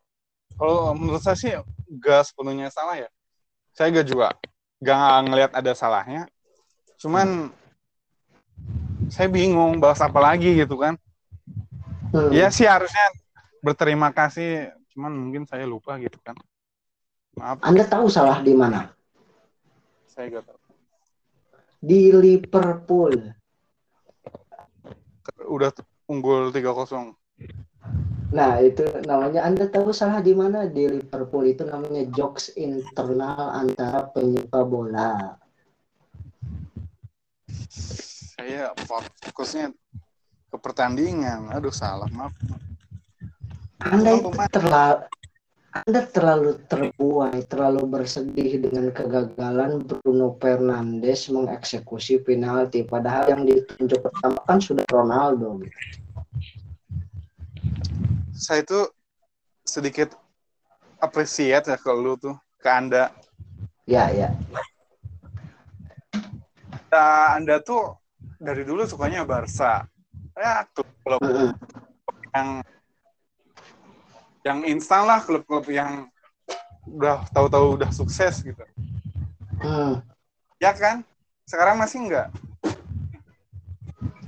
Kalau 0.59 0.91
menurut 0.99 1.23
saya 1.23 1.39
sih 1.39 1.55
gak 2.03 2.27
sepenuhnya 2.27 2.67
salah 2.75 2.99
ya. 2.99 3.07
Saya 3.75 3.95
gak 3.95 4.09
juga 4.11 4.35
gak 4.83 5.31
ngelihat 5.31 5.53
ada 5.55 5.71
salahnya. 5.75 6.27
Cuman 6.99 7.55
saya 9.07 9.31
bingung 9.31 9.79
bahas 9.79 10.03
apa 10.03 10.19
lagi 10.19 10.59
gitu 10.59 10.75
kan. 10.83 10.99
Hmm. 12.11 12.35
Iya 12.35 12.51
sih 12.51 12.67
harusnya 12.67 13.07
berterima 13.65 14.11
kasih. 14.15 14.73
Cuman 14.95 15.13
mungkin 15.15 15.45
saya 15.47 15.67
lupa 15.67 15.99
gitu 16.03 16.19
kan. 16.23 16.35
Maaf, 17.39 17.63
Anda 17.63 17.87
tahu 17.87 18.11
salah 18.11 18.43
di 18.43 18.55
mana? 18.57 18.99
saya 20.19 20.35
gak 20.35 20.51
tahu. 20.51 20.59
Di 21.79 22.11
Liverpool. 22.11 23.15
Udah 25.47 25.71
unggul 26.11 26.51
3-0. 26.51 27.15
Nah, 28.35 28.59
itu 28.59 28.83
namanya 29.07 29.47
Anda 29.47 29.71
tahu 29.71 29.95
salah 29.95 30.19
di 30.19 30.35
mana 30.35 30.67
di 30.67 30.91
Liverpool 30.91 31.47
itu 31.47 31.63
namanya 31.63 32.03
jokes 32.11 32.51
internal 32.59 33.55
antara 33.55 34.11
penyuka 34.11 34.67
bola. 34.67 35.39
Saya 38.35 38.75
fokusnya 39.31 39.71
ke 40.51 40.57
pertandingan. 40.59 41.55
Aduh 41.55 41.71
salah, 41.71 42.11
maaf. 42.11 42.35
Anda 43.79 44.19
itu 44.19 44.31
terlalu 44.51 45.07
Anda 45.69 46.01
terlalu 46.11 46.51
terbuai, 46.67 47.45
terlalu 47.47 47.87
bersedih 47.87 48.59
dengan 48.59 48.91
kegagalan 48.91 49.85
Bruno 49.85 50.35
Fernandes 50.41 51.29
mengeksekusi 51.31 52.25
penalti 52.25 52.83
padahal 52.83 53.31
yang 53.31 53.43
ditunjuk 53.47 54.01
pertama 54.03 54.41
kan 54.49 54.59
sudah 54.59 54.83
Ronaldo. 54.91 55.63
Saya 58.35 58.65
itu 58.65 58.91
sedikit 59.63 60.17
appreciate 60.99 61.71
ya 61.71 61.79
ke 61.79 61.93
lu 61.95 62.19
tuh, 62.19 62.35
ke 62.59 62.67
Anda. 62.67 63.15
Ya, 63.87 64.11
ya. 64.11 64.35
Nah, 66.89 67.37
anda 67.37 67.61
tuh 67.61 68.01
dari 68.41 68.65
dulu 68.65 68.89
sukanya 68.89 69.23
Barca. 69.23 69.85
Ya, 70.33 70.65
klub 71.05 71.21
Mm-mm. 71.21 71.53
yang 72.33 72.49
yang 74.49 74.65
instan 74.65 75.05
lah, 75.05 75.21
klub-klub 75.21 75.69
yang 75.69 76.09
udah 76.89 77.29
tahu-tahu 77.37 77.77
udah 77.77 77.91
sukses 77.93 78.41
gitu. 78.41 78.65
Hmm. 79.61 80.01
Ya 80.57 80.73
kan? 80.73 81.05
Sekarang 81.45 81.77
masih 81.77 82.09
enggak? 82.09 82.33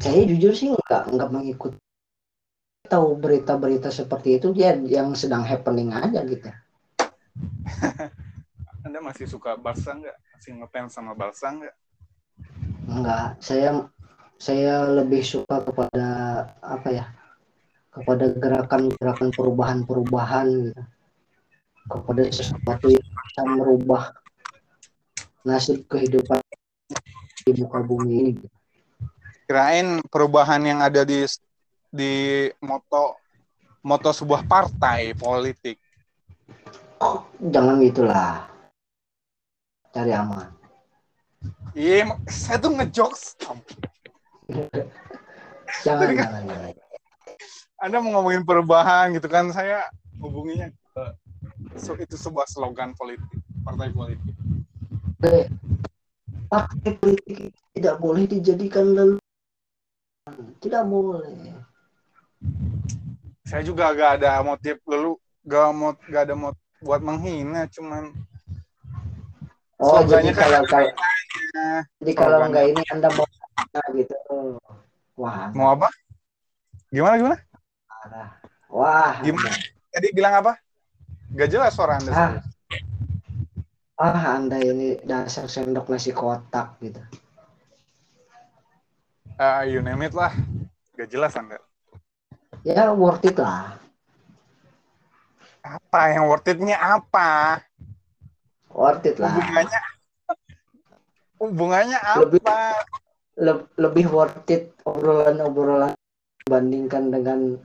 Saya 0.01 0.25
jujur 0.29 0.53
sih 0.53 0.69
nggak 0.73 1.13
nggak 1.13 1.31
mengikuti 1.33 1.77
tahu 2.91 3.15
berita-berita 3.15 3.95
seperti 3.95 4.43
itu 4.43 4.51
dia 4.51 4.75
yang 4.75 5.15
sedang 5.15 5.47
happening 5.47 5.95
aja 5.95 6.27
gitu. 6.27 6.51
Anda 8.85 8.99
masih 8.99 9.31
suka 9.31 9.55
Barca 9.55 9.95
enggak? 9.95 10.19
Masih 10.35 10.53
ngefans 10.59 10.91
sama 10.97 11.13
Barca 11.15 11.49
enggak? 11.53 11.77
Enggak, 12.91 13.39
saya 13.39 13.87
saya 14.41 14.89
lebih 14.89 15.23
suka 15.23 15.63
kepada 15.63 16.09
apa 16.65 16.89
ya? 16.91 17.05
Kepada 17.91 18.31
gerakan-gerakan 18.39 19.35
perubahan-perubahan 19.35 20.47
gitu. 20.71 20.83
Kepada 21.91 22.23
sesuatu 22.31 22.87
yang 22.87 23.03
bisa 23.03 23.43
merubah 23.43 24.03
nasib 25.43 25.83
kehidupan 25.91 26.39
di 27.43 27.53
muka 27.59 27.83
bumi 27.83 28.13
ini. 28.23 28.31
gitu. 28.39 28.49
Kirain 29.51 29.99
perubahan 30.07 30.63
yang 30.63 30.79
ada 30.79 31.03
di 31.03 31.27
di 31.91 32.47
moto 32.63 33.19
moto 33.83 34.15
sebuah 34.15 34.47
partai 34.47 35.11
politik. 35.19 35.83
Oh, 37.03 37.27
jangan 37.43 37.83
gitulah. 37.83 38.47
Cari 39.91 40.15
aman. 40.15 40.47
Iya, 41.75 42.15
saya 42.29 42.61
tuh 42.61 42.71
ngejokes. 42.77 43.35
Jangan, 45.87 46.13
jangan, 46.13 46.43
jangan. 46.45 46.90
Anda 47.81 47.97
mau 48.05 48.13
ngomongin 48.21 48.45
perubahan 48.45 49.17
gitu 49.17 49.25
kan, 49.25 49.49
saya 49.57 49.89
hubunginya 50.21 50.69
ke 50.69 51.05
so, 51.81 51.97
itu 51.97 52.13
sebuah 52.13 52.45
slogan 52.45 52.93
politik, 52.93 53.41
partai 53.65 53.89
politik. 53.89 54.37
Partai 56.45 56.93
politik 57.01 57.57
tidak 57.73 57.97
boleh 57.97 58.29
dijadikan 58.29 58.85
lelucon. 58.93 59.25
Tidak 60.61 60.85
boleh. 60.85 61.57
Saya 63.49 63.65
juga 63.65 63.97
gak 63.97 64.21
ada 64.21 64.45
motif 64.45 64.77
lalu 64.85 65.17
gak 65.49 65.73
mau 65.73 65.97
gak 65.97 66.29
ada 66.29 66.37
motif 66.37 66.61
buat 66.85 67.01
menghina, 67.01 67.65
cuman 67.73 68.13
Oh, 69.81 70.05
Slogannya 70.05 70.37
jadi 70.37 70.37
kan- 70.37 70.69
kalau 70.69 70.85
eh, 71.57 71.81
jadi 72.05 72.13
kalau 72.13 72.39
enggak 72.45 72.69
ini 72.69 72.85
Anda 72.93 73.09
mau 73.17 73.25
gitu. 73.97 74.13
Wah, 75.17 75.49
mau 75.57 75.73
apa? 75.73 75.89
Gimana 76.93 77.17
gimana? 77.17 77.41
Parah. 78.11 78.31
Wah. 78.71 79.15
Gimana? 79.23 79.55
Tadi 79.91 80.09
bilang 80.11 80.35
apa? 80.43 80.53
Gak 81.31 81.51
jelas 81.51 81.71
suara 81.75 81.99
Anda. 82.03 82.11
Ah. 82.11 82.33
Ah, 84.01 84.35
Anda 84.35 84.59
ini 84.59 84.99
dasar 85.05 85.47
sendok 85.47 85.87
nasi 85.87 86.11
kotak 86.11 86.75
gitu. 86.83 86.99
Ah, 89.39 89.63
you 89.63 89.79
name 89.81 90.03
it 90.03 90.15
lah. 90.15 90.35
Gak 90.99 91.11
jelas 91.11 91.39
Anda. 91.39 91.63
Ya 92.67 92.91
worth 92.91 93.25
it 93.25 93.39
lah. 93.39 93.79
Apa 95.61 96.17
yang 96.17 96.27
worth 96.27 96.49
it-nya 96.51 96.77
apa? 96.77 97.61
Worth 98.73 99.07
it 99.07 99.17
lah. 99.21 99.33
Hubungannya 99.39 99.81
hubungannya 101.41 101.99
Lebih- 102.27 102.43
apa? 102.43 102.59
Le- 103.41 103.69
lebih 103.81 104.07
worth 104.13 104.45
it 104.53 104.77
obrolan-obrolan 104.85 105.97
dibandingkan 106.45 107.09
dengan 107.09 107.57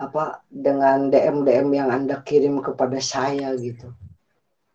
apa 0.00 0.40
dengan 0.48 1.12
DM 1.12 1.44
DM 1.44 1.68
yang 1.76 1.88
Anda 1.92 2.24
kirim 2.24 2.64
kepada 2.64 2.96
saya 3.04 3.52
gitu. 3.60 3.92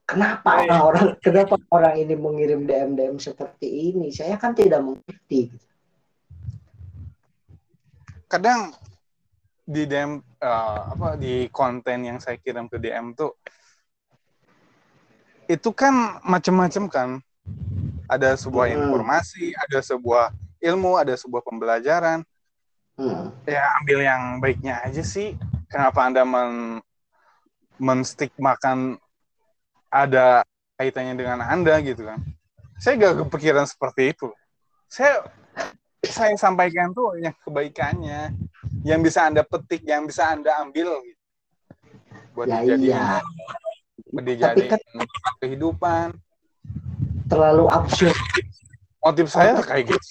kenapa 0.06 0.62
Iya. 0.62 0.86
orang 0.86 1.18
kenapa 1.18 1.58
orang 1.74 1.98
ini 1.98 2.14
mengirim 2.14 2.70
DM 2.70 2.94
DM 2.94 3.18
seperti 3.18 3.66
ini? 3.90 4.14
Saya 4.14 4.38
kan 4.38 4.54
tidak 4.54 4.86
mengerti. 4.86 5.50
kadang 8.26 8.74
di 9.66 9.86
DM 9.90 10.22
eh, 10.22 10.80
apa 10.94 11.18
di 11.18 11.50
konten 11.50 12.06
yang 12.06 12.18
saya 12.22 12.38
kirim 12.38 12.70
ke 12.70 12.78
DM 12.78 13.18
tuh 13.18 13.34
itu 15.46 15.70
kan 15.74 16.22
macam-macam 16.22 16.84
kan 16.90 17.10
ada 18.06 18.34
sebuah 18.38 18.70
Hmm. 18.70 18.78
informasi 18.78 19.54
ada 19.58 19.82
sebuah 19.82 20.34
ilmu 20.62 20.98
ada 20.98 21.14
sebuah 21.18 21.42
pembelajaran 21.46 22.22
Hmm. 22.96 23.28
ya 23.44 23.60
ambil 23.84 24.00
yang 24.00 24.22
baiknya 24.40 24.80
aja 24.80 25.04
sih. 25.04 25.36
Kenapa 25.68 26.08
anda 26.08 26.24
men 26.24 26.80
menstigmakan 27.76 28.96
ada 29.92 30.48
kaitannya 30.76 31.16
dengan 31.16 31.44
anda 31.44 31.76
gitu 31.84 32.08
kan? 32.08 32.24
Saya 32.80 32.96
gak 33.00 33.28
kepikiran 33.28 33.68
seperti 33.68 34.16
itu. 34.16 34.32
Saya 34.88 35.28
saya 36.06 36.38
sampaikan 36.38 36.94
tuh 36.94 37.18
yang 37.20 37.36
kebaikannya 37.44 38.32
yang 38.86 39.02
bisa 39.02 39.26
anda 39.28 39.42
petik 39.42 39.84
yang 39.84 40.06
bisa 40.06 40.32
anda 40.32 40.56
ambil 40.62 41.02
gitu. 41.02 41.22
buat 42.32 42.48
Ya 42.48 42.60
dijadiin 42.62 42.92
iya, 42.92 43.20
dijadiin 44.12 44.72
kan- 44.72 44.84
kehidupan. 45.40 46.08
terlalu 47.26 47.66
absurd. 47.68 48.14
Motif 49.02 49.28
saya 49.28 49.58
kayak 49.60 49.90
gitu. 49.90 50.08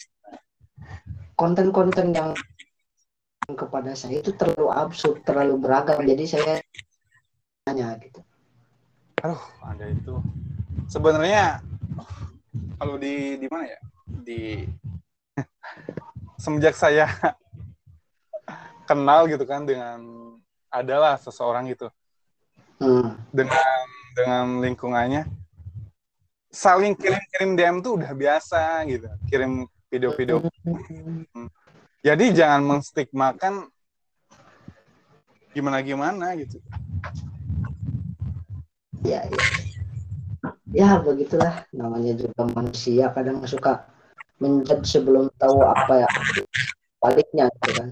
konten-konten 1.35 2.11
yang 2.11 2.31
kepada 3.53 3.93
saya 3.93 4.25
itu 4.25 4.33
terlalu 4.33 4.73
absurd, 4.73 5.21
terlalu 5.21 5.61
beragam. 5.61 6.01
Jadi 6.01 6.25
saya 6.25 6.55
tanya 7.69 7.93
gitu. 8.01 8.25
aduh 9.21 9.41
anda 9.65 9.89
itu. 9.89 10.21
Sebenarnya 10.89 11.61
kalau 12.81 12.97
di 12.97 13.37
di 13.37 13.47
mana 13.53 13.69
ya? 13.69 13.81
Di 14.09 14.65
semenjak 16.43 16.77
saya 16.77 17.09
kenal 18.89 19.29
gitu 19.29 19.45
kan 19.45 19.69
dengan 19.69 20.01
adalah 20.73 21.21
seseorang 21.21 21.69
gitu. 21.69 21.93
Hmm. 22.81 23.17
dengan 23.31 23.61
dengan 24.17 24.45
lingkungannya. 24.61 25.23
Saling 26.51 26.95
kirim-kirim 26.99 27.51
DM 27.55 27.77
tuh 27.81 28.03
udah 28.03 28.13
biasa 28.13 28.83
gitu. 28.89 29.09
Kirim 29.31 29.67
video-video 29.89 30.43
jadi 32.05 32.25
jangan 32.37 32.61
menstigmakan 32.69 33.73
gimana 35.57 35.81
gimana 35.81 36.37
gitu 36.37 36.61
Ya, 39.05 39.21
ya. 39.29 39.45
Ya 40.73 40.97
begitulah 40.97 41.69
namanya 41.77 42.17
juga 42.17 42.49
manusia 42.57 43.13
kadang 43.13 43.45
suka 43.45 43.85
menjudge 44.41 44.89
sebelum 44.89 45.29
tahu 45.37 45.61
apa 45.61 46.09
ya 46.09 46.11
baliknya 47.05 47.53
gitu 47.53 47.71
kan. 47.77 47.89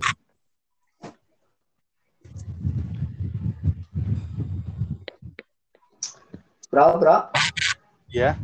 Bro, 6.73 6.97
bro, 6.97 7.29
ya 8.09 8.41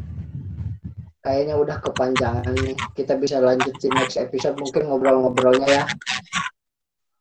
kayaknya 1.22 1.54
udah 1.58 1.76
kepanjangan 1.82 2.54
nih. 2.54 2.76
Kita 2.94 3.18
bisa 3.18 3.42
lanjut 3.42 3.74
di 3.78 3.88
next 3.92 4.18
episode 4.18 4.56
mungkin 4.58 4.86
ngobrol-ngobrolnya 4.88 5.68
ya. 5.68 5.84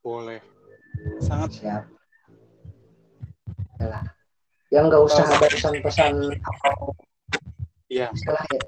boleh 0.05 0.39
sangat 1.19 1.51
Siap. 1.59 1.83
Yalah. 3.83 4.03
Yang 4.71 4.83
nggak 4.91 5.03
usah 5.03 5.23
ada 5.27 5.47
pesan-pesan 5.47 6.13
apa 6.43 6.69
ya 7.87 8.07
salah 8.23 8.43
ya. 8.51 8.61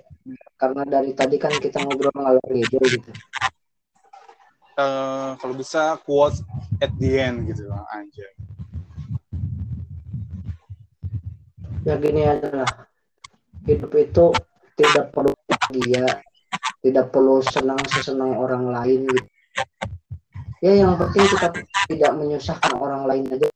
Karena 0.59 0.83
dari 0.87 1.11
tadi 1.15 1.35
kan 1.39 1.51
kita 1.55 1.83
ngobrol 1.83 2.11
ngalor 2.15 2.43
ngidul 2.47 2.83
gitu. 2.87 3.11
eh, 4.79 5.29
kalau 5.39 5.55
bisa 5.55 5.99
quotes 6.07 6.43
at 6.79 6.91
the 6.99 7.19
end 7.19 7.47
gitu 7.47 7.67
anjay 7.91 8.31
Ya 11.87 11.95
gini 11.95 12.27
aja 12.27 12.63
lah. 12.63 12.71
Hidup 13.63 13.91
itu 13.95 14.35
tidak 14.79 15.11
perlu 15.11 15.35
dia, 15.75 16.07
tidak 16.79 17.11
perlu 17.11 17.43
senang 17.43 17.83
sesenang 17.91 18.31
orang 18.39 18.71
lain 18.71 19.03
gitu. 19.11 19.27
Ya 20.63 20.71
yang 20.79 20.95
penting 20.95 21.27
kita 21.27 21.47
tidak 21.91 22.11
menyusahkan 22.15 22.73
orang 22.79 23.03
lain 23.03 23.27
aja. 23.27 23.47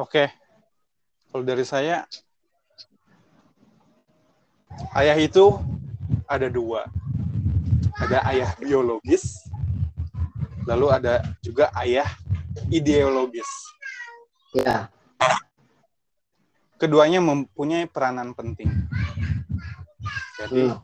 Oke. 0.00 0.32
Kalau 1.30 1.44
dari 1.46 1.62
saya, 1.62 2.08
ayah 4.96 5.16
itu 5.20 5.60
ada 6.24 6.48
dua. 6.48 6.88
Ada 8.00 8.24
ayah 8.32 8.50
biologis, 8.56 9.44
lalu 10.64 10.88
ada 10.88 11.20
juga 11.44 11.68
ayah 11.78 12.08
ideologis. 12.72 13.46
Ya, 14.56 14.90
Keduanya 16.80 17.20
mempunyai 17.20 17.84
peranan 17.84 18.32
penting. 18.32 18.72
Jadi, 20.40 20.72
hmm. 20.72 20.80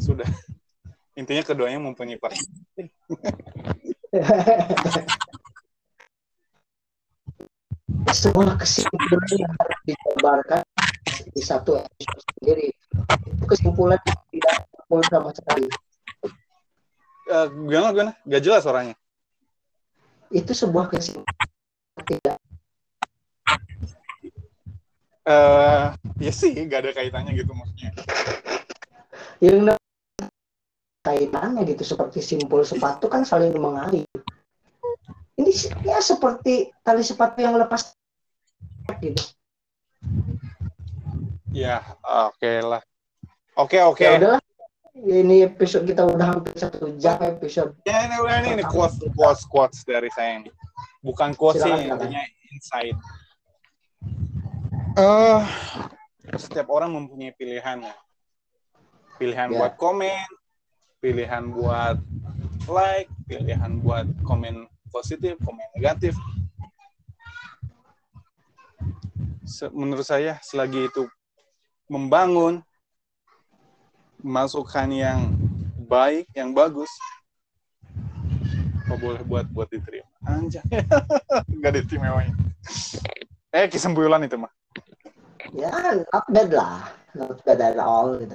sudah. 0.00 0.24
Intinya 1.20 1.44
keduanya 1.44 1.80
mempunyai 1.84 2.16
peranan 2.16 2.48
penting. 2.48 2.88
sebuah 8.16 8.56
kesimpulan 8.56 9.30
yang 9.34 9.52
harus 9.60 9.78
dijabarkan 9.84 10.62
di 11.34 11.42
satu 11.42 11.82
episode 11.82 12.22
sendiri. 12.38 12.68
Itu 13.28 13.44
kesimpulan 13.44 14.00
yang 14.06 14.20
tidak 14.32 14.54
full 14.86 15.02
sama 15.10 15.30
sekali. 15.34 15.68
Eh, 17.26 17.46
gimana, 17.66 17.90
gimana? 17.92 18.12
Gak 18.24 18.42
jelas 18.42 18.62
orangnya. 18.64 18.96
Itu 20.30 20.52
sebuah 20.52 20.90
kesimpulan 20.90 21.36
tidak 22.06 22.36
Eh, 25.26 25.86
ya 26.22 26.30
sih, 26.30 26.54
gak 26.70 26.86
ada 26.86 26.90
kaitannya 26.94 27.34
gitu 27.34 27.50
maksudnya. 27.50 27.90
yang 29.42 29.74
kaitannya 31.02 31.66
gitu 31.66 31.82
seperti 31.82 32.22
simpul 32.22 32.62
sepatu 32.62 33.10
kan 33.10 33.26
saling 33.26 33.50
mengalir. 33.58 34.06
Ini 35.34 35.50
ya 35.82 35.98
seperti 35.98 36.70
tali 36.86 37.02
sepatu 37.02 37.42
yang 37.42 37.58
lepas 37.58 37.90
gitu. 39.02 39.18
Ya, 41.50 41.82
oke 42.06 42.52
lah. 42.62 42.82
Oke, 43.58 43.82
oke. 43.82 44.06
Ya 44.06 44.14
udahlah. 44.14 44.45
Ini 44.96 45.52
episode 45.52 45.84
kita 45.84 46.08
udah 46.08 46.32
hampir 46.32 46.56
satu 46.56 46.88
jam 46.96 47.20
episode. 47.20 47.76
Ya, 47.84 48.08
ini 48.08 48.16
udah 48.16 48.36
ini, 48.40 48.48
ini 48.56 48.64
quotes, 48.64 48.96
quotes, 49.12 49.44
quotes 49.44 49.84
dari 49.84 50.08
saya 50.08 50.40
ini. 50.40 50.50
Bukan 51.04 51.36
quotes 51.36 51.60
sih, 51.60 51.68
intinya 51.68 52.22
insight. 52.48 52.96
Eh, 54.96 55.40
setiap 56.40 56.72
orang 56.72 56.96
mempunyai 56.96 57.36
pilihan 57.36 57.84
ya. 57.84 57.96
Pilihan 59.20 59.52
Ya. 59.52 59.56
buat 59.60 59.76
komen, 59.76 60.24
pilihan 61.04 61.44
buat 61.52 62.00
like, 62.64 63.12
pilihan 63.28 63.84
buat 63.84 64.08
komen 64.24 64.64
positif, 64.88 65.36
komen 65.44 65.68
negatif. 65.76 66.16
Menurut 69.76 70.08
saya, 70.08 70.40
selagi 70.40 70.88
itu 70.88 71.04
membangun, 71.92 72.64
masukan 74.26 74.90
yang 74.90 75.30
baik, 75.86 76.26
yang 76.34 76.50
bagus, 76.50 76.90
kok 78.90 78.98
boleh 78.98 79.22
buat 79.22 79.46
buat 79.54 79.70
diterima. 79.70 80.10
Anjay. 80.26 80.66
Enggak 81.54 81.78
diterima. 81.78 82.26
Eh, 83.54 83.70
kesimpulan 83.70 84.26
itu 84.26 84.34
mah. 84.34 84.50
Ya 85.54 85.70
not 85.94 86.26
bad 86.26 86.50
lah. 86.50 86.90
Not 87.14 87.38
bad 87.46 87.62
at 87.62 87.78
all 87.78 88.18
gitu. 88.18 88.34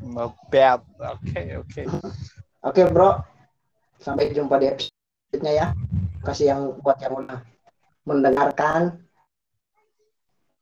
Not 0.00 0.32
bad. 0.48 0.80
Oke, 0.96 1.60
oke. 1.60 1.82
Oke 2.64 2.82
bro, 2.88 3.20
sampai 4.00 4.32
jumpa 4.32 4.56
di 4.56 4.72
episode 4.72 4.96
selanjutnya 5.28 5.52
ya. 5.52 5.66
Kasih 6.24 6.46
yang 6.48 6.60
buat 6.80 6.96
yang 7.04 7.14
udah 7.20 7.40
mendengarkan. 8.08 9.04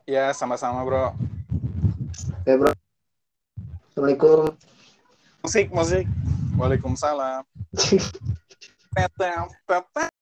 Ya, 0.04 0.34
sama-sama, 0.36 0.84
Bro. 0.84 1.16
Oke 2.44 2.52
bro. 2.60 2.73
Assalamualaikum. 3.94 4.50
Musik, 5.46 5.70
musik. 5.70 6.02
Waalaikumsalam. 6.58 7.46
Petem, 8.90 9.46
petem. 9.70 10.10